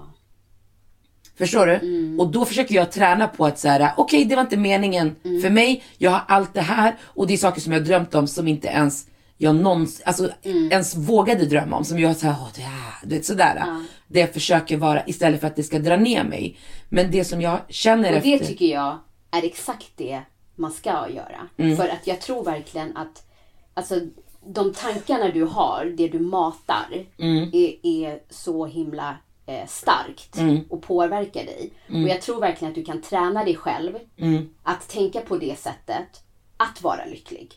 Förstår 1.38 1.66
du? 1.66 2.16
Och 2.18 2.28
då 2.28 2.44
försöker 2.44 2.74
jag 2.74 2.92
träna 2.92 3.28
på 3.28 3.46
att 3.46 3.58
säga, 3.58 3.94
okej 3.96 4.24
det 4.24 4.34
var 4.34 4.42
inte 4.42 4.56
meningen 4.56 5.16
för 5.22 5.50
mig, 5.50 5.84
jag 5.98 6.10
har 6.10 6.22
allt 6.28 6.54
det 6.54 6.60
här 6.60 6.96
och 7.02 7.26
det 7.26 7.32
är 7.32 7.38
saker 7.38 7.60
som 7.60 7.72
jag 7.72 7.84
drömt 7.84 8.14
om 8.14 8.26
som 8.26 8.48
inte 8.48 8.68
ens 8.68 9.06
jag 9.42 9.56
någonsin, 9.56 10.02
alltså 10.06 10.30
ens 10.44 10.96
vågade 10.96 11.46
drömma 11.46 11.76
om. 11.76 11.84
Som 11.84 11.98
jag 11.98 12.16
såhär, 12.16 12.36
åh 12.40 12.48
det 12.54 12.60
här, 12.62 12.94
du 13.02 13.14
vet 13.14 13.24
sådär. 13.26 13.64
Det 14.08 14.20
jag 14.20 14.32
försöker 14.32 14.76
vara 14.76 15.06
istället 15.06 15.40
för 15.40 15.46
att 15.46 15.56
det 15.56 15.62
ska 15.62 15.78
dra 15.78 15.96
ner 15.96 16.24
mig. 16.24 16.58
Men 16.88 17.10
det 17.10 17.24
som 17.24 17.40
jag 17.40 17.60
känner 17.68 18.16
Och 18.16 18.22
det 18.22 18.34
efter... 18.34 18.46
tycker 18.46 18.66
jag 18.66 18.98
är 19.30 19.44
exakt 19.44 19.90
det 19.96 20.22
man 20.56 20.70
ska 20.72 20.90
göra. 20.90 21.48
Mm. 21.56 21.76
För 21.76 21.88
att 21.88 22.06
jag 22.06 22.20
tror 22.20 22.44
verkligen 22.44 22.96
att 22.96 23.26
alltså, 23.74 24.00
de 24.46 24.72
tankarna 24.72 25.28
du 25.28 25.44
har, 25.44 25.94
det 25.96 26.08
du 26.08 26.18
matar, 26.18 27.06
Mm. 27.18 27.50
är, 27.52 27.86
är 27.86 28.18
så 28.30 28.66
himla 28.66 29.16
eh, 29.46 29.66
starkt 29.66 30.38
Mm. 30.38 30.60
och 30.70 30.82
påverkar 30.82 31.44
dig. 31.44 31.72
Och 31.88 32.08
jag 32.08 32.20
tror 32.22 32.40
verkligen 32.40 32.70
att 32.72 32.74
du 32.74 32.84
kan 32.84 33.02
träna 33.02 33.44
dig 33.44 33.56
själv 33.56 33.92
Mm. 34.18 34.48
att 34.62 34.88
tänka 34.88 35.20
på 35.20 35.36
det 35.36 35.58
sättet, 35.58 36.22
att 36.56 36.82
vara 36.82 37.04
lycklig. 37.04 37.50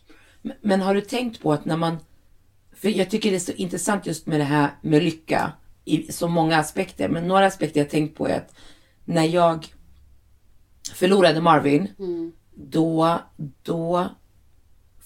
Men- 0.61 0.81
har 0.81 0.95
du 0.95 1.01
tänkt 1.01 1.41
på 1.41 1.53
att 1.53 1.65
när 1.65 1.77
man... 1.77 1.97
För 2.71 2.89
jag 2.89 3.09
tycker 3.09 3.29
det 3.29 3.37
är 3.37 3.39
så 3.39 3.51
intressant 3.51 4.05
just 4.05 4.25
med 4.27 4.39
det 4.39 4.43
här 4.43 4.71
med 4.81 5.03
lycka 5.03 5.53
i 5.85 6.11
så 6.11 6.27
många 6.27 6.57
aspekter. 6.57 7.09
Men 7.09 7.27
några 7.27 7.45
aspekter 7.45 7.79
jag 7.79 7.89
tänkt 7.89 8.17
på 8.17 8.27
är 8.27 8.37
att 8.37 8.55
när 9.05 9.23
jag 9.23 9.73
förlorade 10.93 11.41
Marvin, 11.41 11.87
då, 12.55 13.19
då 13.63 14.09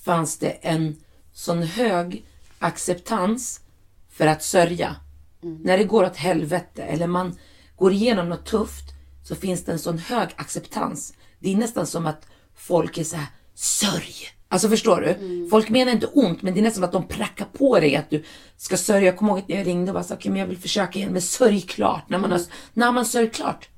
fanns 0.03 0.37
det 0.39 0.49
en 0.49 0.95
sån 1.33 1.63
hög 1.63 2.25
acceptans 2.59 3.61
för 4.09 4.27
att 4.27 4.43
sörja. 4.43 4.95
När 5.41 5.77
det 5.77 5.83
går 5.83 6.03
åt 6.03 6.17
helvete 6.17 6.83
eller 6.83 7.07
man 7.07 7.37
går 7.75 7.91
igenom 7.93 8.29
något 8.29 8.45
tufft 8.45 8.93
så 9.23 9.35
finns 9.35 9.65
det 9.65 9.71
en 9.71 9.79
sån 9.79 9.97
hög 9.97 10.29
acceptans. 10.35 11.13
Det 11.39 11.53
är 11.53 11.57
nästan 11.57 11.87
som 11.87 12.05
att 12.05 12.27
folk 12.55 12.97
är 12.97 13.03
så 13.03 13.15
här, 13.15 13.27
sörj, 13.53 14.15
Alltså 14.49 14.69
förstår 14.69 15.01
du? 15.01 15.25
Mm. 15.25 15.49
Folk 15.49 15.69
menar 15.69 15.91
inte 15.91 16.05
ont 16.07 16.41
men 16.41 16.53
det 16.53 16.59
är 16.59 16.61
nästan 16.61 16.75
som 16.75 16.83
att 16.83 16.91
de 17.09 17.15
prackar 17.17 17.45
på 17.45 17.79
dig 17.79 17.95
att 17.95 18.09
du 18.09 18.23
ska 18.57 18.77
sörja. 18.77 19.01
Jag 19.05 19.17
kommer 19.17 19.31
ihåg 19.31 19.39
att 19.39 19.49
jag 19.49 19.67
ringde 19.67 19.91
och 19.91 19.93
bara 19.93 20.03
sa, 20.03 20.13
okej 20.15 20.31
men 20.31 20.39
jag 20.39 20.47
vill 20.47 20.57
försöka 20.57 20.99
igen, 20.99 21.11
men 21.13 21.21
sörj 21.21 21.61
klart. 21.61 22.09
När 22.09 22.17
man, 22.17 22.31
har, 22.31 22.37
Mm. 22.37 22.49
när 22.73 22.91
man 22.91 23.05
sörj 23.05 23.29
klart. 23.29 23.69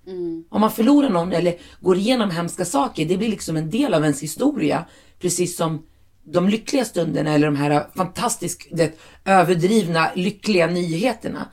Om 0.50 0.62
man 0.62 0.72
förlorar 0.72 1.10
någon 1.10 1.32
eller 1.34 1.56
går 1.82 1.98
igenom 1.98 2.32
hemska 2.32 2.66
saker, 2.66 3.06
det 3.06 3.18
blir 3.18 3.30
liksom 3.30 3.58
en 3.58 3.70
del 3.70 3.94
av 3.94 4.02
ens 4.04 4.24
historia. 4.24 4.86
Precis 5.20 5.58
som 5.58 5.84
de 6.24 6.50
lyckliga 6.50 6.86
stunderna 6.86 7.34
eller 7.34 7.48
de 7.48 7.56
här 7.56 7.88
fantastiskt 7.96 8.68
det, 8.72 9.00
överdrivna 9.26 10.12
lyckliga 10.16 10.68
nyheterna. 10.68 11.46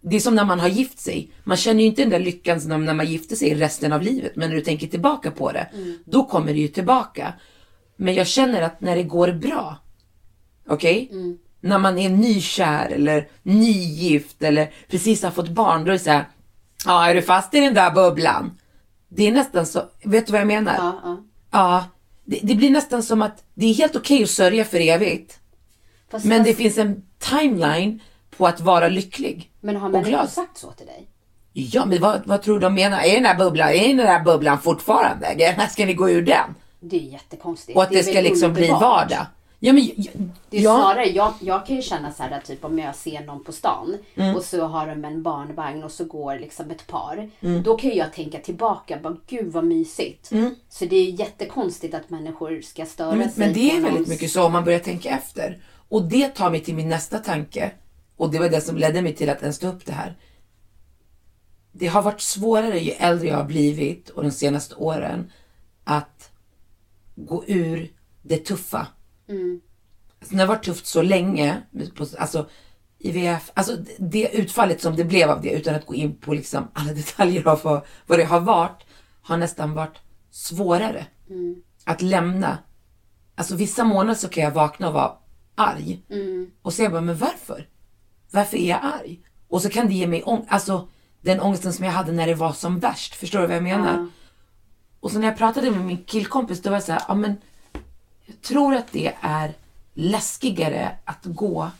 Det 0.00 0.16
är 0.16 0.20
som 0.20 0.34
när 0.34 0.44
man 0.44 0.60
har 0.60 0.68
gift 0.68 0.98
sig. 0.98 1.32
Man 1.44 1.56
känner 1.56 1.80
ju 1.80 1.86
inte 1.86 2.02
den 2.02 2.10
där 2.10 2.18
lyckan 2.18 2.60
när 2.66 2.94
man 2.94 3.06
gifte 3.06 3.36
sig 3.36 3.54
resten 3.54 3.92
av 3.92 4.02
livet. 4.02 4.36
Men 4.36 4.48
när 4.48 4.56
du 4.56 4.62
tänker 4.62 4.86
tillbaka 4.86 5.30
på 5.30 5.52
det, 5.52 5.68
då 6.04 6.24
kommer 6.24 6.52
det 6.52 6.58
ju 6.58 6.68
tillbaka. 6.68 7.34
Men 7.96 8.14
jag 8.14 8.26
känner 8.26 8.62
att 8.62 8.80
när 8.80 8.96
det 8.96 9.02
går 9.02 9.32
bra, 9.32 9.76
okej? 10.68 11.10
När 11.60 11.78
man 11.78 11.98
är 11.98 12.08
nykär 12.08 12.90
eller 12.90 13.28
nygift 13.42 14.42
eller 14.42 14.72
precis 14.88 15.22
har 15.22 15.30
fått 15.30 15.48
barn, 15.48 15.84
då 15.84 15.90
är 15.90 15.92
det 15.92 15.98
så 15.98 16.10
här, 16.10 16.24
ja 16.84 17.08
är 17.10 17.14
du 17.14 17.22
fast 17.22 17.54
i 17.54 17.60
den 17.60 17.74
där 17.74 17.90
bubblan? 17.90 18.58
Det 19.08 19.28
är 19.28 19.32
nästan 19.32 19.66
så, 19.66 19.82
vet 20.04 20.26
du 20.26 20.32
vad 20.32 20.40
jag 20.40 20.48
menar? 20.48 20.74
Ja, 20.78 21.00
ja. 21.04 21.16
Ja, 21.50 21.84
det, 22.24 22.40
det 22.42 22.54
blir 22.54 22.70
nästan 22.70 23.02
som 23.02 23.22
att 23.22 23.44
det 23.54 23.66
är 23.66 23.74
helt 23.74 23.96
okej 23.96 24.22
att 24.22 24.30
sörja 24.30 24.64
för 24.64 24.80
evigt. 24.80 25.38
Fast, 26.10 26.24
Men 26.24 26.38
fast, 26.38 26.50
det 26.50 26.54
finns 26.54 26.78
en 26.78 27.02
timeline 27.18 28.00
på 28.36 28.46
att 28.46 28.60
vara 28.60 28.88
lycklig. 28.88 29.50
men 29.60 29.76
har 29.76 29.88
människor 29.88 30.26
sagt 30.26 30.58
så 30.58 30.72
till 30.72 30.86
dig? 30.86 31.08
Ja, 31.52 31.84
men 31.84 32.00
vad, 32.00 32.26
vad 32.26 32.42
tror 32.42 32.54
du 32.54 32.60
de 32.60 32.74
menar? 32.74 33.00
Är 33.00 33.14
den 33.14 33.22
där 33.22 33.34
bubblan, 33.34 33.68
är 33.68 33.88
den 33.88 33.96
där 33.96 34.24
bubblan 34.24 34.58
fortfarande? 34.60 35.54
När 35.58 35.66
ska 35.66 35.86
ni 35.86 35.94
gå 35.94 36.10
ur 36.10 36.22
den? 36.22 36.54
Det 36.88 36.96
är 36.96 37.00
jättekonstigt. 37.00 37.76
Och 37.76 37.82
att 37.82 37.90
det, 37.90 37.98
är 37.98 38.02
ska 38.02 38.20
liksom 38.20 38.52
bli 38.52 38.68
vardag. 38.68 39.26
Ja, 39.60 39.72
men 39.72 39.90
ja, 39.96 40.12
Det 40.50 40.56
är 40.56 40.62
snarare, 40.62 41.04
jag, 41.06 41.34
jag 41.40 41.66
kan 41.66 41.76
ju 41.76 41.82
känna 41.82 42.12
så 42.12 42.22
här 42.22 42.40
typ 42.40 42.64
om 42.64 42.78
jag 42.78 42.94
ser 42.94 43.24
någon 43.24 43.44
på 43.44 43.52
stan 43.52 43.96
Mm. 44.14 44.36
och 44.36 44.42
så 44.44 44.64
har 44.66 44.86
de 44.86 45.04
en 45.04 45.22
barnvagn 45.22 45.82
och 45.84 45.90
så 45.92 46.04
går 46.04 46.38
liksom 46.38 46.70
ett 46.70 46.86
par. 46.86 47.30
Mm. 47.40 47.62
Då 47.62 47.76
kan 47.76 47.90
ju 47.90 47.96
jag 47.96 48.12
tänka 48.12 48.38
tillbaka, 48.38 48.98
bara 49.02 49.16
gud 49.26 49.52
vad 49.52 49.64
mysigt. 49.64 50.30
Så 50.68 50.84
det 50.84 50.96
är 50.96 51.10
jättekonstigt 51.10 51.94
att 51.94 52.10
människor 52.10 52.60
ska 52.62 52.86
störa 52.86 53.14
men, 53.14 53.30
sig 53.30 53.44
men 53.44 53.52
det 53.54 53.70
är 53.70 53.80
väldigt 53.80 53.92
någons- 53.92 54.08
mycket 54.08 54.30
så 54.30 54.44
om 54.44 54.52
man 54.52 54.64
börjar 54.64 54.78
tänka 54.78 55.08
efter. 55.08 55.58
Och 55.88 56.02
det 56.02 56.28
tar 56.28 56.50
mig 56.50 56.60
till 56.60 56.74
min 56.74 56.88
nästa 56.88 57.18
tanke. 57.18 57.70
Och 58.16 58.30
det 58.30 58.38
var 58.38 58.48
det 58.48 58.60
som 58.60 58.76
ledde 58.76 59.02
mig 59.02 59.14
till 59.14 59.30
att 59.30 59.42
ens 59.42 59.58
ta 59.58 59.66
upp 59.68 59.86
det 59.86 59.92
här. 59.92 60.16
Det 61.72 61.86
har 61.86 62.02
varit 62.02 62.20
svårare 62.20 62.78
ju 62.78 62.90
äldre 62.90 63.28
jag 63.28 63.36
har 63.36 63.44
blivit 63.44 64.08
och 64.10 64.22
de 64.22 64.30
senaste 64.30 64.74
åren 64.74 65.32
att 65.84 66.13
gå 67.16 67.44
ur 67.46 67.92
det 68.22 68.36
tuffa. 68.38 68.86
Alltså, 70.20 70.34
det 70.36 70.40
har 70.40 70.46
varit 70.48 70.64
tufft 70.64 70.86
så 70.86 71.02
länge, 71.02 71.62
alltså 72.18 72.48
IVF, 72.98 73.50
alltså 73.54 73.76
det 73.98 74.28
utfallet 74.32 74.80
som 74.82 74.96
det 74.96 75.04
blev 75.04 75.30
av 75.30 75.40
det 75.42 75.50
utan 75.50 75.74
att 75.74 75.86
gå 75.86 75.94
in 75.94 76.16
på 76.20 76.34
liksom 76.34 76.68
alla 76.72 76.92
detaljer 76.94 77.48
av 77.48 77.60
vad, 77.64 77.80
vad 78.06 78.18
det 78.18 78.24
har 78.24 78.40
varit, 78.40 78.82
har 79.22 79.36
nästan 79.36 79.72
varit 79.74 79.98
svårare 80.30 81.06
att 81.84 82.02
lämna. 82.02 82.58
Alltså 83.34 83.56
vissa 83.56 83.84
månader 83.84 84.14
så 84.14 84.28
kan 84.28 84.44
jag 84.44 84.50
vakna 84.50 84.88
och 84.88 84.94
vara 84.94 85.12
arg. 85.54 86.04
Och 86.62 86.72
säga 86.72 86.90
bara, 86.90 87.00
men 87.00 87.16
varför? 87.16 87.68
Varför 88.30 88.56
är 88.56 88.68
jag 88.68 88.80
arg? 88.82 89.20
Och 89.48 89.62
så 89.62 89.68
kan 89.70 89.86
det 89.86 89.94
ge 89.94 90.06
mig 90.06 90.22
ång- 90.22 90.46
alltså 90.48 90.88
den 91.22 91.40
ångesten 91.40 91.72
som 91.72 91.84
jag 91.84 91.92
hade 91.92 92.12
när 92.12 92.26
det 92.26 92.34
var 92.34 92.52
som 92.52 92.78
värst. 92.78 93.14
Förstår 93.14 93.40
du 93.40 93.46
vad 93.46 93.56
jag 93.56 93.62
menar? 93.62 94.08
Och 95.04 95.10
så 95.10 95.18
när 95.18 95.26
jag 95.26 95.36
pratade 95.36 95.70
med 95.70 95.80
min 95.80 96.04
killkompis, 96.04 96.62
då 96.62 96.70
var 96.70 96.76
jag 96.76 96.84
så 96.84 96.92
här, 96.92 97.02
ja 97.08 97.14
men 97.14 97.36
jag 98.24 98.40
tror 98.40 98.74
att 98.74 98.92
det 98.92 99.14
är 99.20 99.54
läskigare 99.94 100.96
att 101.04 101.24
gå 101.24 101.70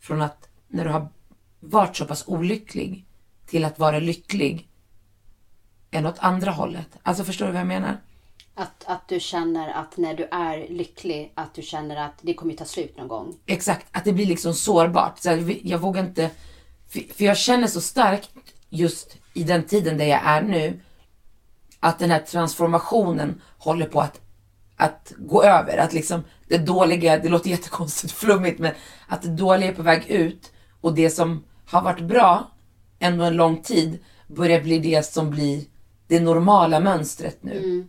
från 0.00 0.22
att 0.22 0.48
när 0.68 0.84
du 0.84 0.90
har 0.90 1.08
varit 1.60 1.96
så 1.96 2.04
pass 2.04 2.24
olycklig 2.26 3.04
till 3.46 3.64
att 3.64 3.78
vara 3.78 3.98
lycklig 3.98 4.68
än 5.90 6.06
åt 6.06 6.18
andra 6.18 6.50
hållet. 6.50 6.88
Alltså 7.02 7.24
förstår 7.24 7.46
du 7.46 7.52
vad 7.52 7.60
jag 7.60 7.66
menar? 7.66 8.00
Att, 8.54 8.84
att 8.86 9.08
du 9.08 9.20
känner 9.20 9.68
att 9.68 9.96
när 9.96 10.14
du 10.14 10.24
är 10.24 10.68
lycklig, 10.68 11.32
att 11.34 11.54
du 11.54 11.62
känner 11.62 11.96
att 11.96 12.18
det 12.20 12.34
kommer 12.34 12.54
ta 12.54 12.64
slut 12.64 12.96
någon 12.96 13.08
gång. 13.08 13.36
Exakt, 13.46 13.86
att 13.90 14.04
det 14.04 14.12
blir 14.12 14.26
liksom 14.26 14.54
sårbart. 14.54 15.18
Så 15.18 15.30
här, 15.30 15.58
jag 15.62 15.78
vågar 15.78 16.04
inte, 16.04 16.30
för, 16.88 17.00
för 17.14 17.24
jag 17.24 17.36
känner 17.36 17.66
så 17.66 17.80
starkt 17.80 18.30
just 18.68 19.16
i 19.34 19.42
den 19.42 19.62
tiden 19.62 19.98
där 19.98 20.06
jag 20.06 20.20
är 20.24 20.42
nu, 20.42 20.80
att 21.86 21.98
den 21.98 22.10
här 22.10 22.20
transformationen 22.20 23.40
håller 23.58 23.86
på 23.86 24.00
att, 24.00 24.20
att 24.76 25.12
gå 25.18 25.42
över. 25.42 25.78
Att 25.78 25.92
liksom 25.92 26.22
det 26.48 26.58
dåliga, 26.58 27.18
det 27.18 27.28
låter 27.28 27.50
jättekonstigt 27.50 28.12
flummigt, 28.12 28.58
men 28.58 28.72
att 29.08 29.22
det 29.22 29.28
dåliga 29.28 29.70
är 29.70 29.74
på 29.74 29.82
väg 29.82 30.06
ut 30.08 30.52
och 30.80 30.94
det 30.94 31.10
som 31.10 31.44
har 31.66 31.82
varit 31.82 32.04
bra 32.04 32.50
ändå 32.98 33.24
en 33.24 33.36
lång 33.36 33.62
tid 33.62 33.98
börjar 34.26 34.60
bli 34.60 34.78
det 34.78 35.06
som 35.06 35.30
blir 35.30 35.64
det 36.06 36.20
normala 36.20 36.80
mönstret 36.80 37.42
nu. 37.42 37.86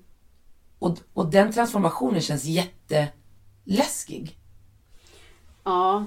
Och, 0.80 0.98
och 1.14 1.32
den 1.32 1.54
transformationen 1.54 2.22
känns 2.22 2.44
jätteläskig. 2.44 4.38
Ja, 5.64 6.06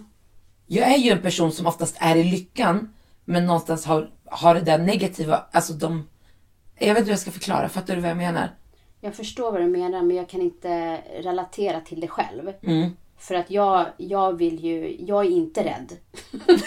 Jag 0.66 0.92
är 0.92 0.98
ju 0.98 1.10
en 1.10 1.22
person 1.22 1.52
som 1.52 1.66
oftast 1.66 1.96
är 1.98 2.16
i 2.16 2.24
lyckan, 2.24 2.94
men 3.24 3.46
någonstans 3.46 3.84
har, 3.84 4.10
har 4.24 4.54
det 4.54 4.60
där 4.60 4.78
negativa, 4.78 5.44
alltså 5.52 5.72
de... 5.72 6.08
Jag 6.82 6.88
vet 6.94 6.98
inte 6.98 7.04
hur 7.08 7.12
jag 7.12 7.18
ska 7.18 7.30
förklara, 7.30 7.68
fattar 7.68 7.94
du 7.94 8.00
vad 8.00 8.10
jag 8.10 8.16
menar? 8.16 8.48
jag 9.02 9.14
förstår 9.14 9.52
vad 9.52 9.60
du 9.60 9.66
menar 9.66 10.02
men 10.02 10.16
jag 10.16 10.28
kan 10.28 10.40
inte 10.42 10.98
relatera 11.20 11.80
till 11.80 12.00
det 12.00 12.08
själv. 12.08 12.52
Mm. 12.62 12.90
För 13.18 13.34
att 13.34 13.50
jag, 13.50 13.86
jag 13.96 14.32
vill 14.38 14.64
ju, 14.64 14.96
jag 15.06 15.26
är 15.26 15.30
inte 15.30 15.64
rädd. 15.64 15.92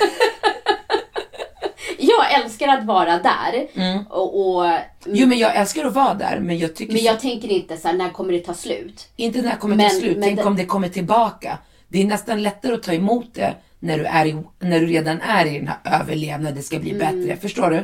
jag 1.99 2.33
älskar 2.43 2.67
att 2.67 2.85
vara 2.85 3.19
där. 3.19 3.67
Och, 4.09 4.55
och, 4.57 4.69
Jo 5.05 5.27
men 5.27 5.37
jag 5.37 5.55
älskar 5.55 5.85
att 5.85 5.93
vara 5.93 6.13
där, 6.13 6.39
men 6.39 6.57
jag 6.57 6.75
tycker 6.75 6.93
men 6.93 6.99
så- 7.01 7.05
jag 7.07 7.19
tänker 7.19 7.47
inte 7.47 7.77
så 7.77 7.87
här, 7.87 7.95
när 7.95 8.09
kommer 8.09 8.33
det 8.33 8.39
ta 8.39 8.53
slut? 8.53 9.07
inte 9.15 9.41
när 9.41 9.49
det 9.51 9.55
kommer 9.57 9.75
Men- 9.75 9.89
till 9.89 9.99
slut, 9.99 10.17
men 10.17 10.23
tänk 10.23 10.37
det- 10.39 10.45
om 10.45 10.55
det 10.55 10.65
kommer 10.65 10.89
tillbaka. 10.89 11.57
Det 11.87 12.01
är 12.01 12.05
nästan 12.05 12.43
lättare 12.43 12.73
att 12.73 12.83
ta 12.83 12.93
emot 12.93 13.33
det 13.33 13.53
när 13.79 13.97
du, 13.97 14.05
är 14.05 14.25
i, 14.25 14.37
när 14.59 14.79
du 14.79 14.85
redan 14.87 15.21
är 15.21 15.45
i 15.45 15.59
den 15.59 15.67
här 15.67 16.01
överlevnaden, 16.01 16.55
det 16.55 16.61
ska 16.63 16.79
bli 16.79 16.93
bättre. 16.93 17.37
Förstår 17.41 17.69
du? 17.69 17.83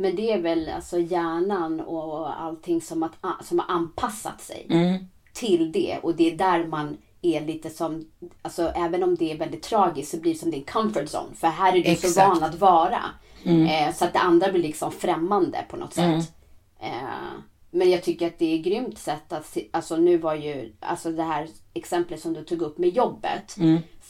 Men 0.00 0.16
det 0.16 0.32
är 0.32 0.38
väl 0.42 0.68
alltså 0.68 0.98
hjärnan 0.98 1.80
och 1.80 2.40
allting 2.42 2.80
som, 2.80 3.02
att, 3.02 3.46
som 3.46 3.58
har 3.58 3.74
anpassat 3.74 4.40
sig 4.40 4.66
Mm. 4.70 5.04
till 5.32 5.72
det. 5.72 5.98
Och 6.02 6.14
det 6.14 6.32
är 6.32 6.36
där 6.36 6.64
man 6.66 6.96
är 7.22 7.40
lite 7.40 7.70
som, 7.70 8.04
alltså 8.42 8.72
även 8.76 9.02
om 9.02 9.14
det 9.14 9.32
är 9.32 9.38
väldigt 9.38 9.62
tragiskt 9.62 10.10
så 10.10 10.16
blir 10.16 10.32
det 10.32 10.38
som 10.38 10.50
din 10.50 10.64
comfort 10.64 11.02
zone. 11.14 11.34
För 11.34 11.48
här 11.48 11.72
är 11.72 11.76
du 11.76 11.84
så 11.84 11.90
Exakt. 11.90 12.16
Mm. 12.16 12.28
van 12.30 12.42
att 12.42 12.60
vara. 12.60 13.02
Eh, 13.44 13.94
så 13.94 14.04
att 14.04 14.12
det 14.12 14.18
andra 14.18 14.52
blir 14.52 14.62
liksom 14.62 14.92
främmande 14.92 15.64
på 15.70 15.76
något 15.76 15.94
sätt. 15.94 16.32
Eh, 16.80 16.90
men 17.70 17.90
jag 17.90 18.02
tycker 18.02 18.26
att 18.26 18.38
det 18.38 18.54
är 18.54 18.58
ett 18.58 18.64
grymt 18.64 18.98
sätt 18.98 19.32
att, 19.32 19.56
alltså 19.70 19.96
nu 19.96 20.16
var 20.16 20.34
ju, 20.34 20.72
alltså 20.80 21.12
det 21.12 21.22
här 21.22 21.48
exemplet 21.74 22.20
som 22.20 22.32
du 22.34 22.44
tog 22.44 22.62
upp 22.62 22.78
med 22.78 22.88
jobbet. 22.88 23.56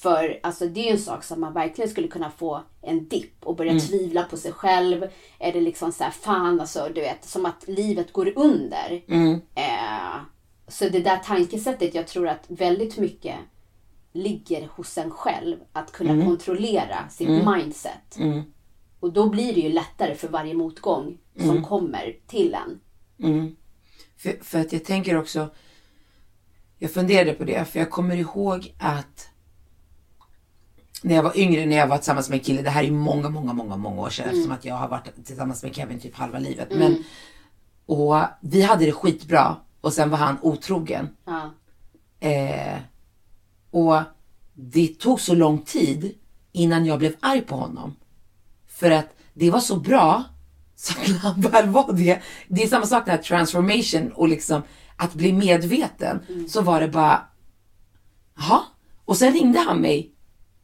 För 0.00 0.40
alltså 0.42 0.66
det 0.66 0.80
är 0.80 0.84
ju 0.84 0.90
en 0.90 0.98
sak 0.98 1.24
som 1.24 1.40
man 1.40 1.52
verkligen 1.52 1.90
skulle 1.90 2.08
kunna 2.08 2.30
få 2.30 2.62
en 2.82 3.08
dipp 3.08 3.34
och 3.44 3.56
börja 3.56 3.72
tvivla 3.80 4.22
på 4.22 4.36
sig 4.36 4.52
själv. 4.52 5.08
Är 5.38 5.52
det 5.52 5.60
liksom 5.60 5.92
så 5.92 6.04
här, 6.04 6.10
fan 6.10 6.60
alltså 6.60 6.88
du 6.94 7.00
vet, 7.00 7.24
som 7.24 7.46
att 7.46 7.68
livet 7.68 8.12
går 8.12 8.32
under. 8.36 9.02
Eh, 9.54 10.20
så 10.68 10.88
det 10.88 11.00
där 11.00 11.16
tankesättet, 11.16 11.94
jag 11.94 12.06
tror 12.06 12.28
att 12.28 12.44
väldigt 12.48 12.96
mycket 12.98 13.36
ligger 14.12 14.68
hos 14.68 14.98
en 14.98 15.10
själv. 15.10 15.56
Att 15.72 15.92
kunna 15.92 16.24
kontrollera 16.26 17.08
sitt 17.08 17.28
mindset. 17.56 18.16
Och 19.00 19.12
då 19.12 19.28
blir 19.28 19.54
det 19.54 19.60
ju 19.60 19.68
lättare 19.68 20.14
för 20.14 20.28
varje 20.28 20.54
motgång 20.54 21.18
som 21.46 21.64
kommer 21.64 22.16
till 22.26 22.54
en. 22.54 22.80
För, 24.16 24.44
för 24.44 24.60
att 24.60 24.72
jag 24.72 24.84
tänker 24.84 25.16
också, 25.16 25.48
jag 26.78 26.90
funderade 26.90 27.32
på 27.32 27.44
det, 27.44 27.64
för 27.64 27.78
jag 27.78 27.90
kommer 27.90 28.16
ihåg 28.16 28.74
att 28.78 29.26
när 31.02 31.14
jag 31.14 31.22
var 31.22 31.38
yngre, 31.38 31.66
när 31.66 31.76
jag 31.76 31.86
var 31.86 31.96
tillsammans 31.96 32.28
med 32.28 32.38
en 32.38 32.44
kille, 32.44 32.62
det 32.62 32.70
här 32.70 32.84
är 32.84 32.90
många, 32.90 33.28
många, 33.28 33.52
många, 33.52 33.76
många 33.76 34.00
år 34.00 34.10
sedan 34.10 34.28
eftersom 34.28 34.52
att 34.52 34.64
jag 34.64 34.74
har 34.74 34.88
varit 34.88 35.26
tillsammans 35.26 35.62
med 35.62 35.74
Kevin 35.74 36.00
typ 36.00 36.14
halva 36.14 36.38
livet. 36.38 36.68
Men, 36.70 37.04
och 37.86 38.16
vi 38.40 38.62
hade 38.62 38.84
det 38.84 38.92
skitbra 38.92 39.56
och 39.80 39.92
sen 39.92 40.10
var 40.10 40.18
han 40.18 40.38
otrogen. 40.42 41.08
Ja. 41.24 41.50
Eh, 42.28 42.78
och 43.70 44.02
det 44.54 44.86
tog 44.86 45.20
så 45.20 45.34
lång 45.34 45.58
tid 45.58 46.14
innan 46.52 46.86
jag 46.86 46.98
blev 46.98 47.14
arg 47.20 47.40
på 47.40 47.56
honom. 47.56 47.96
För 48.66 48.90
att 48.90 49.08
det 49.34 49.50
var 49.50 49.60
så 49.60 49.76
bra 49.76 50.24
så 50.76 50.94
när 51.00 51.18
han 51.18 51.40
väl 51.40 51.68
var 51.68 51.92
det. 51.92 52.20
Det 52.48 52.62
är 52.62 52.66
samma 52.68 52.86
sak 52.86 53.04
den 53.04 53.16
här 53.16 53.22
transformation 53.22 54.12
och 54.12 54.28
liksom 54.28 54.62
att 54.96 55.14
bli 55.14 55.32
medveten. 55.32 56.20
Så 56.48 56.62
var 56.62 56.80
det 56.80 56.88
bara, 56.88 57.22
jaha. 58.36 58.60
Och 59.04 59.16
sen 59.16 59.32
ringde 59.32 59.58
han 59.58 59.80
mig 59.80 60.14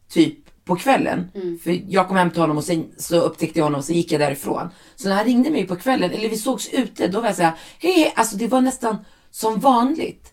typ 0.09 0.39
på 0.65 0.77
kvällen. 0.77 1.31
För 1.65 1.81
jag 1.89 2.09
kom 2.09 2.17
hem 2.17 2.31
till 2.31 2.41
honom 2.41 2.57
och 2.57 2.65
sen 2.65 2.87
så 2.97 3.21
upptäckte 3.21 3.59
jag 3.59 3.65
honom 3.65 3.79
och 3.79 3.85
så 3.85 3.93
gick 3.93 4.13
jag 4.13 4.21
därifrån. 4.21 4.69
Så 4.97 5.09
när 5.09 5.17
han 5.17 5.25
ringde 5.25 5.51
mig 5.51 5.67
på 5.67 5.77
kvällen, 5.77 6.11
eller 6.11 6.29
vi 6.29 6.37
sågs 6.37 6.69
ute, 6.69 7.09
då 7.09 7.21
var 7.21 7.27
jag 7.27 7.37
såhär, 7.37 7.53
hej, 7.79 7.93
hej, 7.93 8.13
alltså 8.17 8.37
det 8.37 8.47
var 8.47 8.61
nästan 8.61 8.97
som 9.31 9.61
vanligt. 9.61 10.33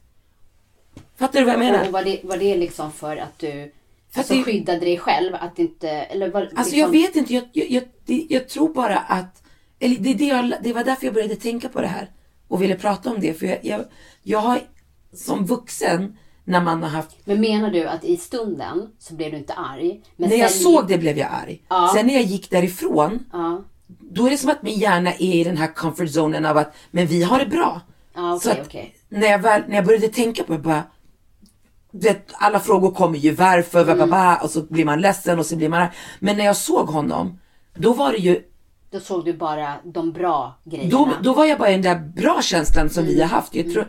Fattar 1.17 1.39
du 1.39 1.45
vad 1.45 1.53
jag 1.53 1.59
menar? 1.59 1.85
Och 1.87 1.91
var 1.93 2.03
det, 2.03 2.19
var 2.23 2.37
det 2.37 2.57
liksom 2.57 2.91
för 2.91 3.17
att 3.17 3.39
du 3.39 3.71
För 4.11 4.19
alltså, 4.19 4.33
det- 4.33 4.43
skyddade 4.43 4.79
dig 4.79 4.97
själv? 4.97 5.35
Att 5.35 5.59
inte, 5.59 5.89
eller 5.89 6.31
var, 6.31 6.41
Alltså 6.41 6.57
liksom, 6.75 6.79
jag 6.79 6.89
vet 6.89 7.15
inte, 7.15 7.33
jag, 7.33 7.43
jag, 7.53 7.69
jag, 7.71 7.83
det, 8.05 8.25
jag 8.29 8.49
tror 8.49 8.73
bara 8.73 8.97
att, 8.97 9.43
eller 9.79 9.95
det, 9.95 10.13
det, 10.13 10.25
jag, 10.25 10.53
det 10.63 10.73
var 10.73 10.83
därför 10.83 11.05
jag 11.05 11.13
började 11.13 11.35
tänka 11.35 11.69
på 11.69 11.81
det 11.81 11.87
här 11.87 12.11
och 12.47 12.61
ville 12.61 12.75
prata 12.75 13.09
om 13.09 13.19
det. 13.19 13.33
För 13.33 13.45
jag, 13.45 13.59
jag, 13.61 13.85
jag 14.23 14.39
har 14.39 14.61
som 15.13 15.45
vuxen, 15.45 16.17
när 16.45 16.61
man 16.61 16.83
har 16.83 16.89
haft, 16.89 17.15
Men 17.25 17.41
menar 17.41 17.69
du 17.71 17.83
att 17.87 18.03
i 18.03 18.17
stunden 18.17 18.87
så 18.99 19.13
blev 19.15 19.31
du 19.31 19.37
inte 19.37 19.53
arg? 19.53 20.01
Men 20.15 20.29
när 20.29 20.37
jag 20.37 20.51
såg 20.51 20.87
det 20.87 20.97
blev 20.97 21.17
jag 21.17 21.29
arg. 21.43 21.61
Ja. 21.69 21.91
Sen 21.95 22.07
när 22.07 22.13
jag 22.13 22.23
gick 22.23 22.49
därifrån, 22.49 23.19
Ja, 23.33 23.63
då 23.99 24.25
är 24.25 24.29
det 24.29 24.37
som 24.37 24.49
att 24.49 24.63
min 24.63 24.79
hjärna 24.79 25.13
är 25.13 25.21
i 25.35 25.43
den 25.43 25.57
här 25.57 25.67
comfort 25.73 26.09
zonen 26.09 26.45
av 26.45 26.57
att, 26.57 26.75
men 26.91 27.07
vi 27.07 27.23
har 27.23 27.39
det 27.39 27.45
bra. 27.45 27.81
Ja, 28.15 28.39
Så 28.41 28.49
okej, 28.49 28.61
att 28.61 28.67
okej. 28.67 28.95
När, 29.09 29.27
jag 29.27 29.39
väl, 29.39 29.61
när 29.67 29.75
jag 29.75 29.85
började 29.85 30.07
tänka 30.07 30.43
på 30.43 30.53
det, 30.53 30.59
bara, 30.59 30.83
vet, 31.91 32.27
alla 32.33 32.59
frågor 32.59 32.91
kommer 32.91 33.17
ju 33.17 33.31
varför, 33.31 33.91
Mm. 33.91 34.37
och 34.43 34.49
så 34.49 34.61
blir 34.61 34.85
man 34.85 35.01
ledsen 35.01 35.39
och 35.39 35.45
så 35.45 35.55
blir 35.55 35.69
man 35.69 35.81
arg. 35.81 35.91
Men 36.19 36.37
när 36.37 36.45
jag 36.45 36.55
såg 36.57 36.87
honom, 36.87 37.39
då 37.75 37.93
var 37.93 38.11
det 38.11 38.17
ju 38.17 38.41
då 38.91 38.99
såg 38.99 39.25
du 39.25 39.33
bara 39.33 39.73
de 39.83 40.11
bra 40.11 40.59
grejerna. 40.63 40.89
då, 40.91 41.09
då 41.23 41.33
var 41.33 41.45
jag 41.45 41.59
bara 41.59 41.69
i 41.69 41.73
den 41.73 41.81
där 41.81 41.99
bra 42.21 42.41
känslan 42.41 42.89
som 42.89 43.03
Mm. 43.03 43.15
vi 43.15 43.21
har 43.21 43.29
haft. 43.29 43.55
Jag 43.55 43.73
tror, 43.73 43.87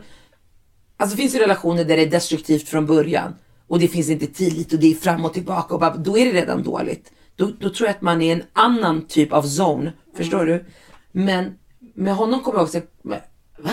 alltså 0.97 1.15
det 1.15 1.21
finns 1.21 1.35
ju 1.35 1.39
relationer 1.39 1.85
där 1.85 1.97
det 1.97 2.03
är 2.03 2.09
destruktivt 2.09 2.69
från 2.69 2.85
början 2.85 3.35
och 3.67 3.79
det 3.79 3.87
finns 3.87 4.09
inte 4.09 4.27
tillit 4.27 4.73
och 4.73 4.79
det 4.79 4.91
är 4.91 4.95
fram 4.95 5.25
och 5.25 5.33
tillbaka 5.33 5.73
och 5.73 5.79
bara, 5.79 5.95
då 5.95 6.17
är 6.17 6.25
det 6.25 6.31
redan 6.41 6.63
dåligt. 6.63 7.11
Då, 7.35 7.51
då 7.59 7.69
tror 7.69 7.87
jag 7.87 7.95
att 7.95 8.01
man 8.01 8.21
är 8.21 8.25
i 8.25 8.31
en 8.31 8.43
annan 8.53 9.07
typ 9.07 9.33
av 9.33 9.43
zone. 9.45 9.93
Förstår 10.17 10.41
Mm. 10.43 10.47
du? 10.57 10.65
Men 11.11 11.57
med 11.95 12.15
honom 12.15 12.39
kommer 12.41 12.59
jag 12.59 12.63
också, 12.63 12.81
men, 13.01 13.19
va? 13.57 13.71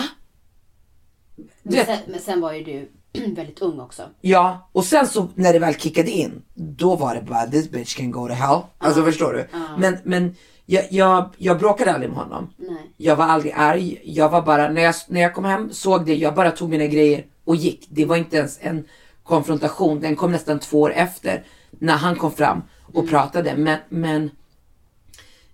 Du 1.63 1.75
men, 1.75 1.85
sen, 1.85 1.97
men 2.07 2.19
sen 2.19 2.41
var 2.41 2.53
ju 2.53 2.63
du 2.63 2.89
väldigt 3.35 3.61
ung 3.61 3.79
också. 3.79 4.03
Ja, 4.21 4.69
och 4.71 4.85
sen 4.85 5.07
så 5.07 5.27
när 5.35 5.53
det 5.53 5.59
väl 5.59 5.75
kickade 5.75 6.11
in, 6.11 6.41
då 6.53 6.95
var 6.95 7.15
det 7.15 7.21
bara 7.21 7.45
this 7.47 7.71
bitch 7.71 7.95
can 7.97 8.11
go 8.11 8.27
to 8.27 8.33
hell. 8.33 8.59
Alltså 8.77 9.03
förstår 9.03 9.33
du? 9.33 9.47
Men, 9.77 9.97
men 10.03 10.35
jag, 10.65 10.85
jag, 10.89 11.29
jag 11.37 11.59
bråkade 11.59 11.93
aldrig 11.93 12.09
med 12.09 12.19
honom. 12.19 12.49
Nej. 12.57 12.93
Jag 12.97 13.15
var 13.15 13.25
aldrig 13.25 13.53
arg. 13.55 14.01
Jag 14.03 14.29
var 14.29 14.41
bara, 14.41 14.69
när 14.69 14.81
jag, 14.81 14.95
när 15.07 15.21
jag 15.21 15.33
kom 15.33 15.45
hem 15.45 15.73
såg 15.73 16.05
det, 16.05 16.15
jag 16.15 16.35
bara 16.35 16.51
tog 16.51 16.69
mina 16.69 16.85
grejer 16.85 17.25
och 17.43 17.55
gick. 17.55 17.87
Det 17.89 18.05
var 18.05 18.15
inte 18.15 18.37
ens 18.37 18.59
en 18.61 18.85
konfrontation. 19.23 19.99
Den 19.99 20.15
kom 20.15 20.31
nästan 20.31 20.59
två 20.59 20.81
år 20.81 20.93
efter 20.93 21.43
när 21.71 21.97
han 21.97 22.15
kom 22.15 22.31
fram 22.31 22.61
och 22.93 23.09
pratade. 23.09 23.55
Men, 23.55 23.79
men 23.89 24.31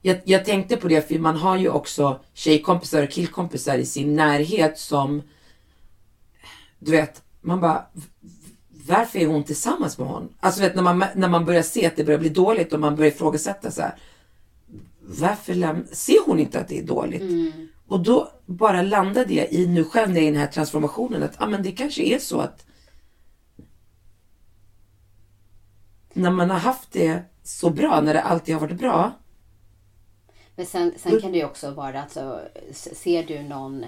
jag, 0.02 0.18
jag 0.24 0.46
tänkte 0.46 0.78
på 0.78 0.88
det 0.88 1.08
för 1.08 1.20
man 1.20 1.36
har 1.36 1.58
ju 1.58 1.70
också 1.70 2.20
tjejkompisar 2.34 3.04
och 3.04 3.10
killkompisar 3.10 3.78
i 3.78 3.86
sin 3.86 4.16
närhet 4.16 4.80
som 4.80 5.22
du 6.80 6.92
vet, 6.92 7.22
man 7.42 7.60
bara 7.60 7.86
varför 8.88 9.20
är 9.20 9.28
hon 9.28 9.44
tillsammans 9.44 9.98
med 9.98 10.08
honom? 10.08 10.30
Alltså 10.40 10.62
vet, 10.62 10.76
när, 10.76 10.82
man, 10.82 11.04
när 11.16 11.28
man 11.28 11.46
börjar 11.46 11.62
se 11.62 11.86
att 11.86 11.96
det 11.96 12.04
börjar 12.04 12.20
bli 12.20 12.30
dåligt 12.30 12.74
och 12.74 12.80
man 12.80 12.96
börjar 12.96 13.12
ifrågasätta 13.12 13.72
så 13.72 13.82
här. 13.82 13.96
Varför 15.12 15.86
ser 15.96 16.26
hon 16.26 16.40
inte 16.40 16.60
att 16.60 16.68
det 16.68 16.80
är 16.80 16.84
dåligt? 16.84 17.22
Och 17.88 18.00
då 18.04 18.32
bara 18.46 18.82
landade 18.82 19.34
jag 19.34 19.52
i 19.52 19.68
nu 19.68 19.84
själv 19.84 20.10
när 20.10 20.16
jag 20.16 20.24
är 20.24 20.28
i 20.28 20.32
den 20.32 20.40
här 20.42 20.48
transformationen 20.48 21.24
att 21.24 21.42
ah, 21.42 21.48
men 21.48 21.64
det 21.64 21.72
kanske 21.72 22.04
är 22.04 22.20
så 22.20 22.40
att 22.40 22.66
när 26.14 26.32
man 26.32 26.50
har 26.50 26.58
haft 26.60 26.92
det 26.92 27.22
så 27.44 27.70
bra, 27.70 28.02
när 28.02 28.14
det 28.14 28.22
alltid 28.22 28.56
har 28.56 28.62
varit 28.62 28.78
bra. 28.80 29.12
Men 30.56 30.66
sen, 30.66 30.94
sen 30.98 31.22
kan 31.22 31.32
det 31.32 31.38
ju 31.38 31.46
också 31.46 31.72
vara, 31.72 32.02
alltså, 32.04 32.42
s- 32.70 33.00
ser 33.00 33.24
du 33.24 33.44
någon, 33.44 33.86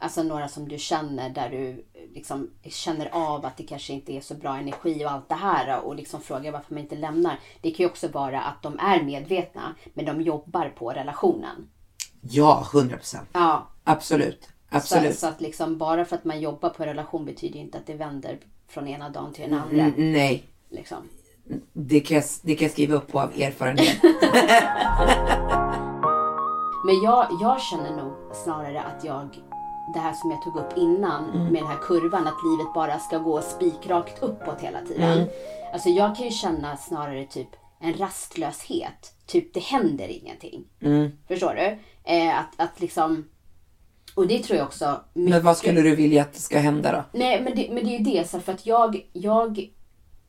alltså 0.00 0.22
några 0.22 0.48
som 0.48 0.68
du 0.68 0.78
känner 0.78 1.30
där 1.30 1.50
du 1.50 1.84
liksom 2.14 2.50
känner 2.64 3.08
av 3.12 3.46
att 3.46 3.56
det 3.56 3.62
kanske 3.62 3.92
inte 3.92 4.12
är 4.12 4.20
så 4.20 4.34
bra 4.34 4.56
energi 4.56 5.04
och 5.04 5.10
allt 5.10 5.28
det 5.28 5.34
här 5.34 5.80
och 5.80 5.94
liksom 5.96 6.20
frågar 6.20 6.52
varför 6.52 6.74
man 6.74 6.82
inte 6.82 6.96
lämnar. 6.96 7.38
Det 7.60 7.70
kan 7.70 7.84
ju 7.84 7.90
också 7.90 8.08
vara 8.08 8.40
att 8.42 8.62
de 8.62 8.78
är 8.78 9.02
medvetna 9.02 9.74
men 9.94 10.04
de 10.04 10.20
jobbar 10.20 10.68
på 10.78 10.90
relationen. 10.90 11.68
Ja, 12.20 12.66
hundra 12.72 12.96
procent. 12.96 13.28
Ja, 13.32 13.66
Absolut. 13.84 14.44
så, 14.44 14.76
Absolut. 14.76 15.18
så 15.18 15.26
att 15.26 15.40
liksom 15.40 15.78
bara 15.78 16.04
för 16.04 16.16
att 16.16 16.24
man 16.24 16.40
jobbar 16.40 16.70
på 16.70 16.82
en 16.82 16.88
relation 16.88 17.24
betyder 17.24 17.60
inte 17.60 17.78
att 17.78 17.86
det 17.86 17.94
vänder 17.94 18.38
från 18.68 18.88
ena 18.88 19.08
dagen 19.08 19.32
till 19.32 19.50
den 19.50 19.60
andra. 19.60 19.84
Mm, 19.84 20.12
nej, 20.12 20.44
Liksom. 20.70 20.98
det 21.72 22.00
kan, 22.00 22.14
jag, 22.14 22.24
det 22.42 22.54
kan 22.54 22.64
jag 22.64 22.72
skriva 22.72 22.94
upp 22.96 23.12
på 23.12 23.20
av 23.20 23.30
erfarenhet. 23.40 24.02
Men 26.86 27.02
jag, 27.02 27.26
jag 27.40 27.60
känner 27.62 27.96
nog 27.96 28.12
snarare 28.34 28.82
att 28.82 29.04
jag, 29.04 29.28
det 29.94 29.98
här 29.98 30.12
som 30.12 30.30
jag 30.30 30.42
tog 30.42 30.56
upp 30.56 30.76
innan 30.76 31.24
med 31.52 31.62
den 31.62 31.66
här 31.66 31.78
kurvan, 31.82 32.26
att 32.26 32.44
livet 32.44 32.74
bara 32.74 32.98
ska 32.98 33.18
gå 33.18 33.42
spikrakt 33.42 34.22
uppåt 34.22 34.60
hela 34.60 34.78
tiden. 34.80 35.26
Alltså 35.72 35.88
jag 35.88 36.16
kan 36.16 36.24
ju 36.24 36.30
känna 36.30 36.76
snarare 36.76 37.24
typ 37.24 37.48
en 37.80 37.94
rastlöshet. 37.94 39.12
Typ 39.26 39.54
det 39.54 39.60
händer 39.60 40.08
ingenting. 40.08 40.64
Förstår 41.28 41.54
du? 41.54 41.78
Eh, 42.12 42.38
att, 42.38 42.60
att 42.60 42.80
liksom, 42.80 43.24
och 44.14 44.26
det 44.26 44.38
tror 44.38 44.58
jag 44.58 44.66
också 44.66 45.00
Men 45.14 45.42
vad 45.42 45.56
skulle 45.56 45.82
du 45.82 45.96
vilja 45.96 46.22
att 46.22 46.36
ska 46.36 46.58
hända 46.58 46.92
då? 46.92 47.18
Nej, 47.18 47.42
men 47.42 47.56
det, 47.56 47.68
men 47.72 47.84
det 47.84 47.94
är 47.94 47.98
ju 47.98 48.04
det. 48.04 48.28
Så 48.28 48.40
för 48.40 48.52
att 48.52 48.66
jag, 48.66 49.06
jag... 49.12 49.70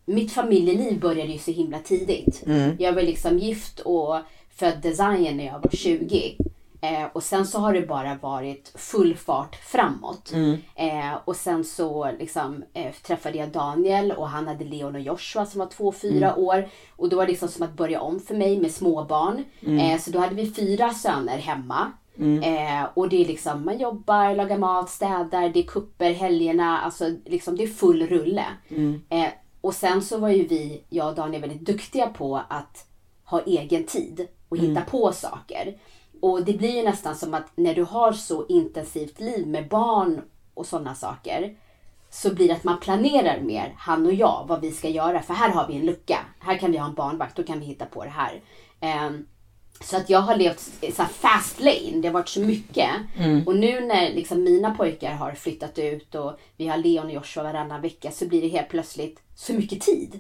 Mitt 0.06 0.32
familjeliv 0.32 1.00
började 1.00 1.32
ju 1.32 1.40
så 1.40 1.52
himla 1.52 1.80
tidigt. 1.80 2.44
Jag 2.80 2.94
var 2.94 3.02
liksom 3.02 3.40
gift 3.40 3.80
och 3.80 4.20
födde 4.50 4.94
Zion 4.96 5.38
när 5.38 5.46
jag 5.46 5.60
var 5.60 5.70
20. 5.72 6.38
Eh, 6.82 7.06
och 7.14 7.24
sen 7.24 7.48
så 7.48 7.60
har 7.60 7.74
det 7.74 7.88
bara 7.88 8.16
varit 8.16 8.72
full 8.76 9.16
fart 9.16 9.56
framåt. 9.56 10.32
Eh, 10.76 11.14
och 11.26 11.36
sen 11.36 11.64
så 11.64 12.12
liksom, 12.20 12.64
eh, 12.74 12.92
träffade 12.94 13.38
jag 13.38 13.50
Daniel 13.50 14.12
och 14.12 14.30
han 14.30 14.48
hade 14.48 14.66
Leon 14.66 14.96
och 14.96 15.02
Joshua 15.02 15.46
som 15.46 15.60
var 15.60 15.68
två 15.68 15.88
och 15.88 15.96
fyra 15.96 16.36
år. 16.36 16.68
Och 16.96 17.10
då 17.10 17.16
var 17.18 17.26
det 17.26 17.32
liksom 17.32 17.50
som 17.50 17.64
att 17.66 17.74
börja 17.74 18.02
om 18.02 18.20
för 18.20 18.36
mig 18.36 18.60
med 18.60 18.72
småbarn. 18.72 19.44
Eh, 19.80 20.00
så 20.00 20.12
då 20.12 20.20
hade 20.20 20.36
vi 20.36 20.52
fyra 20.52 20.90
söner 20.94 21.38
hemma. 21.38 21.92
Eh, 22.44 22.88
och 22.94 23.10
det 23.10 23.22
är 23.24 23.28
liksom, 23.28 23.66
man 23.66 23.78
jobbar, 23.80 24.36
lagar 24.36 24.58
mat, 24.58 24.90
städar, 24.90 25.50
det 25.50 25.60
är 25.60 25.64
kupper 25.64 26.14
helgerna, 26.14 26.80
alltså 26.80 27.06
liksom 27.26 27.56
det 27.58 27.64
är 27.64 27.68
full 27.68 28.08
rulle. 28.08 28.46
Eh, 29.10 29.30
och 29.62 29.74
sen 29.74 30.02
så 30.02 30.18
var 30.18 30.30
ju 30.30 30.48
vi, 30.48 30.84
jag 30.90 31.10
och 31.10 31.16
Daniel, 31.16 31.42
väldigt 31.42 31.66
duktiga 31.66 32.08
på 32.08 32.42
att 32.50 32.86
ha 33.24 33.42
egen 33.42 33.84
tid 33.84 34.28
och 34.50 34.58
hitta 34.58 34.82
på 34.82 35.12
saker. 35.12 35.76
Och 36.22 36.46
det 36.46 36.54
blir 36.54 36.76
ju 36.76 36.84
nästan 36.84 37.16
som 37.16 37.34
att 37.34 37.52
när 37.56 37.76
du 37.76 37.84
har 37.84 38.12
så 38.14 38.46
intensivt 38.48 39.20
liv 39.20 39.48
med 39.48 39.68
barn 39.68 40.22
och 40.54 40.66
sådana 40.66 40.96
saker 40.96 41.56
så 42.10 42.34
blir 42.34 42.48
det 42.48 42.54
att 42.54 42.64
man 42.64 42.80
planerar 42.80 43.42
mer, 43.42 43.76
han 43.78 44.06
och 44.06 44.14
jag, 44.14 44.46
vad 44.48 44.62
vi 44.62 44.72
ska 44.72 44.90
göra. 44.90 45.22
För 45.22 45.34
här 45.34 45.50
har 45.50 45.68
vi 45.68 45.76
en 45.76 45.86
lucka. 45.86 46.20
Här 46.40 46.58
kan 46.58 46.72
vi 46.72 46.78
ha 46.78 46.88
en 46.88 46.94
barnvakt, 46.94 47.36
då 47.36 47.44
kan 47.44 47.60
vi 47.60 47.66
hitta 47.66 47.86
på 47.86 48.04
det 48.04 48.10
här. 48.10 48.42
Ehm, 48.80 49.26
så 49.82 49.98
att 49.98 50.10
jag 50.10 50.20
har 50.20 50.36
levt 50.36 50.60
så 50.96 51.04
fast 51.04 51.60
lane. 51.60 52.02
Det 52.02 52.08
har 52.08 52.14
varit 52.14 52.30
så 52.30 52.40
mycket. 52.40 52.90
Och 53.46 53.56
nu 53.56 53.80
när 53.82 54.14
liksom 54.14 54.44
mina 54.44 54.76
pojkar 54.76 55.14
har 55.14 55.32
flyttat 55.32 55.80
ut 55.80 56.16
och 56.16 56.40
vi 56.58 56.68
har 56.68 56.78
Leon 56.78 57.06
och 57.06 57.12
Joshua 57.14 57.44
varannan 57.44 57.82
vecka 57.82 58.12
så 58.12 58.28
blir 58.28 58.42
det 58.42 58.48
helt 58.48 58.70
plötsligt 58.70 59.20
så 59.36 59.54
mycket 59.54 59.82
tid. 59.82 60.20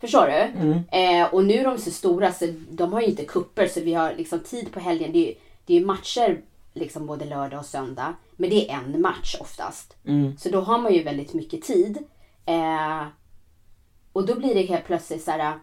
Förstår 0.00 0.26
du? 0.26 0.72
Eh, 0.98 1.34
och 1.34 1.44
nu 1.44 1.54
är 1.54 1.64
de 1.64 1.78
så 1.78 1.90
stora 1.90 2.32
så 2.32 2.54
de 2.70 2.92
har 2.92 3.00
ju 3.00 3.06
inte 3.06 3.24
kupper 3.24 3.66
så 3.66 3.80
vi 3.80 3.94
har 3.94 4.14
liksom 4.14 4.40
tid 4.40 4.72
på 4.72 4.80
helgen. 4.80 5.12
Det 5.12 5.18
är 5.18 5.28
ju 5.28 5.34
det 5.66 5.76
är 5.76 5.84
matcher 5.84 6.40
liksom 6.74 7.06
både 7.06 7.24
lördag 7.24 7.60
och 7.60 7.66
söndag. 7.66 8.14
Men 8.36 8.50
det 8.50 8.70
är 8.70 8.74
en 8.74 9.00
match 9.00 9.36
oftast. 9.40 9.96
Så 10.38 10.48
då 10.48 10.60
har 10.60 10.78
man 10.78 10.94
ju 10.94 11.02
väldigt 11.02 11.34
mycket 11.34 11.62
tid. 11.62 11.98
Eh, 12.46 13.06
och 14.12 14.26
då 14.26 14.34
blir 14.34 14.54
det 14.54 14.62
helt 14.62 14.84
plötsligt 14.84 15.24
så 15.24 15.30
här. 15.30 15.58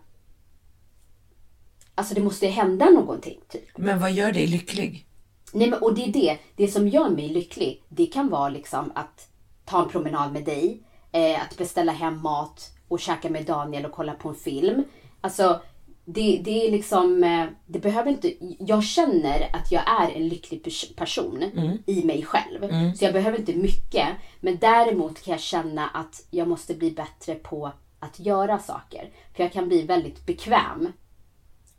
Alltså 1.96 2.14
det 2.14 2.22
måste 2.22 2.46
ju 2.46 2.52
hända 2.52 2.90
någonting. 2.90 3.40
Typ. 3.48 3.78
Men 3.78 4.00
vad 4.00 4.12
gör 4.12 4.32
dig 4.32 4.48
lycklig? 4.48 5.06
Nej, 5.54 5.70
men, 5.70 5.80
och 5.82 5.96
det 5.96 6.04
är 6.04 6.12
det. 6.12 6.38
Det 6.56 6.68
som 6.68 6.88
gör 6.88 7.10
mig 7.10 7.30
lycklig, 7.30 7.84
det 7.90 8.06
kan 8.06 8.30
vara 8.30 8.50
liksom 8.50 8.92
att 8.96 9.30
ta 9.66 9.84
en 9.84 9.90
promenad 9.90 10.34
med 10.34 10.44
dig, 10.44 10.84
eh, 11.12 11.42
att 11.42 11.58
beställa 11.58 11.92
hem 11.92 12.22
mat 12.22 12.73
och 12.94 13.00
käka 13.00 13.30
med 13.30 13.46
Daniel 13.46 13.86
och 13.86 13.92
kolla 13.92 14.14
på 14.14 14.30
en 14.30 14.36
film. 14.36 14.84
Alltså, 15.22 15.62
det, 16.06 16.42
det 16.44 16.68
är 16.68 16.72
liksom, 16.72 17.24
eh, 17.24 17.46
det 17.66 17.80
behöver 17.80 18.12
inte, 18.12 18.34
jag 18.60 18.84
känner 18.84 19.50
att 19.56 19.72
jag 19.72 19.84
är 20.02 20.12
en 20.16 20.28
lycklig 20.28 20.64
pers- 20.66 20.96
person 20.96 21.44
i 21.86 22.04
mig 22.06 22.24
själv. 22.26 22.94
Så 22.96 23.06
jag 23.06 23.14
behöver 23.14 23.40
inte 23.40 23.54
mycket. 23.54 24.08
Men 24.40 24.58
däremot 24.58 25.22
kan 25.24 25.32
jag 25.32 25.42
känna 25.42 25.88
att 25.88 26.28
jag 26.32 26.48
måste 26.48 26.74
bli 26.74 26.92
bättre 26.92 27.36
på 27.36 27.72
att 28.00 28.20
göra 28.20 28.60
saker. 28.60 29.10
För 29.36 29.44
jag 29.44 29.52
kan 29.54 29.68
bli 29.68 29.82
väldigt 29.82 30.26
bekväm. 30.26 30.92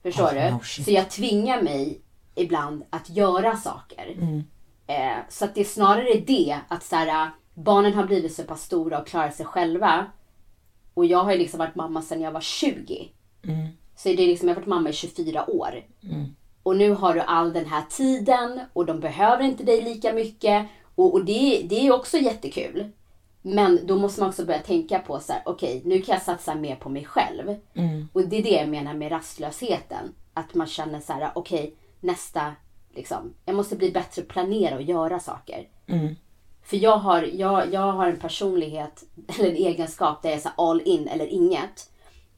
Förstår 0.03 0.25
Oh, 0.25 0.35
du? 0.35 0.51
no. 0.51 0.61
Så 0.85 0.91
jag 0.91 1.11
tvingar 1.11 1.63
mig 1.63 2.01
ibland 2.35 2.85
att 2.91 3.11
göra 3.11 3.57
saker. 3.57 4.17
Eh, 4.87 5.17
så 5.29 5.45
att 5.45 5.55
det 5.55 5.61
är 5.61 5.65
snarare 5.65 6.15
det 6.27 6.59
att 6.69 6.83
så 6.85 6.97
här, 6.97 7.31
barnen 7.55 7.95
har 7.95 8.05
blivit 8.05 8.35
så 8.35 8.43
pass 8.43 8.63
stora 8.63 9.01
och 9.01 9.07
klarar 9.07 9.31
sig 9.31 9.47
själva. 9.47 10.07
Och 10.95 11.07
jag 11.07 11.19
har 11.25 11.33
ju 11.33 11.39
liksom 11.39 11.59
varit 11.59 11.75
mamma 11.75 12.03
sedan 12.03 12.21
jag 12.21 12.33
var 12.33 12.41
20. 12.41 13.09
Så 13.97 14.09
det 14.09 14.23
är 14.23 14.27
liksom, 14.27 14.49
jag 14.49 14.55
har 14.55 14.61
varit 14.61 14.69
mamma 14.69 14.89
i 14.91 14.93
24 14.93 15.51
år. 15.51 15.85
Och 16.63 16.77
nu 16.77 16.91
har 16.91 17.15
du 17.15 17.21
all 17.21 17.53
den 17.53 17.67
här 17.67 17.83
tiden 17.91 18.61
och 18.73 18.87
de 18.87 19.01
behöver 19.01 19.45
inte 19.45 19.65
dig 19.65 19.83
lika 19.83 20.13
mycket. 20.13 20.67
Och, 20.95 21.15
och 21.15 21.25
det, 21.25 21.67
det 21.69 21.87
är 21.87 21.93
också 21.93 22.19
jättekul. 22.19 22.91
Men 23.43 23.87
då 23.87 23.97
måste 23.97 24.21
man 24.21 24.29
också 24.29 24.45
börja 24.45 24.59
tänka 24.61 24.99
på 24.99 25.21
så 25.21 25.33
här, 25.33 25.43
okej, 25.45 25.83
nu 25.85 26.01
kan 26.01 26.13
jag 26.13 26.23
satsa 26.23 26.55
mer 26.55 26.77
på 26.77 26.89
mig 26.89 27.05
själv. 27.05 27.57
Och 28.13 28.29
det 28.29 28.37
är 28.39 28.43
det 28.43 28.51
jag 28.61 28.69
menar 28.69 28.95
med 28.95 29.13
rastlösheten. 29.13 30.15
Att 30.35 30.55
man 30.55 30.67
känner 30.67 31.01
så 31.01 31.13
här, 31.13 31.31
okej, 31.35 31.75
nästa, 32.01 32.53
liksom, 32.95 33.35
jag 33.45 33.57
måste 33.57 33.77
bli 33.77 33.91
bättre 33.91 34.23
på 34.23 34.27
att 34.27 34.33
planera 34.33 34.75
och 34.77 34.83
göra 34.83 35.21
saker. 35.21 35.69
För 36.65 36.77
jag 36.77 36.97
har, 36.97 37.23
jag, 37.23 37.73
jag 37.73 37.93
har 37.93 38.07
en 38.07 38.19
personlighet, 38.19 39.05
eller 39.29 39.49
en 39.49 39.57
egenskap 39.57 40.23
där 40.23 40.29
jag 40.29 40.37
är 40.37 40.43
så 40.43 40.51
all 40.57 40.81
in 40.85 41.09
eller 41.09 41.27
inget. 41.27 41.91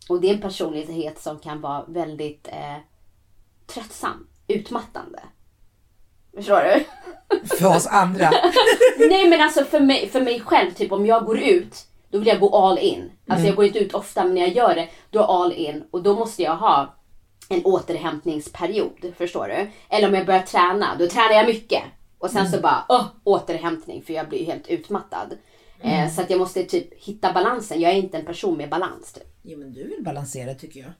Och 0.08 0.20
det 0.20 0.30
är 0.30 0.34
en 0.34 0.40
personlighet 0.40 1.22
som 1.22 1.38
kan 1.38 1.60
vara 1.60 1.84
väldigt 1.88 2.48
eh, 2.48 2.76
tröttsam, 3.66 4.26
utmattande. 4.48 5.18
Förstår 6.34 6.60
du? 6.60 6.84
För 7.56 7.76
oss 7.76 7.86
andra. 7.86 8.30
Nej 8.98 9.28
men 9.28 9.40
alltså 9.40 9.64
för 9.64 9.80
mig, 9.80 10.08
för 10.08 10.20
mig 10.20 10.40
själv, 10.40 10.70
typ 10.70 10.92
om 10.92 11.06
jag 11.06 11.24
går 11.24 11.38
ut, 11.38 11.86
då 12.10 12.18
vill 12.18 12.28
jag 12.28 12.40
gå 12.40 12.56
all 12.56 12.78
in. 12.78 13.10
Alltså 13.28 13.46
jag 13.46 13.56
går 13.56 13.64
inte 13.64 13.78
ut 13.78 13.94
ofta, 13.94 14.24
men 14.24 14.34
när 14.34 14.40
jag 14.40 14.52
gör 14.52 14.74
det, 14.74 14.88
då 15.10 15.22
all 15.22 15.52
in. 15.52 15.84
Och 15.90 16.02
då 16.02 16.14
måste 16.14 16.42
jag 16.42 16.56
ha 16.56 16.94
en 17.48 17.64
återhämtningsperiod, 17.64 19.12
förstår 19.18 19.48
du? 19.48 19.70
Eller 19.88 20.08
om 20.08 20.14
jag 20.14 20.26
börjar 20.26 20.42
träna, 20.42 20.96
då 20.98 21.08
tränar 21.08 21.32
jag 21.32 21.46
mycket. 21.46 21.82
Och 22.18 22.30
sen 22.30 22.48
så 22.50 22.60
bara, 22.60 22.84
åh, 22.88 23.04
återhämtning, 23.24 24.02
för 24.02 24.12
jag 24.12 24.28
blir 24.28 24.46
helt 24.46 24.66
utmattad. 24.68 25.32
Eh, 25.80 26.10
så 26.10 26.20
att 26.22 26.30
jag 26.30 26.38
måste 26.38 26.62
typ 26.64 27.02
hitta 27.04 27.32
balansen. 27.32 27.80
Jag 27.80 27.92
är 27.92 27.96
inte 27.96 28.18
en 28.18 28.26
person 28.26 28.56
med 28.56 28.70
balans. 28.70 29.12
Typ. 29.12 29.24
Jo 29.42 29.58
men 29.58 29.72
du 29.72 29.84
vill 29.88 30.04
balansera 30.04 30.54
tycker 30.54 30.80
jag. 30.80 30.90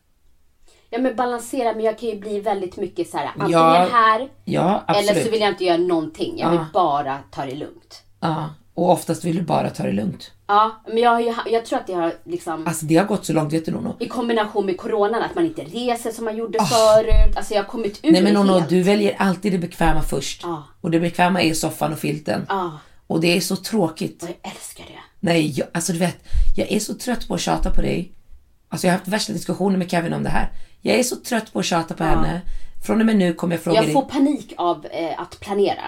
Ja 0.91 0.99
men 0.99 1.17
balansera, 1.17 1.73
men 1.73 1.85
jag 1.85 1.99
kan 1.99 2.09
ju 2.09 2.19
bli 2.19 2.41
väldigt 2.41 2.77
mycket 2.77 3.11
så 3.11 3.17
här, 3.17 3.27
antingen 3.27 3.51
Ja, 3.51 3.89
här, 3.93 4.29
Ja, 4.45 4.85
eller 4.89 5.25
så 5.25 5.31
vill 5.31 5.41
jag 5.41 5.49
inte 5.51 5.64
göra 5.64 5.77
någonting. 5.77 6.39
Jag 6.39 6.51
vill 6.51 6.59
Ja. 6.61 6.67
bara 6.73 7.19
ta 7.31 7.47
det 7.47 7.55
lugnt. 7.55 8.03
Ja, 8.21 8.51
och 8.77 8.91
oftast 8.91 9.24
vill 9.24 9.37
du 9.37 9.43
bara 9.43 9.70
ta 9.70 9.83
det 9.83 9.93
lugnt. 9.93 10.31
Ja, 10.47 10.83
men 10.89 10.99
jag, 10.99 11.22
ju, 11.22 11.35
jag 11.47 11.66
tror 11.66 11.79
att 11.79 11.87
det 11.87 11.93
har 11.93 12.12
liksom 12.24 12.66
Alltså 12.66 12.87
det 12.87 12.97
har 12.97 13.05
gått 13.05 13.27
så 13.27 13.33
långt, 13.33 13.53
vet 13.53 13.64
du 13.66 13.72
Nono? 13.72 13.97
i 13.99 14.09
kombination 14.09 14.66
med 14.66 14.77
coronan, 14.79 15.22
att 15.22 15.35
man 15.35 15.45
inte 15.47 15.62
reser 15.62 16.11
som 16.11 16.24
man 16.24 16.37
gjorde 16.37 16.59
förut. 16.59 17.37
Alltså 17.37 17.55
jag 17.55 17.62
har 17.62 17.68
kommit 17.68 18.01
ur 18.03 18.09
Ah. 18.09 18.12
Nej 18.12 18.22
men 18.22 18.35
Nono, 18.35 18.53
helt. 18.53 18.68
du 18.68 18.83
väljer 18.83 19.16
alltid 19.18 19.53
det 19.53 19.59
bekväma 19.59 20.03
först. 20.03 20.41
Ja. 20.43 20.62
Och 20.81 20.91
det 20.91 21.01
bekväma 21.01 21.43
är 21.43 21.55
soffan 21.55 21.93
och 21.93 21.99
filten. 21.99 22.47
Ja, 22.49 22.79
Och 23.07 23.20
det 23.20 23.37
är 23.37 23.41
så 23.41 23.57
tråkigt. 23.57 24.22
och 24.22 24.29
jag 24.29 24.53
älskar 24.53 24.85
det. 24.85 24.99
Nej, 25.20 25.53
jag, 25.59 25.68
alltså 25.74 25.93
du 25.93 25.99
vet, 25.99 26.16
jag 26.57 26.72
är 26.72 26.81
så 26.81 26.95
trött 26.95 27.29
på 27.29 27.35
att 27.35 27.41
tjata 27.41 27.70
på 27.70 27.81
dig. 27.83 28.12
Alltså 28.68 28.87
jag 28.87 28.93
har 28.95 28.99
haft 28.99 29.09
värsta 29.09 29.33
diskussioner 29.33 29.77
med 29.79 29.91
Kevin 29.91 30.12
om 30.12 30.22
det 30.22 30.29
här. 30.31 30.49
Jag 30.83 30.97
är 30.99 31.03
så 31.03 31.16
trött 31.16 31.53
på 31.53 31.59
att 31.59 31.64
tjata 31.64 31.95
på 31.95 32.05
henne. 32.05 32.41
Från 32.87 33.01
och 33.01 33.07
med 33.07 33.16
nu 33.16 33.32
kommer 33.32 33.55
jag 33.55 33.62
fråga 33.64 33.76
Jag 33.76 33.84
dig. 33.84 33.93
får 33.93 34.03
panik 34.03 34.53
av 34.57 34.87
eh, 34.91 35.20
att 35.20 35.41
planera. 35.41 35.82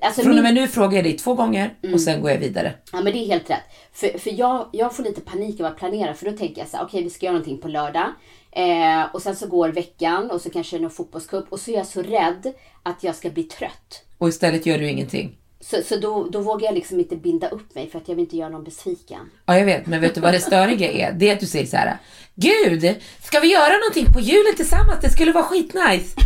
Alltså 0.00 0.20
Från 0.22 0.30
och 0.30 0.34
min- 0.34 0.42
med 0.44 0.54
nu 0.54 0.68
frågar 0.68 0.96
jag 0.96 1.04
dig 1.04 1.12
två 1.18 1.34
gånger 1.34 1.74
Mm. 1.82 1.94
och 1.94 2.00
sen 2.00 2.20
går 2.22 2.30
jag 2.30 2.38
vidare. 2.38 2.74
Ja 2.92 3.00
men 3.00 3.12
det 3.12 3.18
är 3.18 3.26
helt 3.26 3.50
rätt. 3.50 3.58
För, 3.92 4.18
för 4.18 4.38
jag, 4.38 4.68
jag 4.72 4.96
får 4.96 5.02
lite 5.02 5.20
panik 5.20 5.60
av 5.60 5.66
att 5.66 5.76
planera 5.78 6.14
för 6.14 6.30
då 6.30 6.36
tänker 6.36 6.60
jag 6.60 6.68
så 6.68 6.76
här, 6.76 6.84
okej 6.84 7.02
vi 7.02 7.10
ska 7.10 7.26
göra 7.26 7.32
någonting 7.32 7.58
på 7.58 7.68
lördag. 7.68 8.06
Eh, 8.52 9.02
och 9.14 9.22
sen 9.22 9.36
så 9.36 9.46
går 9.46 9.68
veckan 9.68 10.30
och 10.30 10.40
så 10.40 10.50
kanske 10.50 10.76
det 10.76 10.80
är 10.80 10.82
någon 10.82 10.90
fotbollscup 10.90 11.46
och 11.52 11.60
så 11.60 11.70
är 11.70 11.74
jag 11.76 11.86
så 11.86 12.02
rädd 12.02 12.52
att 12.82 13.04
jag 13.04 13.14
ska 13.14 13.30
bli 13.30 13.42
trött. 13.42 14.02
Och 14.18 14.28
istället 14.28 14.66
gör 14.66 14.78
du 14.78 14.88
ingenting. 14.88 15.36
Så, 15.60 15.76
så 15.84 15.96
då, 15.96 16.28
då 16.30 16.40
vågar 16.40 16.66
jag 16.66 16.74
liksom 16.74 16.98
inte 16.98 17.16
binda 17.16 17.48
upp 17.48 17.74
mig 17.74 17.90
för 17.90 17.98
att 17.98 18.08
jag 18.08 18.14
vill 18.14 18.24
inte 18.24 18.36
göra 18.36 18.48
någon 18.48 18.64
besviken. 18.64 19.30
Ja, 19.46 19.58
jag 19.58 19.64
vet, 19.66 19.86
men 19.86 20.00
vet 20.00 20.14
du 20.14 20.20
vad 20.20 20.34
det 20.34 20.40
störiga 20.40 20.92
är? 20.92 21.12
Det 21.12 21.28
är 21.28 21.32
att 21.32 21.40
du 21.40 21.46
säger 21.46 21.66
så 21.66 21.76
här. 21.76 21.96
Gud, 22.34 22.94
ska 23.22 23.40
vi 23.40 23.52
göra 23.52 23.72
någonting 23.78 24.06
på 24.14 24.20
julen 24.20 24.54
tillsammans? 24.56 24.98
Det 25.02 25.10
skulle 25.10 25.32
vara 25.32 25.44
skitnice. 25.44 26.16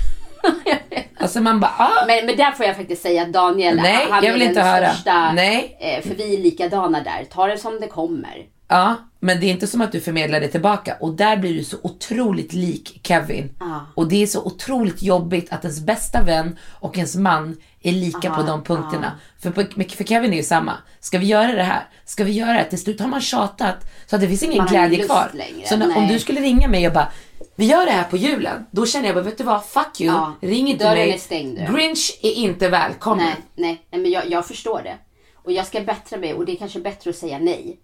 Alltså 1.27 1.41
man 1.41 1.61
bara, 1.61 1.75
ah. 1.79 2.07
Men, 2.07 2.27
men 2.27 2.37
där 2.37 2.53
får 2.53 2.67
jag 2.67 2.77
faktiskt 2.77 3.03
säga 3.03 3.23
att 3.23 3.33
Daniel, 3.33 3.77
Nej, 3.77 4.07
han 4.11 4.25
jag 4.25 4.25
är 4.25 4.33
vill 4.33 4.41
den 4.41 4.49
inte 4.49 4.63
höra. 4.63 4.91
största. 4.91 5.33
Nej. 5.33 5.77
Eh, 5.81 6.03
för 6.09 6.15
vi 6.15 6.35
är 6.37 6.41
likadana 6.43 7.01
där. 7.01 7.25
Ta 7.31 7.47
det 7.47 7.59
som 7.59 7.81
det 7.81 7.87
kommer. 7.87 8.47
Ja, 8.69 8.95
men 9.21 9.41
det 9.41 9.47
är 9.47 9.51
inte 9.51 9.67
som 9.67 9.81
att 9.81 9.93
du 9.93 10.01
förmedlar 10.01 10.41
det 10.41 10.49
tillbaka. 10.49 10.97
Och 11.01 11.13
där 11.15 11.37
blir 11.37 11.55
du 11.55 11.65
så 11.65 11.77
otroligt 11.83 12.53
lik 12.53 13.01
Kevin. 13.03 13.51
Ja. 13.61 13.87
Och 13.95 14.09
det 14.09 14.23
är 14.23 14.27
så 14.27 14.43
otroligt 14.45 15.03
jobbigt 15.03 15.53
att 15.53 15.65
ens 15.65 15.81
bästa 15.81 16.23
vän 16.23 16.59
och 16.81 16.97
ens 16.97 17.17
man 17.17 17.57
är 17.83 17.93
lika 17.93 18.31
på 18.31 18.43
de 18.43 18.63
punkterna. 18.65 19.13
För, 19.43 19.51
på, 19.51 19.65
men 19.75 19.89
för 19.89 20.05
Kevin 20.05 20.33
är 20.33 20.37
ju 20.37 20.43
samma. 20.43 20.73
Ska 21.01 21.19
vi 21.19 21.27
göra 21.27 21.53
det 21.53 21.63
här? 21.63 21.89
Ska 22.05 22.25
vi 22.25 22.33
göra 22.33 22.53
det? 22.53 22.65
Till 22.65 22.79
slut 22.83 23.01
har 23.01 23.09
man 23.09 23.21
tjatat 23.21 23.77
så 24.07 24.17
att 24.17 24.23
det 24.23 24.29
finns 24.29 24.43
ingen 24.43 24.59
Man 24.59 24.67
glädje 24.67 25.05
kvar. 25.05 25.31
längre. 25.35 25.67
Så 25.69 25.77
när, 25.77 25.97
om 25.97 26.09
du 26.09 26.19
skulle 26.19 26.41
ringa 26.41 26.69
mig 26.69 26.87
och 26.87 26.93
bara 26.93 27.09
vi 27.57 27.67
gör 27.67 27.87
det 27.87 27.93
här 27.93 28.05
på 28.05 28.17
julen. 28.17 28.67
Då 28.71 28.87
känner 28.87 29.07
jag 29.07 29.15
bara, 29.15 29.25
vet 29.25 29.39
du 29.39 29.45
vad? 29.45 29.65
Fuck 29.65 30.01
you. 30.01 30.15
Ja. 30.15 30.33
Ring 30.41 30.69
inte 30.69 30.85
Dörren 30.85 30.99
mig. 30.99 31.13
är 31.13 31.19
stängd. 31.19 31.59
Grinch 31.59 32.19
är 32.23 32.33
inte 32.33 32.69
välkommen. 32.69 33.25
Nej, 33.27 33.37
nej, 33.55 33.87
nej 33.91 34.01
men 34.01 34.11
jag, 34.11 34.31
jag 34.31 34.47
förstår 34.47 34.83
det. 34.85 34.99
Och 35.35 35.53
jag 35.53 35.67
ska 35.67 35.81
bättra 35.81 36.19
mig 36.19 36.35
och 36.35 36.47
det 36.47 36.53
är 36.53 36.57
kanske 36.57 36.81
bättre 36.81 37.11
att 37.11 37.17
säga 37.17 37.39
nej. 37.39 37.81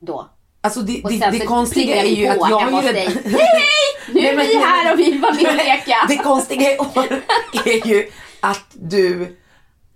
Då. 0.00 0.30
Alltså 0.60 0.80
det, 0.80 1.02
Och 1.02 1.10
det, 1.10 1.30
det 1.30 1.46
konstiga 1.46 2.02
är 2.02 2.06
ju 2.06 2.26
att 2.26 2.36
jag 2.50 2.58
har 2.58 2.82
ju 2.82 2.88
redan... 2.88 3.12
Hej, 3.12 3.32
hej! 3.34 3.62
Nu 4.12 4.20
är 4.20 4.36
vi 4.36 4.54
här 4.54 4.92
och 4.92 4.98
vill 4.98 5.20
vara 5.20 5.34
med 5.34 5.46
och 5.46 5.56
leka. 5.64 5.96
Det 6.08 6.16
konstiga 6.16 6.74
i 6.74 6.78
år 6.78 7.22
är 7.64 7.86
ju 7.86 8.10
att 8.40 8.66
du, 8.72 9.36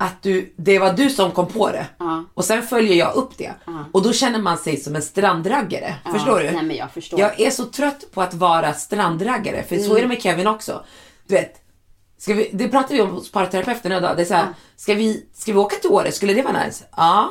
att 0.03 0.23
du, 0.23 0.53
det 0.57 0.79
var 0.79 0.93
du 0.93 1.11
som 1.11 1.31
kom 1.31 1.47
på 1.47 1.69
det. 1.71 1.87
Ja. 1.99 2.25
Och 2.35 2.45
sen 2.45 2.63
följer 2.63 2.95
jag 2.97 3.15
upp 3.15 3.39
det. 3.39 3.55
Och 3.93 4.03
då 4.03 4.13
känner 4.13 4.39
man 4.39 4.59
sig 4.59 4.77
som 4.77 4.97
en 4.97 5.03
strandraggare. 5.03 5.95
Förstår 6.13 6.41
du? 6.41 6.51
nej, 6.51 6.63
men 6.63 6.77
jag 6.77 6.91
förstår. 6.91 7.19
Mm. 7.19 7.31
Jag 7.39 7.47
är 7.47 7.51
så 7.51 7.65
trött 7.65 8.05
på 8.15 8.23
att 8.23 8.35
vara 8.35 8.73
strandraggare. 8.75 9.63
För 9.63 9.79
så 9.79 9.97
är 9.97 10.01
det 10.03 10.09
med 10.09 10.23
Kevin 10.23 10.47
också. 10.47 10.85
Du 11.27 11.35
vet, 11.35 11.55
ska 12.19 12.35
vi, 12.35 12.51
det 12.53 12.69
pratade 12.69 12.95
vi 12.95 13.01
om 13.01 13.11
hos 13.11 13.33
parterapeuten 13.33 13.93
idag. 13.93 14.17
Det 14.17 14.23
är 14.23 14.27
så 14.27 14.35
här, 14.35 14.47
ska, 14.77 14.95
vi, 14.95 15.27
ska 15.35 15.53
vi 15.53 15.59
åka 15.59 15.77
till 15.77 15.91
Åre? 15.91 16.13
Skulle 16.13 16.35
det 16.35 16.43
vara 16.43 16.65
nice? 16.65 16.85
Ja. 16.97 17.31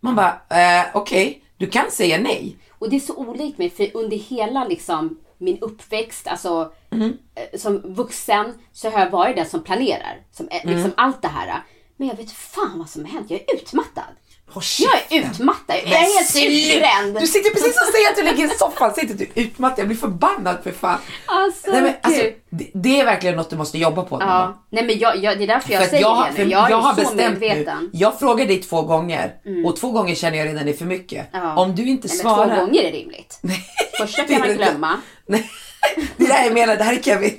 Man 0.00 0.14
bara, 0.16 0.40
eh, 0.80 0.86
okej, 0.94 1.42
du 1.56 1.66
kan 1.66 1.90
säga 1.90 2.18
nej. 2.18 2.56
Och 2.78 2.90
det 2.90 2.96
är 2.96 3.00
så 3.00 3.14
olikt 3.16 3.58
mig 3.58 3.70
för 3.70 3.90
under 3.96 4.16
hela 4.16 4.64
liksom 4.64 5.18
min 5.38 5.58
uppväxt, 5.60 6.26
alltså 6.26 6.72
Mm. 6.90 7.12
eh, 7.34 7.58
som 7.58 7.94
vuxen 7.94 8.54
så 8.72 8.90
har 8.90 9.00
jag 9.00 9.10
varit 9.10 9.36
den 9.36 9.46
som 9.46 9.62
planerar. 9.62 10.20
Som, 10.32 10.48
eh, 10.48 10.62
Mm. 10.62 10.74
liksom 10.74 10.92
allt 10.96 11.22
det 11.22 11.28
här. 11.28 11.62
Men 12.02 12.08
jag 12.08 12.16
vet 12.16 12.32
fan 12.32 12.78
vad 12.78 12.88
som 12.88 13.04
har 13.04 13.12
hänt. 13.12 13.30
Jag 13.30 13.40
är 13.40 13.54
utmattad. 13.54 14.04
Håll 14.48 14.62
Jag 14.78 15.20
är 15.20 15.24
utmattad. 15.24 15.76
Jag 15.84 15.92
är 15.92 16.18
helt 16.18 16.36
utbränd. 16.36 17.20
Du 17.20 17.26
sitter 17.26 17.50
precis 17.50 17.76
och 17.80 17.94
säger 17.94 18.10
att 18.10 18.16
du 18.16 18.22
ligger 18.22 18.54
i 18.54 18.58
soffan, 18.58 18.94
sitter 18.94 19.14
du 19.14 19.28
utmattad. 19.34 19.78
Jag 19.78 19.86
blir 19.86 19.96
förbannad 19.96 20.56
för 20.62 20.72
fan. 20.72 20.98
Alltså, 21.26 21.70
Nej, 21.70 21.82
men, 21.82 21.94
alltså, 22.02 22.22
det, 22.50 22.70
det 22.74 23.00
är 23.00 23.04
verkligen 23.04 23.36
något 23.36 23.50
du 23.50 23.56
måste 23.56 23.78
jobba 23.78 24.02
på. 24.02 24.18
Ja, 24.20 24.64
nej 24.70 24.84
men 24.86 24.98
jag, 24.98 25.16
jag, 25.16 25.38
det 25.38 25.44
är 25.44 25.48
därför 25.48 25.72
jag 25.72 25.82
För 25.82 25.90
säger 25.90 26.02
jag, 26.02 26.26
det 26.30 26.36
för 26.36 26.44
nu. 26.44 26.50
Jag 26.50 26.66
är 26.66 26.70
jag 26.70 26.76
har 26.76 26.94
så 26.94 27.00
bestämt 27.00 27.40
medveten. 27.40 27.78
Mm. 27.78 27.84
nu. 27.84 27.90
Jag 27.92 28.18
frågar 28.18 28.46
dig 28.46 28.62
två 28.62 28.82
gånger 28.82 29.34
och 29.66 29.76
två 29.76 29.90
gånger 29.90 30.14
känner 30.14 30.38
jag 30.38 30.46
redan 30.46 30.68
är 30.68 30.72
för 30.72 30.84
mycket. 30.84 31.28
Ja. 31.32 31.56
Om 31.56 31.74
du 31.74 31.82
inte 31.82 32.08
Nej, 32.08 32.16
men 32.16 32.34
svarar. 32.34 32.56
två 32.56 32.64
gånger 32.66 32.82
är 32.82 32.92
rimligt. 32.92 33.40
Första 33.98 34.22
det 34.22 34.28
kan 34.28 34.36
är 34.36 34.38
man 34.38 34.48
det 34.48 34.54
glömma. 34.54 35.00
Nej, 35.26 35.50
det 36.16 36.24
är 36.24 36.28
det 36.28 36.34
här 36.34 36.44
jag 36.44 36.54
menar. 36.54 36.76
Det 36.76 36.84
här 36.84 36.92
är 36.92 37.02
Kevin. 37.02 37.38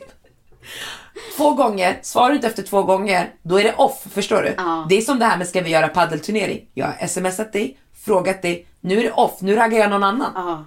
Två 1.38 1.52
gånger, 1.52 2.00
svarar 2.02 2.30
du 2.30 2.36
inte 2.36 2.48
efter 2.48 2.64
två 2.64 2.84
gånger, 2.84 3.34
då 3.42 3.60
är 3.60 3.64
det 3.64 3.74
off. 3.76 4.06
Förstår 4.12 4.42
du? 4.42 4.54
Ja. 4.58 4.86
Det 4.90 4.98
är 4.98 5.02
som 5.02 5.20
det 5.20 5.26
här 5.26 5.38
med 5.38 5.48
ska 5.48 5.62
vi 5.62 5.70
göra 5.70 5.88
paddelturnering. 5.88 6.70
Jag 6.74 6.86
har 6.88 7.08
smsat 7.08 7.54
dig, 7.54 7.78
frågat 8.06 8.42
dig, 8.42 8.68
nu 8.82 9.00
är 9.00 9.04
det 9.04 9.12
off, 9.12 9.42
nu 9.42 9.56
raggar 9.56 9.80
jag 9.80 9.90
någon 9.90 10.04
annan. 10.04 10.32
Ja. 10.36 10.66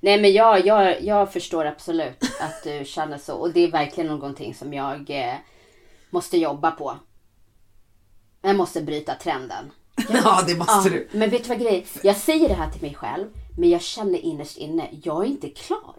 Nej 0.00 0.20
men 0.20 0.32
jag, 0.32 0.66
jag, 0.66 1.02
jag 1.02 1.32
förstår 1.32 1.64
absolut 1.64 2.22
att 2.40 2.62
du 2.64 2.84
känner 2.84 3.18
så. 3.18 3.34
Och 3.34 3.52
det 3.52 3.60
är 3.60 3.70
verkligen 3.70 4.10
någonting 4.10 4.54
som 4.54 4.74
jag 4.74 5.10
eh, 5.10 5.34
måste 6.10 6.38
jobba 6.38 6.70
på. 6.70 6.96
Jag 8.42 8.56
måste 8.56 8.82
bryta 8.82 9.14
trenden. 9.14 9.70
Ja, 10.24 10.42
det 10.46 10.54
måste 10.54 10.72
Ja, 10.88 10.90
du. 10.90 11.08
men 11.12 11.30
vet 11.30 11.42
du 11.42 11.48
vad 11.48 11.60
grejen 11.60 11.84
Jag 12.02 12.16
säger 12.16 12.48
det 12.48 12.54
här 12.54 12.70
till 12.70 12.82
mig 12.82 12.94
själv. 12.94 13.26
Men 13.58 13.70
jag 13.70 13.82
känner 13.82 14.18
innerst 14.18 14.56
inne, 14.56 14.88
jag 15.02 15.22
är 15.24 15.28
inte 15.28 15.48
klar. 15.48 15.94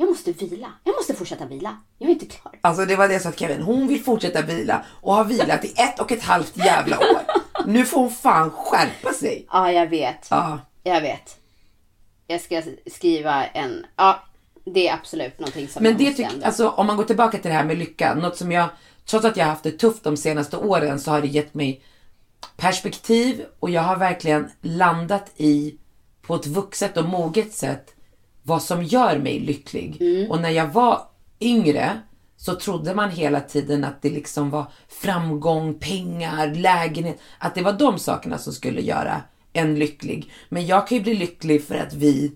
Jag 0.00 0.08
måste 0.08 0.32
vila. 0.32 0.72
Jag 0.84 0.96
måste 0.96 1.14
fortsätta 1.14 1.46
vila. 1.46 1.76
Jag 1.98 2.08
är 2.08 2.12
inte 2.12 2.26
klar. 2.26 2.58
Alltså 2.60 2.84
det 2.84 2.96
var 2.96 3.08
det 3.08 3.14
jag 3.14 3.22
sa 3.22 3.30
till 3.30 3.38
Kevin, 3.40 3.62
hon 3.62 3.88
vill 3.88 4.04
fortsätta 4.04 4.42
vila 4.42 4.84
och 5.00 5.14
har 5.14 5.24
vilat 5.24 5.64
i 5.64 5.72
ett 5.76 6.00
och 6.00 6.12
ett 6.12 6.22
halvt 6.22 6.56
jävla 6.56 6.98
år. 6.98 7.20
Nu 7.66 7.84
får 7.84 8.00
hon 8.00 8.10
fan 8.10 8.50
skärpa 8.50 9.12
sig. 9.12 9.46
Ja, 9.50 9.72
jag 9.72 9.86
vet. 9.86 10.26
Ja. 10.30 10.58
Jag 10.82 11.00
vet. 11.00 11.36
Jag 12.26 12.40
ska 12.40 12.62
skriva 12.86 13.46
en... 13.46 13.86
Ja, 13.96 14.22
det 14.64 14.88
är 14.88 14.94
absolut 14.94 15.38
någonting 15.38 15.68
som 15.68 15.82
Men 15.82 15.92
jag 15.92 15.98
det 15.98 16.04
måste 16.08 16.22
ändra. 16.24 16.46
alltså 16.46 16.68
om 16.68 16.86
man 16.86 16.96
går 16.96 17.04
tillbaka 17.04 17.38
till 17.38 17.50
det 17.50 17.56
här 17.56 17.64
med 17.64 17.78
lycka, 17.78 18.14
något 18.14 18.36
som 18.36 18.52
jag, 18.52 18.68
trots 19.06 19.24
att 19.24 19.36
jag 19.36 19.44
har 19.44 19.50
haft 19.50 19.62
det 19.62 19.70
tufft 19.72 20.04
de 20.04 20.16
senaste 20.16 20.56
åren 20.56 21.00
så 21.00 21.10
har 21.10 21.20
det 21.20 21.26
gett 21.26 21.54
mig 21.54 21.82
perspektiv 22.56 23.44
och 23.60 23.70
jag 23.70 23.82
har 23.82 23.96
verkligen 23.96 24.50
landat 24.60 25.30
i, 25.36 25.78
på 26.22 26.34
ett 26.34 26.46
vuxet 26.46 26.96
och 26.96 27.04
moget 27.04 27.52
sätt, 27.54 27.94
vad 28.48 28.62
som 28.62 28.84
gör 28.84 29.18
mig 29.18 29.40
lycklig. 29.40 29.96
Mm. 30.00 30.30
Och 30.30 30.40
när 30.40 30.50
jag 30.50 30.68
var 30.68 31.00
yngre 31.40 32.00
så 32.36 32.54
trodde 32.54 32.94
man 32.94 33.10
hela 33.10 33.40
tiden 33.40 33.84
att 33.84 34.02
det 34.02 34.10
liksom 34.10 34.50
var 34.50 34.66
framgång, 34.88 35.74
pengar, 35.74 36.54
lägenhet, 36.54 37.18
att 37.38 37.54
det 37.54 37.62
var 37.62 37.72
de 37.72 37.98
sakerna 37.98 38.38
som 38.38 38.52
skulle 38.52 38.80
göra 38.80 39.22
en 39.52 39.78
lycklig. 39.78 40.30
Men 40.48 40.66
jag 40.66 40.88
kan 40.88 40.98
ju 40.98 41.04
bli 41.04 41.14
lycklig 41.14 41.64
för 41.64 41.74
att 41.74 41.92
vi 41.92 42.32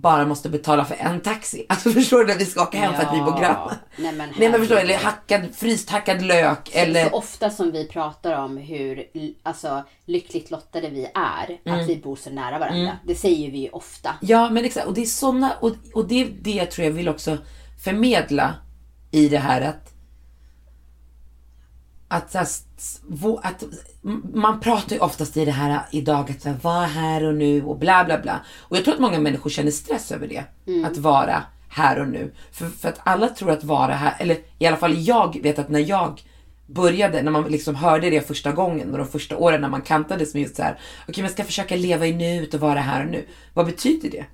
bara 0.00 0.26
måste 0.26 0.48
betala 0.48 0.84
för 0.84 0.96
en 0.98 1.20
taxi. 1.20 1.66
Alltså 1.68 1.90
förstår 1.90 2.18
du? 2.18 2.26
När 2.26 2.38
vi 2.38 2.44
ska 2.44 2.62
åka 2.62 2.78
hem 2.78 2.94
för 2.94 3.02
att 3.02 3.14
vi 3.14 3.18
bor 3.20 3.28
Ja. 3.34 3.40
grannar. 3.40 3.76
Nej, 3.96 4.12
men 4.12 4.32
Nej 4.38 4.48
men 4.48 4.60
förstår 4.60 4.76
du? 4.76 4.80
Eller 4.80 4.96
hackad, 4.96 5.42
fryst 5.54 5.90
hackad 5.90 6.22
lök. 6.22 6.70
Eller... 6.74 7.08
Så 7.10 7.16
ofta 7.16 7.50
som 7.50 7.72
vi 7.72 7.88
pratar 7.88 8.38
om 8.44 8.56
hur 8.56 9.04
alltså, 9.42 9.82
lyckligt 10.06 10.50
lottade 10.50 10.88
vi 10.88 11.04
är, 11.14 11.58
Mm. 11.66 11.80
att 11.80 11.88
vi 11.88 11.96
bor 11.96 12.16
så 12.16 12.30
nära 12.30 12.58
varandra. 12.58 12.98
Det 13.06 13.14
säger 13.14 13.50
vi 13.50 13.58
ju 13.58 13.68
ofta. 13.68 14.10
Ja, 14.20 14.50
men 14.50 14.64
exakt. 14.64 14.86
Och 14.86 14.94
det 14.94 15.02
är 15.02 15.06
såna, 15.06 15.52
och, 15.60 15.72
och 15.94 16.08
det 16.08 16.20
är 16.22 16.28
det 16.40 16.50
jag 16.50 16.70
tror 16.70 16.86
jag 16.86 16.92
vill 16.92 17.08
också 17.08 17.38
förmedla 17.84 18.54
i 19.10 19.28
det 19.28 19.38
här 19.38 19.60
att 19.60 19.93
att, 22.14 22.34
att 23.42 23.62
m- 24.04 24.26
man 24.34 24.60
pratar 24.60 24.96
ju 24.96 25.02
oftast 25.02 25.36
i 25.36 25.44
det 25.44 25.50
här 25.50 25.80
idag 25.90 26.30
att 26.30 26.44
här, 26.44 26.56
vara 26.62 26.86
här 26.86 27.24
och 27.24 27.34
nu 27.34 27.64
och 27.64 27.78
bla 27.78 28.04
bla 28.04 28.18
bla. 28.18 28.40
Och 28.58 28.76
jag 28.76 28.84
tror 28.84 28.94
att 28.94 29.00
många 29.00 29.18
människor 29.20 29.50
känner 29.50 29.70
stress 29.70 30.12
över 30.12 30.28
det. 30.28 30.44
Att 30.86 30.96
vara 30.96 31.42
här 31.68 32.00
och 32.00 32.08
nu. 32.08 32.32
För, 32.52 32.66
för 32.68 32.88
att 32.88 33.00
alla 33.04 33.28
tror 33.28 33.50
att 33.50 33.64
vara 33.64 33.94
här, 33.94 34.14
eller 34.18 34.36
i 34.58 34.66
alla 34.66 34.76
fall 34.76 34.94
jag 34.98 35.42
vet 35.42 35.58
att 35.58 35.68
när 35.68 35.80
jag 35.80 36.22
började, 36.66 37.22
när 37.22 37.30
man 37.30 37.44
liksom 37.44 37.74
hörde 37.74 38.10
det 38.10 38.26
första 38.26 38.52
gången 38.52 38.92
och 38.92 38.98
de 38.98 39.06
första 39.06 39.36
åren 39.36 39.60
när 39.60 39.68
man 39.68 39.82
kantades 39.82 40.34
med 40.34 40.42
just 40.42 40.56
så 40.56 40.62
här, 40.62 40.78
okej 41.02 41.14
men 41.16 41.24
jag 41.24 41.32
ska 41.32 41.44
försöka 41.44 41.76
leva 41.76 42.06
i 42.06 42.12
nuet 42.12 42.54
och 42.54 42.60
vara 42.60 42.80
här 42.80 43.04
och 43.04 43.10
nu. 43.10 43.26
Vad 43.54 43.66
betyder 43.66 44.10
det? 44.10 44.24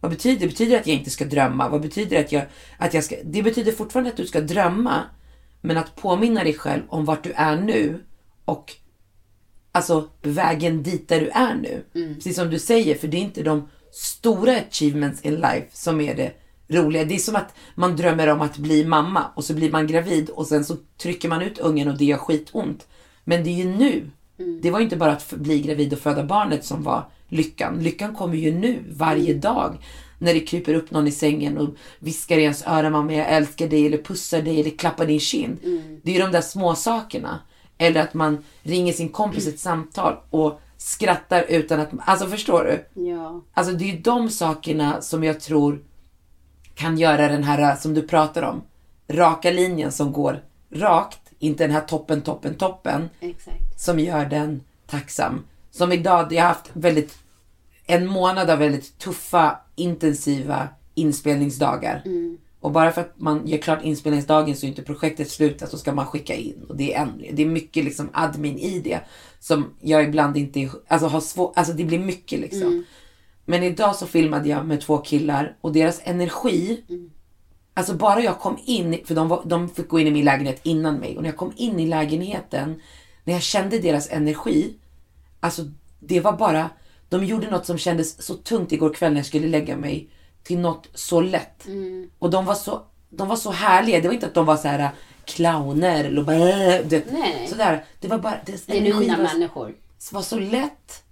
Vad 0.00 0.10
betyder 0.10 0.40
det? 0.40 0.46
Betyder 0.46 0.70
det 0.72 0.80
att 0.80 0.86
jag 0.86 0.96
inte 0.96 1.10
ska 1.10 1.24
drömma? 1.24 1.68
Vad 1.68 1.80
betyder 1.80 2.16
det 2.16 2.24
att 2.24 2.32
jag, 2.32 2.42
att 2.78 2.94
jag 2.94 3.04
ska... 3.04 3.16
Det 3.24 3.42
betyder 3.42 3.72
fortfarande 3.72 4.10
att 4.10 4.16
du 4.16 4.26
ska 4.26 4.40
drömma, 4.40 5.00
men 5.64 5.76
att 5.76 5.96
påminna 5.96 6.44
dig 6.44 6.54
själv 6.54 6.82
om 6.88 7.04
vart 7.04 7.24
du 7.24 7.32
är 7.32 7.56
nu 7.56 8.00
och 8.44 8.72
alltså 9.72 10.08
vägen 10.22 10.82
dit 10.82 11.08
där 11.08 11.20
du 11.20 11.28
är 11.28 11.54
nu. 11.54 11.84
Precis 12.14 12.36
som 12.36 12.50
du 12.50 12.58
säger, 12.58 12.94
för 12.94 13.08
det 13.08 13.16
är 13.16 13.22
inte 13.22 13.42
de 13.42 13.68
stora 13.92 14.56
achievements 14.56 15.22
in 15.22 15.34
life 15.34 15.66
som 15.72 16.00
är 16.00 16.14
det 16.14 16.32
roliga. 16.68 17.04
Det 17.04 17.14
är 17.14 17.18
som 17.18 17.36
att 17.36 17.54
man 17.74 17.96
drömmer 17.96 18.28
om 18.28 18.40
att 18.40 18.58
bli 18.58 18.84
mamma 18.84 19.24
och 19.34 19.44
så 19.44 19.54
blir 19.54 19.72
man 19.72 19.86
gravid 19.86 20.30
och 20.30 20.46
sen 20.46 20.64
så 20.64 20.76
trycker 20.98 21.28
man 21.28 21.42
ut 21.42 21.58
ungen 21.58 21.88
och 21.88 21.98
det 21.98 22.04
gör 22.04 22.18
skitont. 22.18 22.86
Men 23.24 23.44
det 23.44 23.50
är 23.50 23.64
ju 23.64 23.76
nu. 23.76 24.10
Det 24.62 24.70
var 24.70 24.78
ju 24.78 24.84
inte 24.84 24.96
bara 24.96 25.12
att 25.12 25.32
bli 25.32 25.60
gravid 25.60 25.92
och 25.92 25.98
föda 25.98 26.24
barnet 26.24 26.64
som 26.64 26.82
var 26.82 27.04
lyckan. 27.28 27.82
Lyckan 27.82 28.14
kommer 28.14 28.36
ju 28.36 28.52
nu, 28.52 28.78
varje 28.90 29.34
dag. 29.34 29.78
När 30.22 30.34
det 30.34 30.40
kryper 30.40 30.74
upp 30.74 30.90
någon 30.90 31.08
i 31.08 31.10
sängen 31.10 31.58
och 31.58 31.68
viskar 31.98 32.38
i 32.38 32.42
ens 32.42 32.66
öra, 32.66 32.90
mamma 32.90 33.12
jag 33.12 33.28
älskar 33.28 33.68
dig, 33.68 33.86
eller 33.86 33.98
pussar 33.98 34.42
dig, 34.42 34.60
eller 34.60 34.70
klappar 34.70 35.06
din 35.06 35.20
kind. 35.20 35.58
Det 36.02 36.10
är 36.10 36.14
ju 36.14 36.20
de 36.20 36.32
där 36.32 36.40
små 36.40 36.74
sakerna. 36.74 37.40
Eller 37.78 38.00
att 38.02 38.14
man 38.14 38.44
ringer 38.62 38.92
sin 38.92 39.08
kompis 39.08 39.46
ett 39.46 39.60
samtal 39.60 40.16
och 40.30 40.60
skrattar 40.76 41.44
utan 41.48 41.80
att, 41.80 41.90
alltså 41.98 42.26
förstår 42.26 42.64
du? 42.64 43.02
Ja. 43.02 43.40
Alltså 43.54 43.72
det 43.72 43.84
är 43.84 43.94
ju 43.94 43.98
de 43.98 44.30
sakerna 44.30 45.00
som 45.00 45.24
jag 45.24 45.40
tror 45.40 45.82
kan 46.74 46.98
göra 46.98 47.28
den 47.28 47.42
här, 47.42 47.76
som 47.76 47.94
du 47.94 48.02
pratar 48.02 48.42
om, 48.42 48.62
raka 49.08 49.50
linjen 49.50 49.92
som 49.92 50.12
går 50.12 50.42
rakt, 50.70 51.20
inte 51.38 51.64
den 51.64 51.70
här 51.70 51.80
toppen, 51.80 52.20
toppen, 52.20 52.54
toppen, 52.54 53.10
Exakt. 53.20 53.80
som 53.80 53.98
gör 53.98 54.26
den 54.26 54.60
tacksam. 54.86 55.44
Som 55.70 55.92
idag, 55.92 56.32
jag 56.32 56.42
har 56.42 56.48
haft 56.48 56.70
väldigt, 56.72 57.18
en 57.86 58.06
månad 58.06 58.50
av 58.50 58.58
väldigt 58.58 58.98
tuffa, 58.98 59.58
intensiva 59.76 60.68
inspelningsdagar. 60.94 62.02
Och 62.60 62.72
bara 62.72 62.92
för 62.92 63.00
att 63.00 63.12
man 63.16 63.46
gör 63.46 63.58
klart 63.58 63.84
inspelningsdagen 63.84 64.56
så 64.56 64.66
är 64.66 64.68
inte 64.68 64.82
projektet 64.82 65.30
slutat 65.30 65.70
så 65.70 65.78
ska 65.78 65.92
man 65.92 66.06
skicka 66.06 66.34
in. 66.34 66.64
Och 66.68 66.76
det 66.76 66.94
är, 66.94 67.02
en, 67.02 67.24
det 67.32 67.42
är 67.42 67.46
mycket 67.46 67.84
liksom 67.84 68.10
admin 68.12 68.58
i 68.58 68.80
det. 68.80 69.00
Som 69.40 69.74
jag 69.80 70.04
ibland 70.04 70.36
inte, 70.36 70.70
alltså 70.88 71.06
har 71.06 71.20
svårt, 71.20 71.52
alltså 71.56 71.72
det 71.72 71.84
blir 71.84 71.98
mycket 71.98 72.40
liksom. 72.40 72.84
Men 73.44 73.62
idag 73.62 73.96
så 73.96 74.06
filmade 74.06 74.48
jag 74.48 74.66
med 74.66 74.80
två 74.80 74.98
killar 74.98 75.56
och 75.60 75.72
deras 75.72 76.00
energi 76.04 76.82
Alltså 77.74 77.94
bara 77.94 78.20
jag 78.20 78.38
kom 78.38 78.58
in, 78.64 79.00
för 79.04 79.14
de, 79.14 79.28
var, 79.28 79.42
de 79.44 79.68
fick 79.68 79.88
gå 79.88 80.00
in 80.00 80.06
i 80.06 80.10
min 80.10 80.24
lägenhet 80.24 80.60
innan 80.62 80.94
mig. 80.94 81.16
Och 81.16 81.22
när 81.22 81.28
jag 81.28 81.36
kom 81.36 81.52
in 81.56 81.80
i 81.80 81.86
lägenheten, 81.86 82.80
när 83.24 83.34
jag 83.34 83.42
kände 83.42 83.78
deras 83.78 84.10
energi. 84.10 84.74
Alltså 85.40 85.62
det 86.00 86.20
var 86.20 86.32
bara, 86.32 86.70
de 87.12 87.24
gjorde 87.24 87.50
något 87.50 87.66
som 87.66 87.78
kändes 87.78 88.22
så 88.22 88.34
tungt 88.34 88.72
igår 88.72 88.94
kväll 88.94 89.12
när 89.12 89.18
jag 89.18 89.26
skulle 89.26 89.48
lägga 89.48 89.76
mig. 89.76 90.08
Till 90.42 90.58
något 90.58 90.88
så 90.94 91.20
lätt. 91.20 91.66
Och 92.18 92.30
de 92.30 92.44
var 92.44 92.54
så, 92.54 92.82
de 93.10 93.28
var 93.28 93.36
så 93.36 93.50
härliga. 93.50 94.00
Det 94.00 94.08
var 94.08 94.14
inte 94.14 94.26
att 94.26 94.34
de 94.34 94.46
var 94.46 94.56
så 94.56 94.68
här 94.68 94.90
clowner 95.24 96.04
eller 96.04 96.22
bara, 96.22 96.36
det, 96.82 97.12
Nej. 97.12 97.46
sådär. 97.48 97.84
Det 98.00 98.08
var 98.08 98.18
bara, 98.18 98.38
deras 98.46 98.66
Genuina 98.66 99.16
var, 99.16 99.24
människor. 99.24 99.74
var 100.12 100.22
så 100.22 100.38
lätt. 100.38 101.02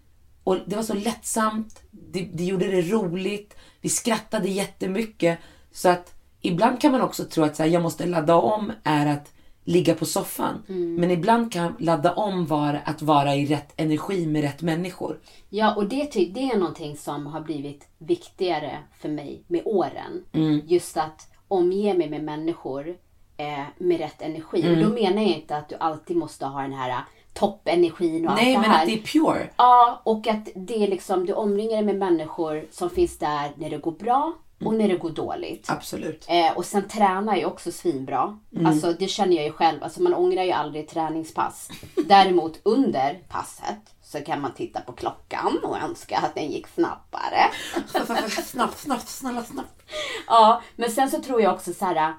Och 0.44 0.56
det 0.66 0.76
var 0.76 0.82
så 0.82 0.94
lättsamt. 0.94 1.82
Det, 1.90 2.28
det 2.32 2.44
gjorde 2.44 2.66
det 2.66 2.82
roligt. 2.82 3.56
Vi 3.80 3.88
skrattade 3.88 4.48
jättemycket. 4.48 5.38
Så 5.72 5.88
att 5.88 6.14
ibland 6.40 6.80
kan 6.80 6.92
man 6.92 7.00
också 7.00 7.24
tro 7.24 7.44
att 7.44 7.56
så 7.56 7.62
här, 7.62 7.70
jag 7.70 7.82
måste 7.82 8.06
ladda 8.06 8.34
om 8.34 8.72
är 8.84 9.06
att 9.06 9.32
ligga 9.64 9.94
på 9.94 10.06
soffan. 10.06 10.62
Men 10.66 11.10
ibland 11.10 11.52
kan 11.52 11.76
ladda 11.78 12.14
om 12.14 12.46
vara 12.46 12.78
att 12.84 13.02
vara 13.02 13.34
i 13.34 13.46
rätt 13.46 13.72
energi 13.76 14.26
med 14.26 14.42
rätt 14.42 14.62
människor. 14.62 15.18
Ja, 15.48 15.74
och 15.74 15.88
det, 15.88 16.04
det 16.12 16.50
är 16.50 16.58
någonting 16.58 16.96
som 16.96 17.26
har 17.26 17.40
blivit 17.40 17.88
viktigare 17.98 18.78
för 18.98 19.08
mig 19.08 19.42
med 19.46 19.62
åren. 19.64 20.24
Mm. 20.32 20.62
Just 20.66 20.96
att 20.96 21.30
omge 21.48 21.94
mig 21.94 22.10
med 22.10 22.24
människor 22.24 22.96
eh, 23.36 23.64
med 23.78 23.98
rätt 23.98 24.22
energi. 24.22 24.62
Mm. 24.62 24.78
Och 24.78 24.84
då 24.84 24.94
menar 24.94 25.22
jag 25.22 25.30
inte 25.30 25.56
att 25.56 25.68
du 25.68 25.76
alltid 25.80 26.16
måste 26.16 26.46
ha 26.46 26.62
den 26.62 26.72
här 26.72 27.04
toppenergin 27.32 28.28
och 28.28 28.34
Nej, 28.34 28.56
allt 28.56 28.64
det 28.64 28.68
men 28.68 28.76
här. 28.76 28.82
att 28.82 28.86
det 28.86 28.94
är 28.94 29.20
pure. 29.20 29.50
Ja, 29.56 30.00
och 30.04 30.26
att 30.26 30.48
det 30.54 30.84
är 30.84 30.88
liksom, 30.88 31.26
du 31.26 31.32
omringar 31.32 31.76
dig 31.76 31.84
med 31.84 31.98
människor 31.98 32.66
som 32.70 32.90
finns 32.90 33.18
där 33.18 33.50
när 33.56 33.70
det 33.70 33.78
går 33.78 33.92
bra 33.92 34.32
och 34.64 34.74
när 34.74 34.88
det 34.88 34.96
går 34.96 35.10
dåligt. 35.10 35.70
Absolut. 35.70 36.26
Eh, 36.28 36.56
och 36.56 36.64
sen 36.64 36.88
tränar 36.88 37.36
jag 37.36 37.52
också 37.52 37.72
svinbra. 37.72 38.38
Alltså 38.64 38.92
det 38.92 39.08
känner 39.08 39.36
jag 39.36 39.44
ju 39.44 39.52
själv. 39.52 39.82
Alltså 39.82 40.02
man 40.02 40.14
ångrar 40.14 40.42
ju 40.42 40.52
aldrig 40.52 40.88
träningspass. 40.88 41.68
Däremot 42.06 42.60
under 42.62 43.14
passet 43.28 43.94
så 44.02 44.20
kan 44.20 44.40
man 44.40 44.54
titta 44.54 44.80
på 44.80 44.92
klockan 44.92 45.58
och 45.62 45.78
önska 45.78 46.18
att 46.18 46.34
den 46.34 46.50
gick 46.50 46.66
snabbare. 46.66 47.50
snabbt, 48.44 48.78
snabbt, 48.78 49.08
snälla, 49.08 49.44
snabbt. 49.44 49.82
Ja, 50.26 50.62
men 50.76 50.90
sen 50.90 51.10
så 51.10 51.22
tror 51.22 51.42
jag 51.42 51.54
också 51.54 51.72
så 51.72 51.84
här 51.84 52.14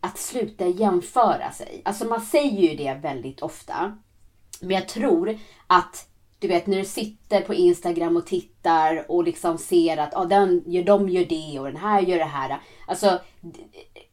att 0.00 0.18
sluta 0.18 0.66
jämföra 0.66 1.52
sig. 1.52 1.82
Alltså 1.84 2.04
man 2.04 2.20
säger 2.20 2.70
ju 2.70 2.76
det 2.76 2.94
väldigt 2.94 3.42
ofta. 3.42 3.98
Men 4.60 4.70
jag 4.70 4.88
tror 4.88 5.38
att 5.66 6.08
du 6.38 6.48
vet 6.48 6.66
när 6.66 6.78
du 6.78 6.84
sitter 6.84 7.40
på 7.40 7.54
Instagram 7.54 8.16
och 8.16 8.26
tittar 8.26 9.10
och 9.10 9.24
liksom 9.24 9.58
ser 9.58 9.96
att 9.96 10.16
ah, 10.16 10.24
den, 10.24 10.62
de 10.84 11.08
gör 11.08 11.24
det 11.24 11.58
och 11.58 11.66
den 11.66 11.76
här 11.76 12.00
gör 12.00 12.18
det 12.18 12.24
här. 12.24 12.60
Alltså, 12.86 13.20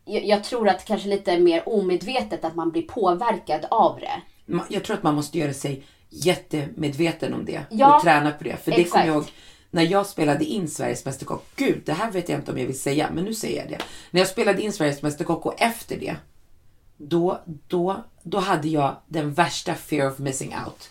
jag, 0.05 0.43
tror 0.43 0.69
att 0.69 0.85
kanske 0.85 1.09
lite 1.09 1.39
mer 1.39 1.69
omedvetet 1.69 2.45
att 2.45 2.55
man 2.55 2.71
blir 2.71 2.81
påverkad 2.81 3.65
av 3.71 3.99
det. 3.99 4.21
Jag 4.69 4.83
tror 4.83 4.97
att 4.97 5.03
man 5.03 5.15
måste 5.15 5.39
göra 5.39 5.53
sig 5.53 5.83
jättemedveten 6.09 7.33
om 7.33 7.45
det 7.45 7.61
Ja, 7.69 7.95
och 7.95 8.03
träna 8.03 8.31
på 8.31 8.43
det. 8.43 8.57
För 8.57 8.71
det 8.71 8.83
kommer 8.83 9.05
jag 9.05 9.15
ihåg 9.15 9.25
när 9.71 9.83
jag 9.83 10.05
spelade 10.05 10.45
in 10.45 10.67
Sveriges 10.67 11.05
Mästerkock. 11.05 11.45
Gud, 11.55 11.81
det 11.85 11.93
här 11.93 12.11
vet 12.11 12.29
jag 12.29 12.39
inte 12.39 12.51
om 12.51 12.57
jag 12.57 12.65
vill 12.65 12.79
säga, 12.79 13.09
men 13.13 13.23
nu 13.23 13.33
säger 13.33 13.61
jag 13.61 13.69
det. 13.69 13.83
När 14.11 14.21
jag 14.21 14.27
spelade 14.27 14.61
in 14.61 14.73
Sveriges 14.73 15.01
Mästerkock 15.01 15.45
och 15.45 15.61
efter 15.61 15.99
det, 15.99 16.15
då, 16.97 17.41
då, 17.67 18.03
då 18.23 18.39
hade 18.39 18.67
jag 18.67 18.95
den 19.07 19.33
värsta 19.33 19.75
fear 19.75 20.11
of 20.11 20.19
missing 20.19 20.55
out. 20.65 20.89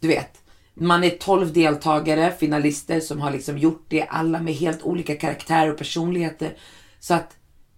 Du 0.00 0.08
vet, 0.08 0.42
man 0.80 1.04
är 1.04 1.10
12 1.10 1.52
deltagare, 1.52 2.32
finalister 2.38 3.00
som 3.00 3.20
har 3.20 3.30
liksom 3.30 3.58
gjort 3.58 3.84
det, 3.88 4.02
alla 4.02 4.40
med 4.40 4.54
helt 4.54 4.82
olika 4.82 5.16
karaktärer 5.16 5.72
och 5.72 5.78
personligheter. 5.78 6.56
Så 7.00 7.14
att 7.14 7.36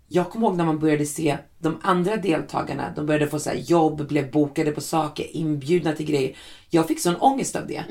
jag 0.08 0.30
kommer 0.30 0.46
ihåg 0.46 0.56
när 0.56 0.64
man 0.64 0.78
började 0.78 1.06
se 1.06 1.38
de 1.58 1.78
andra 1.82 2.16
deltagarna, 2.16 2.92
de 2.96 3.06
började 3.06 3.26
få 3.26 3.38
så 3.38 3.50
här 3.50 3.56
jobb, 3.56 4.08
blev 4.08 4.30
bokade 4.30 4.70
på 4.70 4.80
saker, 4.80 5.36
inbjudna 5.36 5.92
till 5.92 6.06
grejer. 6.06 6.36
Jag 6.70 6.88
fick 6.88 7.00
sån 7.00 7.16
ångest 7.16 7.56
av 7.56 7.66
det. 7.66 7.84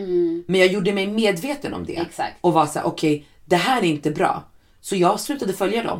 Men 0.47 0.59
jag 0.59 0.67
gjorde 0.67 0.93
mig 0.93 1.07
medveten 1.07 1.73
om 1.73 1.85
det. 1.85 1.97
Exakt. 1.97 2.35
Och 2.41 2.53
var 2.53 2.65
så 2.65 2.79
här: 2.79 2.87
okej, 2.87 3.25
det 3.45 3.55
här 3.55 3.81
är 3.81 3.85
inte 3.85 4.11
bra. 4.11 4.43
Så 4.81 4.95
jag 4.95 5.19
slutade 5.19 5.53
följa 5.53 5.83
dem. 5.83 5.99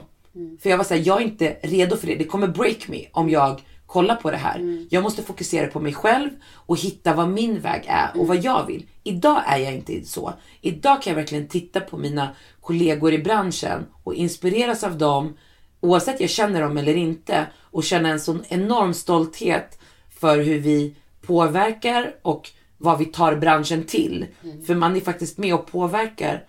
För 0.59 0.69
jag 0.69 0.77
var 0.77 0.83
såhär, 0.83 1.01
jag 1.05 1.21
är 1.21 1.25
inte 1.25 1.57
redo 1.61 1.97
för 1.97 2.07
det. 2.07 2.15
Det 2.15 2.23
kommer 2.23 2.47
break 2.47 2.87
me 2.87 3.05
om 3.11 3.29
jag 3.29 3.61
kollar 3.87 4.15
på 4.15 4.31
det 4.31 4.37
här. 4.37 4.85
Jag 4.89 5.03
måste 5.03 5.23
fokusera 5.23 5.67
på 5.67 5.79
mig 5.79 5.93
själv 5.93 6.29
och 6.53 6.79
hitta 6.79 7.13
vad 7.13 7.29
min 7.29 7.59
väg 7.59 7.83
är 7.87 8.09
och 8.17 8.27
vad 8.27 8.43
jag 8.43 8.65
vill. 8.65 8.85
Idag 9.03 9.43
är 9.47 9.57
jag 9.57 9.73
inte 9.73 10.05
så. 10.05 10.33
Idag 10.61 11.01
kan 11.01 11.11
jag 11.11 11.15
verkligen 11.15 11.47
titta 11.47 11.79
på 11.79 11.97
mina 11.97 12.29
kollegor 12.61 13.13
i 13.13 13.19
branschen 13.19 13.85
och 14.03 14.13
inspireras 14.13 14.83
av 14.83 14.97
dem 14.97 15.37
oavsett 15.81 16.21
jag 16.21 16.29
känner 16.29 16.61
dem 16.61 16.77
eller 16.77 16.95
inte 16.95 17.47
och 17.61 17.83
känna 17.83 18.09
en 18.09 18.19
sån 18.19 18.43
enorm 18.47 18.93
stolthet 18.93 19.79
för 20.19 20.37
hur 20.41 20.59
vi 20.59 20.95
påverkar 21.21 22.15
och 22.21 22.49
vad 22.77 22.99
vi 22.99 23.05
tar 23.05 23.35
branschen 23.35 23.83
till. 23.83 24.25
För 24.67 24.75
man 24.75 24.95
är 24.95 25.01
faktiskt 25.01 25.37
med 25.37 25.53
och 25.53 25.71
påverkar 25.71 26.43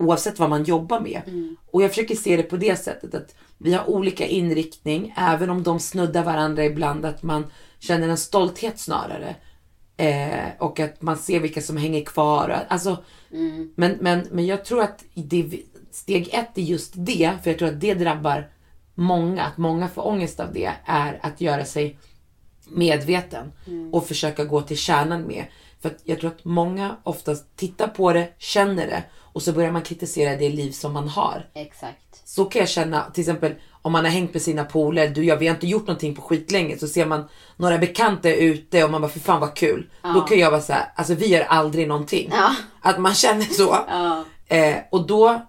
oavsett 0.00 0.38
vad 0.38 0.50
man 0.50 0.64
jobbar 0.64 1.00
med. 1.00 1.22
Och 1.70 1.82
jag 1.82 1.90
försöker 1.90 2.14
se 2.14 2.36
det 2.36 2.42
på 2.42 2.56
det 2.56 2.76
sättet 2.76 3.14
att 3.14 3.34
vi 3.58 3.74
har 3.74 3.90
olika 3.90 4.26
inriktning, 4.26 5.14
även 5.16 5.50
om 5.50 5.62
de 5.62 5.80
snuddar 5.80 6.24
varandra 6.24 6.64
ibland, 6.64 7.04
att 7.04 7.22
man 7.22 7.46
känner 7.78 8.08
en 8.08 8.16
stolthet 8.16 8.78
snarare. 8.78 9.36
Eh, 9.96 10.48
och 10.58 10.80
att 10.80 11.02
man 11.02 11.16
ser 11.16 11.40
vilka 11.40 11.60
som 11.60 11.76
hänger 11.76 12.04
kvar. 12.04 12.66
Alltså, 12.68 13.04
men, 13.74 13.96
men, 14.00 14.26
men 14.30 14.46
jag 14.46 14.64
tror 14.64 14.82
att 14.82 15.04
det, 15.14 15.60
steg 15.90 16.28
ett 16.32 16.58
är 16.58 16.62
just 16.62 16.92
det, 16.96 17.30
för 17.42 17.50
jag 17.50 17.58
tror 17.58 17.68
att 17.68 17.80
det 17.80 17.94
drabbar 17.94 18.50
många, 18.94 19.44
att 19.44 19.56
många 19.56 19.88
får 19.88 20.06
ångest 20.06 20.40
av 20.40 20.52
det, 20.52 20.72
är 20.84 21.18
att 21.22 21.40
göra 21.40 21.64
sig 21.64 21.98
medveten 22.68 23.52
och 23.92 24.06
försöka 24.06 24.44
gå 24.44 24.62
till 24.62 24.76
kärnan 24.76 25.22
med. 25.22 25.44
För 25.82 25.88
att 25.88 25.98
jag 26.04 26.20
tror 26.20 26.30
att 26.30 26.44
många 26.44 26.96
oftast 27.02 27.56
tittar 27.56 27.88
på 27.88 28.12
det, 28.12 28.28
känner 28.38 28.86
det 28.86 29.02
och 29.32 29.42
så 29.42 29.52
börjar 29.52 29.72
man 29.72 29.82
kritisera 29.82 30.36
det 30.36 30.48
liv 30.48 30.70
som 30.70 30.92
man 30.92 31.08
har. 31.08 31.46
Exakt. 31.54 32.22
Så 32.24 32.44
kan 32.44 32.60
jag 32.60 32.68
känna, 32.68 33.10
till 33.10 33.22
exempel 33.22 33.54
om 33.82 33.92
man 33.92 34.04
har 34.04 34.12
hängt 34.12 34.32
med 34.32 34.42
sina 34.42 34.64
polare, 34.64 35.08
du 35.08 35.24
jag, 35.24 35.36
vi 35.36 35.46
har 35.46 35.54
inte 35.54 35.66
gjort 35.66 35.86
någonting 35.86 36.14
på 36.14 36.22
skitlänge, 36.22 36.78
så 36.78 36.88
ser 36.88 37.06
man 37.06 37.24
några 37.56 37.78
bekanta 37.78 38.34
ute 38.34 38.84
och 38.84 38.90
man 38.90 39.00
bara, 39.00 39.10
för 39.10 39.20
fan 39.20 39.40
vad 39.40 39.54
kul. 39.54 39.90
Då 40.02 40.20
kan 40.20 40.38
jag 40.38 40.50
vara 40.50 40.60
så 40.60 40.72
här, 40.72 40.92
alltså 40.94 41.14
vi 41.14 41.26
gör 41.26 41.40
aldrig 41.40 41.88
någonting. 41.88 42.30
Ja. 42.32 42.54
Att 42.80 42.98
man 42.98 43.14
känner 43.14 43.44
så. 43.44 43.78
Eh, 44.46 44.76
och 44.90 45.06
då, 45.06 45.46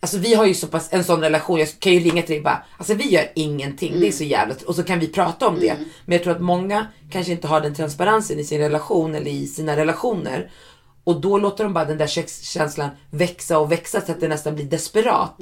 alltså 0.00 0.18
vi 0.18 0.34
har 0.34 0.46
ju 0.46 0.54
så 0.54 0.66
pass 0.66 0.88
en 0.92 1.04
sån 1.04 1.20
relation, 1.20 1.58
jag 1.58 1.68
kan 1.80 1.92
ju 1.92 2.00
ringa 2.00 2.22
till 2.22 2.30
dig 2.30 2.38
och 2.38 2.44
bara, 2.44 2.64
alltså 2.78 2.94
vi 2.94 3.08
gör 3.10 3.32
ingenting, 3.34 4.00
det 4.00 4.08
är 4.08 4.12
så 4.12 4.24
jävla 4.24 4.54
och 4.66 4.74
så 4.74 4.82
kan 4.82 4.98
vi 4.98 5.08
prata 5.08 5.48
om 5.48 5.60
det. 5.60 5.76
Men 6.04 6.12
jag 6.12 6.22
tror 6.22 6.34
att 6.34 6.40
många 6.42 6.86
kanske 7.10 7.32
inte 7.32 7.46
har 7.48 7.60
den 7.60 7.74
transparensen 7.74 8.38
i 8.38 8.44
sin 8.44 8.58
relation 8.60 9.14
eller 9.14 9.30
i 9.30 9.46
sina 9.46 9.76
relationer. 9.76 10.50
Och 11.04 11.20
då 11.20 11.38
låter 11.38 11.64
de 11.64 11.72
bara 11.72 11.84
den 11.84 11.98
där 11.98 12.06
kex- 12.06 12.42
känslan 12.42 12.90
växa 13.10 13.58
och 13.58 13.72
växa 13.72 14.00
så 14.00 14.12
att 14.12 14.20
det 14.20 14.28
nästan 14.28 14.54
blir 14.54 14.64
desperat. 14.64 15.34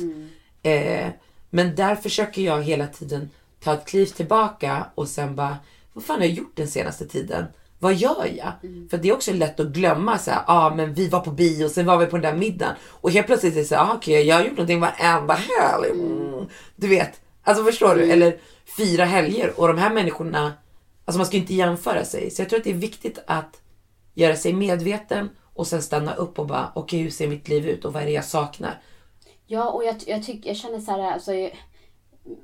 Eh, 0.62 1.08
men 1.50 1.74
där 1.74 1.94
försöker 1.96 2.42
jag 2.42 2.62
hela 2.62 2.86
tiden 2.86 3.30
ta 3.64 3.74
ett 3.74 3.86
kliv 3.86 4.06
tillbaka 4.06 4.86
och 4.94 5.08
sen 5.08 5.36
bara, 5.36 5.56
vad 5.92 6.04
fan 6.04 6.18
har 6.18 6.26
jag 6.26 6.34
gjort 6.34 6.56
den 6.56 6.68
senaste 6.68 7.06
tiden? 7.08 7.44
Vad 7.78 7.94
gör 7.94 8.26
jag? 8.36 8.52
För 8.90 8.98
det 8.98 9.08
är 9.08 9.12
också 9.12 9.32
lätt 9.32 9.60
att 9.60 9.66
glömma 9.66 10.18
så 10.18 10.30
här, 10.30 10.42
ah, 10.46 10.74
men 10.74 10.94
vi 10.94 11.08
var 11.08 11.20
på 11.20 11.30
bio, 11.30 11.68
sen 11.68 11.86
var 11.86 11.98
vi 11.98 12.06
på 12.06 12.16
den 12.16 12.32
där 12.32 12.38
middagen. 12.38 12.74
Och 12.84 13.10
helt 13.10 13.26
plötsligt 13.26 13.54
är 13.54 13.58
det 13.58 13.64
så 13.64 13.74
här, 13.74 13.82
ah, 13.82 13.94
okej 13.94 14.26
jag 14.26 14.36
har 14.36 14.42
gjort 14.42 14.52
någonting 14.52 14.80
varenda 14.80 15.34
helg. 15.34 15.90
Mm. 15.90 16.46
Du 16.76 16.88
vet, 16.88 17.20
alltså 17.42 17.64
förstår 17.64 17.94
du? 17.94 18.12
Eller 18.12 18.38
fyra 18.76 19.04
helger 19.04 19.60
och 19.60 19.68
de 19.68 19.78
här 19.78 19.94
människorna, 19.94 20.52
alltså 21.04 21.18
man 21.18 21.26
ska 21.26 21.36
inte 21.36 21.54
jämföra 21.54 22.04
sig. 22.04 22.30
Så 22.30 22.42
jag 22.42 22.48
tror 22.48 22.58
att 22.58 22.64
det 22.64 22.70
är 22.70 22.74
viktigt 22.74 23.18
att 23.26 23.60
göra 24.14 24.36
sig 24.36 24.52
medveten 24.52 25.28
och 25.54 25.66
sen 25.66 25.82
stanna 25.82 26.14
upp 26.14 26.38
och 26.38 26.46
bara, 26.46 26.72
okej 26.74 27.00
hur 27.00 27.10
ser 27.10 27.28
mitt 27.28 27.48
liv 27.48 27.68
ut 27.68 27.84
och 27.84 27.92
vad 27.92 28.02
är 28.02 28.06
det 28.06 28.12
jag 28.12 28.24
saknar? 28.24 28.80
Ja, 29.46 29.70
och 29.70 29.84
jag, 29.84 29.96
jag, 30.06 30.24
tycker, 30.24 30.48
jag 30.48 30.56
känner 30.56 30.80
så 30.80 30.90
här, 30.90 31.12
alltså, 31.12 31.32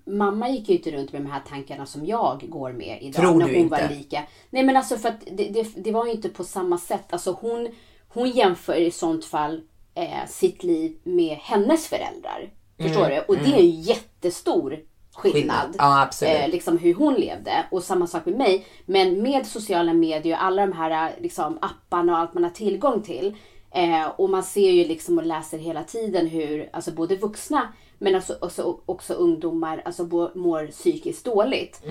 mamma 0.05 0.49
gick 0.49 0.69
ju 0.69 0.77
inte 0.77 0.91
runt 0.91 1.13
med 1.13 1.23
de 1.23 1.31
här 1.31 1.43
tankarna 1.49 1.87
som 1.87 2.07
jag 2.07 2.45
går 2.49 2.73
med 2.73 2.99
idag. 3.03 3.23
Tror 3.23 3.39
när 3.39 3.47
du 3.47 3.55
hon 3.55 3.61
inte? 3.63 3.83
var 3.83 3.97
lika. 3.97 4.23
Nej 4.51 4.63
men 4.63 4.77
alltså 4.77 4.97
för 4.97 5.09
att 5.09 5.21
det, 5.33 5.49
det, 5.49 5.67
det 5.77 5.93
var 5.93 6.07
ju 6.07 6.13
inte 6.13 6.29
på 6.29 6.45
samma 6.45 6.79
sätt. 6.79 7.13
Alltså 7.13 7.39
hon, 7.41 7.69
hon 8.09 8.31
jämför 8.31 8.75
i 8.75 8.91
sånt 8.91 9.25
fall 9.25 9.61
eh, 9.95 10.27
sitt 10.29 10.63
liv 10.63 10.97
med 11.03 11.37
hennes 11.37 11.87
föräldrar. 11.87 12.51
Förstår 12.79 13.09
du? 13.09 13.21
Och 13.21 13.37
det 13.37 13.55
är 13.55 13.59
en 13.59 13.81
jättestor 13.81 14.71
skillnad. 15.15 15.35
Mm, 15.35 15.73
Skillnad. 15.73 15.77
Ja, 15.79 16.03
absolut. 16.03 16.35
Eh, 16.41 16.49
liksom 16.49 16.79
hur 16.79 16.95
hon 16.95 17.15
levde. 17.15 17.67
Och 17.71 17.83
samma 17.83 18.07
sak 18.07 18.27
med 18.27 18.39
mig. 18.39 18.67
Men 18.87 19.23
med 19.23 19.47
sociala 19.47 19.93
medier 19.93 20.37
och 20.37 20.45
alla 20.45 20.67
de 20.67 20.73
här 20.73 21.15
liksom, 21.21 21.59
apparna 21.61 22.13
och 22.13 22.19
allt 22.19 22.35
man 22.35 22.45
har 22.45 22.51
tillgång 22.51 23.03
till. 23.03 23.37
Eh, 23.75 24.07
och 24.07 24.31
man 24.31 24.43
ser 24.43 24.71
ju 24.71 24.85
liksom 24.85 25.19
och 25.19 25.27
läser 25.27 25.59
hela 25.59 25.85
tiden 25.85 26.27
hur 26.27 26.69
alltså 26.73 26.91
både 26.93 27.17
vuxna 27.17 27.73
men 28.03 28.15
alltså, 28.15 28.37
också, 28.41 28.81
också 28.87 29.15
ungdomar 29.15 29.83
alltså, 29.85 30.31
mår 30.35 30.67
psykiskt 30.67 31.25
dåligt. 31.25 31.83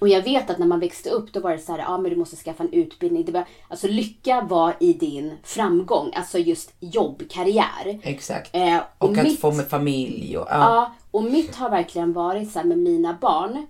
Och 0.00 0.08
jag 0.08 0.22
vet 0.22 0.50
att 0.50 0.58
när 0.58 0.66
man 0.66 0.80
växte 0.80 1.10
upp 1.10 1.32
då 1.32 1.40
var 1.40 1.52
det 1.52 1.58
så 1.58 1.72
här, 1.72 1.78
ja 1.78 1.98
men 1.98 2.10
du 2.10 2.16
måste 2.16 2.36
skaffa 2.36 2.62
en 2.62 2.72
utbildning. 2.72 3.24
Det 3.24 3.32
var, 3.32 3.44
alltså 3.68 3.88
lycka 3.88 4.40
var 4.50 4.76
i 4.80 4.92
din 4.92 5.36
framgång, 5.42 6.10
alltså 6.14 6.38
just 6.38 6.74
jobb, 6.80 7.22
karriär. 7.30 8.00
Exakt. 8.02 8.50
Eh, 8.52 8.76
och 8.98 9.10
och 9.10 9.16
att 9.18 9.24
mitt- 9.24 9.40
få 9.40 9.52
med 9.52 9.68
familj 9.68 10.38
och 10.38 10.46
ja. 10.50 10.58
Ja, 10.58 10.92
och 11.10 11.24
mitt 11.24 11.54
har 11.56 11.70
verkligen 11.70 12.12
varit 12.12 12.52
så 12.52 12.58
här 12.58 12.66
med 12.66 12.78
mina 12.78 13.18
barn. 13.20 13.66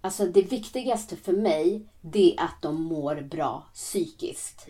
Alltså 0.00 0.24
det 0.24 0.42
viktigaste 0.42 1.16
för 1.16 1.32
mig, 1.32 1.86
det 2.00 2.34
är 2.34 2.44
att 2.44 2.62
de 2.62 2.82
mår 2.82 3.14
bra 3.30 3.66
psykiskt. 3.74 4.66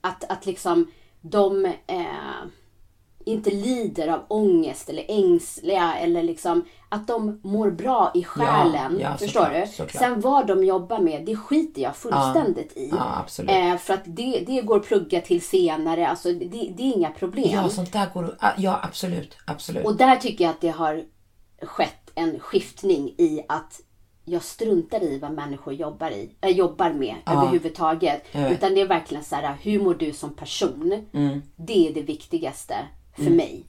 Att, 0.00 0.30
att 0.30 0.46
liksom 0.46 0.86
de 1.20 1.64
eh, 1.86 2.04
inte 3.24 3.50
lider 3.50 4.08
av 4.08 4.20
ångest 4.28 4.88
eller 4.88 5.04
ängsliga 5.08 5.94
eller 5.94 6.22
liksom 6.22 6.64
att 6.88 7.06
de 7.06 7.40
mår 7.42 7.70
bra 7.70 8.10
i 8.14 8.24
själen. 8.24 8.98
ja, 9.00 9.16
förstår 9.16 9.40
såklart, 9.40 9.64
du? 9.66 9.72
såklart. 9.72 10.02
Sen 10.02 10.20
vad 10.20 10.46
de 10.46 10.64
jobbar 10.64 10.98
med, 10.98 11.26
det 11.26 11.36
skiter 11.36 11.82
jag 11.82 11.96
fullständigt 11.96 12.76
i. 12.76 12.88
Ja, 12.92 13.16
absolut. 13.18 13.50
Eh, 13.50 13.76
för 13.76 13.94
att 13.94 14.02
det, 14.04 14.44
det 14.46 14.60
går 14.60 14.76
att 14.76 14.86
plugga 14.86 15.20
till 15.20 15.40
senare, 15.42 16.08
alltså 16.08 16.32
det, 16.32 16.44
det 16.76 16.82
är 16.82 16.96
inga 16.96 17.10
problem. 17.10 17.50
Ja, 17.52 17.68
sånt 17.68 17.92
där 17.92 18.10
går 18.14 18.36
att- 18.38 18.54
Ja, 18.58 18.80
absolut. 18.82 19.36
Absolut. 19.46 19.84
Och 19.84 19.96
där 19.96 20.16
tycker 20.16 20.44
jag 20.44 20.50
att 20.50 20.60
det 20.60 20.68
har 20.68 21.04
skett 21.62 22.10
en 22.14 22.40
skiftning 22.40 23.08
i 23.18 23.44
att 23.48 23.80
jag 24.24 24.42
struntar 24.42 25.02
i 25.02 25.18
vad 25.18 25.32
människor 25.32 25.74
jobbar, 25.74 26.10
i, 26.10 26.30
äh, 26.40 26.50
jobbar 26.50 26.90
med 26.90 27.14
överhuvudtaget. 27.26 28.22
Utan 28.50 28.74
det 28.74 28.80
är 28.80 28.86
verkligen 28.86 29.24
så 29.24 29.36
här, 29.36 29.56
hur 29.62 29.82
mår 29.82 29.94
du 29.94 30.12
som 30.12 30.34
person? 30.34 31.06
Mm. 31.14 31.42
Det 31.56 31.88
är 31.88 31.94
det 31.94 32.02
viktigaste 32.02 32.74
för 33.16 33.30
mig. 33.30 33.66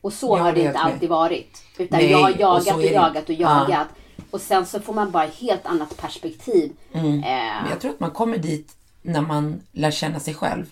Och 0.00 0.12
så 0.12 0.36
Jag 0.36 0.42
har 0.44 0.52
det 0.52 0.60
inte 0.64 0.78
alltid 0.78 1.08
varit. 1.08 1.62
Utan 1.78 1.98
Nej, 1.98 2.10
jag 2.10 2.18
har 2.18 2.32
och 2.32 2.40
jagat 2.40 2.74
och, 2.74 2.80
det. 2.80 2.86
jagat 2.92 3.24
och 3.28 3.34
Ja. 3.34 3.66
jagat. 3.68 3.88
Och 4.30 4.40
sen 4.40 4.66
så 4.66 4.80
får 4.80 4.94
man 4.94 5.10
bara 5.10 5.24
ett 5.24 5.34
helt 5.34 5.66
annat 5.66 5.96
perspektiv. 5.96 6.72
Eh, 6.92 7.02
Men 7.02 7.70
jag 7.70 7.80
tror 7.80 7.90
att 7.90 8.00
man 8.00 8.10
kommer 8.10 8.38
dit 8.38 8.76
när 9.02 9.20
man 9.20 9.60
lär 9.72 9.90
känna 9.90 10.20
sig 10.20 10.34
själv. 10.34 10.66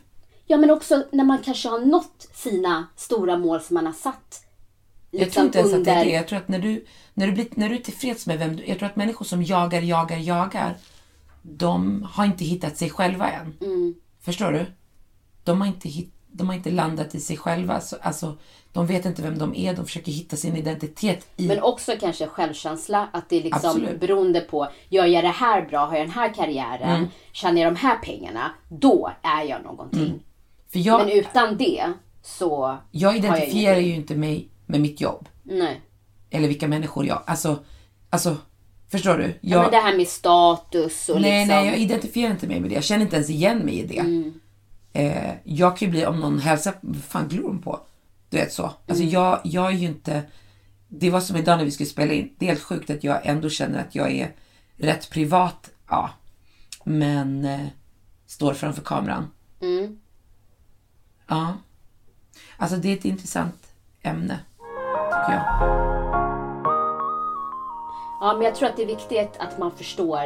Ja 0.47 0.57
men 0.57 0.71
också 0.71 1.05
när 1.13 1.25
man 1.25 1.39
kanske 1.39 1.69
har 1.69 1.79
nått 1.81 2.29
sina 2.35 2.87
stora 2.97 3.39
mål 3.39 3.61
som 3.61 3.75
man 3.75 3.87
har 3.87 3.93
satt. 3.93 4.43
Jag 5.11 5.19
tror 5.21 5.25
liksom 5.25 5.45
inte 5.47 5.59
ens 5.59 5.75
att 5.75 5.85
det 5.85 5.91
är 5.91 5.95
under- 5.95 6.05
det. 6.05 6.11
Jag 6.17 6.29
tror 6.29 6.39
att 6.39 6.49
när 6.49 6.59
du, 6.59 6.85
när 7.15 7.27
du, 7.27 7.33
blir, 7.33 7.47
när 7.51 7.69
du 7.69 7.75
är 7.75 7.81
tillfreds 7.81 8.27
med 8.27 8.39
vem 8.39 8.57
du 8.57 8.65
Jag 8.67 8.79
tror 8.79 8.89
att 8.89 8.97
människor 8.97 9.25
som 9.25 9.43
jagar, 9.43 9.81
jagar, 9.83 10.17
jagar. 10.17 10.77
De 11.43 12.03
har 12.13 12.25
inte 12.25 12.45
hittat 12.45 12.77
sig 12.77 12.91
själva 12.91 13.31
än. 13.31 13.57
Mm. 13.61 13.95
Förstår 14.21 14.53
du? 14.53 14.67
De 15.47 15.61
har 15.61 15.69
inte, 15.69 15.89
hit, 15.89 16.13
de 16.33 16.47
har 16.49 16.55
inte 16.55 16.71
landat 16.71 17.15
i 17.15 17.21
sig 17.21 17.37
själva. 17.37 17.81
Så, 17.81 17.97
alltså, 18.03 18.37
de 18.73 18.87
vet 18.87 19.05
inte 19.05 19.23
vem 19.23 19.39
de 19.39 19.55
är. 19.57 19.75
De 19.75 19.85
försöker 19.87 20.13
hitta 20.13 20.37
sin 20.37 20.57
identitet 20.57 21.27
i... 21.37 21.47
Men 21.49 21.63
också 21.63 21.93
kanske 22.01 22.27
självkänsla. 22.27 23.09
Att 23.13 23.29
det 23.29 23.37
är 23.37 23.43
liksom 23.43 23.71
Absolut. 23.71 24.01
beroende 24.01 24.41
på, 24.41 24.69
gör 24.89 25.05
jag 25.07 25.25
det 25.25 25.29
här 25.29 25.63
bra, 25.67 25.87
har 25.87 25.97
jag 25.97 26.07
den 26.07 26.15
här 26.15 26.35
karriären, 26.35 26.97
Mm. 26.97 27.09
tjänar 27.33 27.61
jag 27.63 27.73
de 27.75 27.79
här 27.79 27.97
pengarna, 27.99 28.51
då 28.69 29.11
är 29.23 29.43
jag 29.45 29.63
någonting. 29.65 30.21
för 30.73 30.79
jag, 30.79 30.99
Men 31.07 31.09
utan 31.19 31.57
det 31.57 31.93
så 32.23 32.77
jag 32.91 33.17
identifierar 33.17 33.73
ingenting. 33.73 33.89
ju 33.91 33.95
inte 33.95 34.15
mig 34.15 34.49
med 34.67 34.81
mitt 34.81 35.01
jobb. 35.01 35.29
Nej. 35.43 35.81
Eller 36.31 36.49
vilka 36.49 36.69
människor 36.69 37.07
jag... 37.07 37.23
Alltså, 37.27 37.59
alltså 38.11 38.37
förstår 38.91 39.19
du? 39.19 39.25
Ja, 39.25 39.33
Jag, 39.41 39.63
men 39.63 39.71
det 39.71 39.77
här 39.77 39.97
med 39.97 40.09
status 40.09 41.09
och 41.09 41.21
nej, 41.21 41.41
liksom. 41.41 41.57
nej, 41.57 41.67
jag 41.67 41.79
identifierar 41.79 42.31
inte 42.31 42.47
mig 42.47 42.61
med 42.61 42.71
det. 42.71 42.75
Jag 42.75 42.85
känner 42.85 43.03
inte 43.03 43.17
ens 43.17 43.31
igen 43.31 43.59
mig 43.59 43.79
i 43.79 43.87
det. 43.87 43.99
Mm. 43.99 44.41
Eh, 44.97 45.35
jag 45.45 45.77
kan 45.77 45.87
ju 45.87 45.91
bli, 45.91 46.07
om 46.07 46.21
någon 46.21 46.39
hälsar, 46.39 46.75
vad 46.81 47.03
fan 47.03 47.29
glor 47.29 47.49
de 47.49 47.63
på? 47.63 47.81
Du 48.31 48.37
vet 48.37 48.53
så. 48.53 48.63
Alltså 48.65 49.03
Mm. 49.03 49.09
jag, 49.09 49.41
jag 49.45 49.67
är 49.67 49.71
ju 49.77 49.87
inte, 49.87 50.23
det 50.89 51.11
var 51.11 51.21
som 51.21 51.37
idag 51.37 51.59
när 51.59 51.65
vi 51.65 51.71
skulle 51.71 51.89
spela 51.89 52.13
in. 52.13 52.35
Det 52.39 52.45
är 52.47 52.49
helt 52.49 52.63
sjukt 52.63 52.91
att 52.91 53.05
jag 53.05 53.27
ändå 53.27 53.49
känner 53.49 53.81
att 53.81 53.95
jag 53.95 54.11
är 54.13 54.33
rätt 54.77 55.11
privat, 55.11 55.71
ja. 55.89 56.11
Men 56.85 57.45
eh, 57.45 57.61
står 58.27 58.55
framför 58.55 58.83
kameran. 58.83 59.31
Mm. 59.61 59.99
Ja. 61.29 61.55
Alltså 62.57 62.77
det 62.77 62.89
är 62.89 62.97
ett 62.97 63.05
intressant 63.05 63.67
ämne, 64.03 64.39
tycker 65.05 65.33
jag. 65.33 65.45
Ja, 68.21 68.33
men 68.37 68.43
jag 68.43 68.55
tror 68.55 68.69
att 68.69 68.77
det 68.77 68.83
är 68.83 68.87
viktigt 68.87 69.37
att 69.39 69.59
man 69.59 69.71
förstår, 69.71 70.21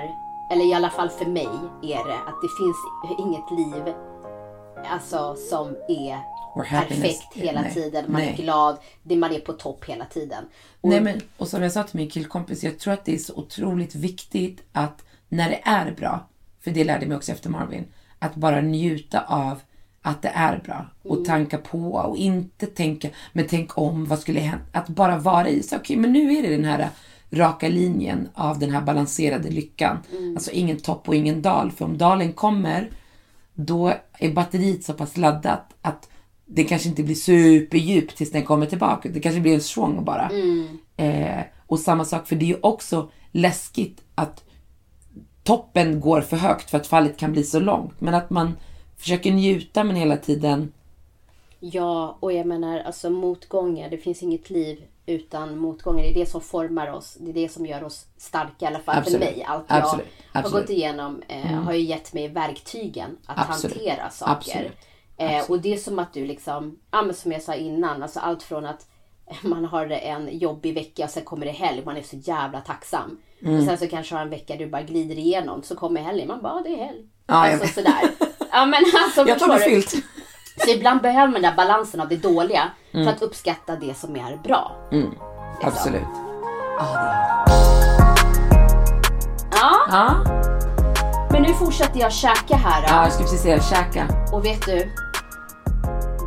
eller 0.52 0.70
i 0.70 0.74
alla 0.74 0.90
fall 0.90 1.08
för 1.10 1.26
mig 1.26 1.48
är 1.82 2.04
det, 2.08 2.18
att 2.18 2.40
det 2.42 2.48
finns 2.58 2.76
inget 3.18 3.50
liv 3.50 3.94
alltså, 4.86 5.36
som 5.36 5.68
är 5.88 6.18
perfekt 6.54 7.34
hela 7.34 7.62
Nej. 7.62 7.74
tiden. 7.74 8.04
Man 8.08 8.20
är 8.20 8.26
Nej. 8.26 8.36
glad, 8.36 8.78
det 9.02 9.16
man 9.16 9.32
är 9.32 9.40
på 9.40 9.52
topp 9.52 9.84
hela 9.84 10.04
tiden. 10.04 10.44
Och, 10.80 10.88
Nej, 10.88 11.00
men, 11.00 11.20
och 11.36 11.48
som 11.48 11.62
jag 11.62 11.72
sa 11.72 11.82
till 11.82 11.96
min 11.96 12.10
killkompis, 12.10 12.64
jag 12.64 12.78
tror 12.78 12.92
att 12.92 13.04
det 13.04 13.14
är 13.14 13.18
så 13.18 13.34
otroligt 13.34 13.94
viktigt 13.94 14.62
att 14.72 15.04
när 15.28 15.50
det 15.50 15.60
är 15.64 15.92
bra, 15.92 16.28
för 16.60 16.70
det 16.70 16.84
lärde 16.84 17.06
mig 17.06 17.16
också 17.16 17.32
efter 17.32 17.50
Marvin, 17.50 17.84
att 18.18 18.34
bara 18.34 18.60
njuta 18.60 19.20
av 19.20 19.60
att 20.02 20.22
det 20.22 20.32
är 20.34 20.58
bra 20.64 20.86
och 21.02 21.24
tanka 21.24 21.58
på 21.58 21.92
och 21.92 22.16
inte 22.16 22.66
tänka, 22.66 23.08
men 23.32 23.46
tänk 23.48 23.78
om, 23.78 24.06
vad 24.06 24.18
skulle 24.18 24.40
hända? 24.40 24.64
Att 24.72 24.88
bara 24.88 25.18
vara 25.18 25.48
i, 25.48 25.62
okej, 25.72 25.96
men 25.96 26.12
nu 26.12 26.32
är 26.32 26.42
det 26.42 26.48
den 26.56 26.64
här 26.64 26.88
raka 27.30 27.68
linjen 27.68 28.28
av 28.34 28.58
den 28.58 28.70
här 28.70 28.80
balanserade 28.80 29.50
lyckan. 29.50 29.98
Alltså 30.36 30.50
ingen 30.50 30.76
topp 30.76 31.08
och 31.08 31.14
ingen 31.14 31.42
dal, 31.42 31.70
för 31.70 31.84
om 31.84 31.98
dalen 31.98 32.32
kommer, 32.32 32.90
då 33.66 33.92
är 34.12 34.32
batteriet 34.32 34.84
så 34.84 34.94
pass 34.94 35.16
laddat 35.16 35.74
att 35.82 36.08
det 36.46 36.64
kanske 36.64 36.88
inte 36.88 37.02
blir 37.02 37.14
superdjupt 37.14 38.16
tills 38.16 38.32
den 38.32 38.44
kommer 38.44 38.66
tillbaka. 38.66 39.08
Det 39.08 39.20
kanske 39.20 39.40
blir 39.40 39.54
en 39.54 39.61
svång 39.61 40.04
bara. 40.04 40.30
Eh, 40.96 41.40
och 41.66 41.78
samma 41.78 42.04
sak, 42.04 42.28
för 42.28 42.36
det 42.36 42.44
är 42.44 42.48
ju 42.48 42.58
också 42.61 43.11
läskigt 43.32 44.00
att 44.14 44.44
toppen 45.42 46.00
går 46.00 46.20
för 46.20 46.36
högt 46.36 46.70
för 46.70 46.78
att 46.78 46.86
fallet 46.86 47.16
kan 47.16 47.32
bli 47.32 47.44
så 47.44 47.61
långt. 47.61 48.00
Men 48.00 48.14
att 48.14 48.30
man 48.30 48.56
försöker 48.96 49.32
njuta 49.32 49.84
men 49.84 49.96
hela 49.96 50.16
tiden 50.16 50.72
Ja, 51.61 52.16
och 52.20 52.32
jag 52.32 52.46
menar 52.46 52.80
alltså 52.80 53.11
motgångar. 53.11 53.90
Det 53.90 53.98
finns 53.98 54.22
inget 54.22 54.50
liv 54.50 54.82
utan 55.07 55.59
motgångar. 55.59 56.03
Det 56.03 56.09
är 56.11 56.14
det 56.14 56.26
som 56.26 56.40
formar 56.40 56.92
oss. 56.92 57.16
Det 57.20 57.30
är 57.30 57.34
det 57.34 57.48
som 57.48 57.66
gör 57.66 57.84
oss 57.84 58.07
starka. 58.16 58.64
I 58.64 58.66
alla 58.66 58.78
fall 58.78 58.98
Absolut. 58.98 59.18
för 59.28 59.34
mig. 59.34 59.44
Allt 59.48 59.64
jag 59.68 59.78
Absolut. 59.78 60.07
har 60.32 60.40
Absolut. 60.40 60.55
Mm. 60.55 60.62
gått 60.62 60.70
igenom 60.70 61.22
eh, 61.28 61.62
har 61.62 61.72
ju 61.72 61.80
gett 61.80 62.12
mig 62.12 62.28
verktygen 62.28 63.16
att 63.26 63.46
hantera 63.46 64.11
saker. 64.11 64.72
Eh, 65.16 65.51
och 65.51 65.61
det 65.61 65.72
är 65.74 65.76
som 65.78 65.98
att 65.98 66.12
du 66.12 66.26
liksom, 66.26 66.78
ja 66.90 67.03
men 67.03 67.14
som 67.14 67.32
jag 67.32 67.42
sa 67.42 67.55
innan, 67.55 68.03
alltså 68.03 68.20
allt 68.20 68.42
från 68.42 68.66
att 68.66 68.86
man 69.42 69.64
har 69.64 69.86
en 69.90 70.38
jobbig 70.38 70.74
vecka 70.74 71.05
och 71.05 71.11
sen 71.11 71.24
kommer 71.24 71.46
det 71.46 71.53
helg. 71.53 71.82
Man 71.84 71.96
är 71.96 72.03
så 72.03 72.16
jävla 72.16 72.61
tacksam. 72.61 73.18
Mm. 73.42 73.59
Och 73.59 73.64
sen 73.64 73.78
så 73.78 73.86
kanske 73.86 74.14
har 74.14 74.22
en 74.22 74.30
vecka 74.30 74.57
du 74.57 74.66
bara 74.66 74.82
glider 74.82 75.18
igenom. 75.18 75.62
Så 75.62 75.76
kommer 75.76 76.01
helgen. 76.03 76.28
Man 76.28 76.42
bara, 76.42 76.53
"Ja, 76.57 76.62
det 76.64 76.80
är 76.80 76.84
helg. 76.86 77.05
Jag 77.26 77.36
alltså 77.53 77.68
sådär. 77.68 78.11
Ja 78.53 78.66
men 78.66 78.84
alltså 79.05 79.28
Jag 79.28 79.38
tar 79.38 79.59
du? 79.59 79.64
filt. 79.64 79.94
Så 80.57 80.70
ibland 80.70 81.03
behöver 81.03 81.26
man 81.32 81.42
den 81.42 81.42
där 81.42 81.57
balansen 81.57 82.01
av 82.01 82.09
det 82.09 82.16
dåliga 82.16 82.62
Mm. 82.92 83.07
för 83.07 83.12
att 83.12 83.22
uppskatta 83.22 83.76
det 83.76 83.94
som 83.98 84.16
är 84.16 84.36
bra. 84.36 84.72
Absolut. 85.62 86.03
Ja, 89.53 89.76
Ja, 89.90 90.14
men 91.30 91.42
nu 91.42 91.55
fortsätter 91.55 92.01
jag 92.01 92.12
käka 92.12 92.57
här. 92.57 92.84
ja 92.88 93.03
jag 93.03 93.12
skulle 93.12 93.24
precis 93.28 93.42
säga 93.42 93.61
käka. 93.62 94.07
Och 94.32 94.44
vet 94.44 94.66
du? 94.66 94.92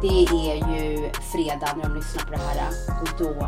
Det 0.02 0.08
är 0.08 0.56
ju 0.56 1.10
fredag 1.32 1.70
när 1.76 1.84
de 1.84 1.96
lyssnar 1.96 2.24
på 2.24 2.32
det 2.32 2.38
här. 2.38 2.68
Och 3.02 3.10
då, 3.20 3.48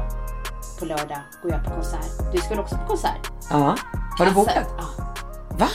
på 0.80 0.86
lördag, 0.86 1.18
går 1.44 1.52
jag 1.52 1.64
på 1.66 1.70
konsert. 1.72 2.32
Du 2.32 2.38
ska 2.38 2.50
väl 2.50 2.60
också 2.60 2.76
på 2.76 2.86
konsert? 2.88 3.32
Ja. 3.50 3.76
Har 4.18 4.26
du 4.26 4.32
bokat? 4.32 4.58
Alltså, 4.58 4.74
ja. 4.78 5.58
Va? 5.58 5.68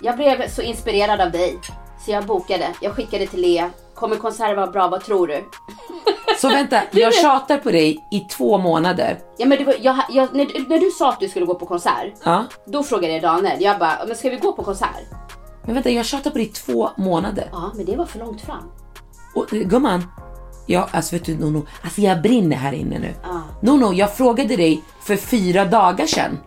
Jag 0.00 0.16
blev 0.16 0.48
så 0.48 0.62
inspirerad 0.62 1.20
av 1.20 1.30
dig. 1.30 1.58
Så 2.04 2.10
jag 2.10 2.24
bokade. 2.26 2.68
Jag 2.80 2.92
skickade 2.94 3.26
till 3.26 3.40
Lea. 3.40 3.70
Kommer 3.94 4.16
konserten 4.16 4.56
vara 4.56 4.66
bra? 4.66 4.88
Vad 4.88 5.04
tror 5.04 5.26
du? 5.26 5.44
Så 6.40 6.48
vänta, 6.48 6.80
jag 6.90 7.14
tjatar 7.14 7.58
på 7.58 7.70
dig 7.70 8.08
i 8.10 8.20
två 8.20 8.58
månader. 8.58 9.18
Ja, 9.36 9.46
men 9.46 9.64
var, 9.64 9.74
jag, 9.80 9.96
jag, 10.10 10.34
när, 10.34 10.68
när 10.68 10.78
du 10.78 10.90
sa 10.90 11.08
att 11.08 11.20
du 11.20 11.28
skulle 11.28 11.46
gå 11.46 11.54
på 11.54 11.66
konsert. 11.66 12.12
Ja. 12.24 12.44
Då 12.66 12.82
frågade 12.82 13.12
jag 13.12 13.22
Daniel. 13.22 13.62
Jag 13.62 13.78
bara, 13.78 13.98
men 14.06 14.16
ska 14.16 14.30
vi 14.30 14.36
gå 14.36 14.52
på 14.52 14.62
konsert? 14.62 15.04
Men 15.64 15.74
vänta, 15.74 15.90
jag 15.90 16.06
tjatar 16.06 16.30
på 16.30 16.38
dig 16.38 16.46
i 16.46 16.50
två 16.50 16.90
månader. 16.96 17.48
Ja, 17.52 17.72
men 17.74 17.84
det 17.84 17.96
var 17.96 18.06
för 18.06 18.18
långt 18.18 18.40
fram. 18.40 18.70
Och 19.34 19.54
eh, 19.54 19.60
gumman, 19.60 20.06
ja, 20.66 20.88
alltså 20.92 21.16
vet 21.16 21.24
du 21.24 21.38
Nono, 21.38 21.66
alltså 21.82 22.00
jag 22.00 22.22
brinner 22.22 22.56
här 22.56 22.72
inne 22.72 22.98
nu. 22.98 23.14
Ja. 23.22 23.42
Nono, 23.62 23.92
jag 23.92 24.16
frågade 24.16 24.56
dig 24.56 24.82
för 25.00 25.16
fyra 25.16 25.64
dagar 25.64 26.06
sedan. 26.06 26.38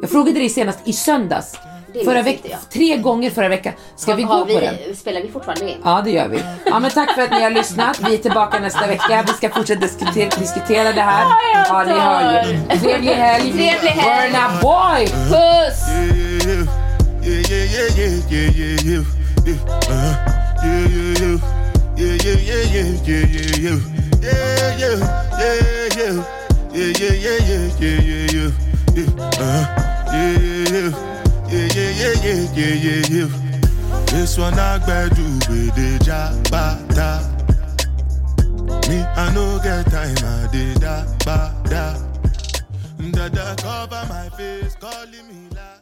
Jag 0.00 0.10
frågade 0.10 0.38
dig 0.38 0.48
senast 0.48 0.78
i 0.84 0.92
söndags. 0.92 1.58
Det 1.92 2.04
Förra 2.04 2.22
veck- 2.22 2.42
tre 2.72 2.96
gånger 2.96 3.30
förra 3.30 3.48
veckan. 3.48 3.72
Ska 3.96 4.14
vi 4.14 4.22
Har 4.22 4.38
gå 4.38 4.46
på 4.46 4.60
den? 4.60 4.96
Spelar 4.96 5.20
vi 5.20 5.28
fortfarande 5.28 5.70
in? 5.70 5.78
Ja, 5.84 6.02
det 6.04 6.10
gör 6.10 6.28
vi. 6.28 6.42
Ja, 6.66 6.78
men 6.80 6.90
tack 6.90 7.14
för 7.14 7.22
att 7.22 7.30
ni 7.30 7.42
har 7.42 7.50
lyssnat. 7.50 8.00
Vi 8.08 8.14
är 8.14 8.18
tillbaka 8.18 8.58
nästa 8.58 8.86
vecka. 8.86 9.24
Vi 9.26 9.32
ska 9.32 9.50
fortsätta 9.50 9.80
diskutera, 9.80 10.30
diskutera 10.38 10.92
det 10.92 11.00
här. 11.00 11.24
Ja, 11.68 11.84
ni 11.86 11.92
hör 11.92 12.42
ju. 12.44 12.78
Trevlig 12.80 13.12
helg. 13.12 13.52
Trevlig 13.52 13.90
helg. 13.90 14.32
Burna 14.32 14.50
boy! 14.62 15.06
Puss! 15.06 15.88
Yeah, 17.22 17.50
yeah, 17.50 17.64
yeah, 17.74 17.98
yeah, 17.98 18.30
yeah, 18.30 18.58
yeah, 18.58 18.86
yeah, 18.86 18.86
yeah. 18.86 19.04
Uh-huh. 19.88 20.14
Yeah, 20.64 20.84
yeah, 20.94 21.22
yeah. 21.22 21.36
Yeah, 21.96 22.14
yeah, 22.24 22.38
yeah, 22.48 22.62
yeah, 22.74 22.88
yeah, 23.08 23.24
yeah, 23.34 23.58
yeah. 23.64 23.78
Yeah, 24.22 24.78
yeah, 24.78 24.96
yeah, 25.38 25.56
yeah. 25.98 26.14
Yeah, 26.74 26.90
yeah, 27.00 27.14
yeah, 27.14 27.38
yeah, 27.48 27.64
yeah, 27.80 27.98
yeah, 28.08 28.34
yeah. 28.34 28.50
Yeah, 28.94 29.08
uh-huh. 29.18 29.64
Yeah, 30.12 30.36
yeah, 30.38 30.68
yeah. 30.68 30.68
Yeah, 30.68 30.68
yeah, 30.68 30.68
yeah, 30.68 30.68
yeah, 30.68 30.68
yeah, 30.68 30.72
yeah, 30.72 30.90
yeah. 30.90 31.07
This 34.06 34.38
one 34.38 34.58
I 34.58 34.78
the 35.70 35.98
jabata. 36.00 37.10
Me, 38.88 38.98
I 38.98 39.32
get 39.62 39.84
time, 39.90 40.16
I 40.24 40.48
did 40.50 40.80
da 40.80 41.04
ba 41.24 41.54
da. 41.68 41.96
Da 43.12 43.28
da 43.28 43.54
cover 43.56 44.06
my 44.08 44.28
face, 44.30 44.74
calling 44.76 45.28
me 45.28 45.48
la. 45.54 45.78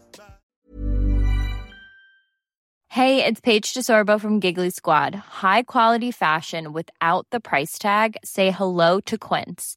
Hey, 2.89 3.25
it's 3.25 3.41
Paige 3.41 3.75
DeSorbo 3.75 4.21
from 4.21 4.41
Giggly 4.41 4.71
Squad. 4.71 5.15
High 5.15 5.63
quality 5.63 6.11
fashion 6.11 6.73
without 6.73 7.27
the 7.31 7.41
price 7.41 7.79
tag. 7.79 8.17
Say 8.25 8.51
hello 8.51 9.01
to 9.01 9.19
Quince. 9.19 9.77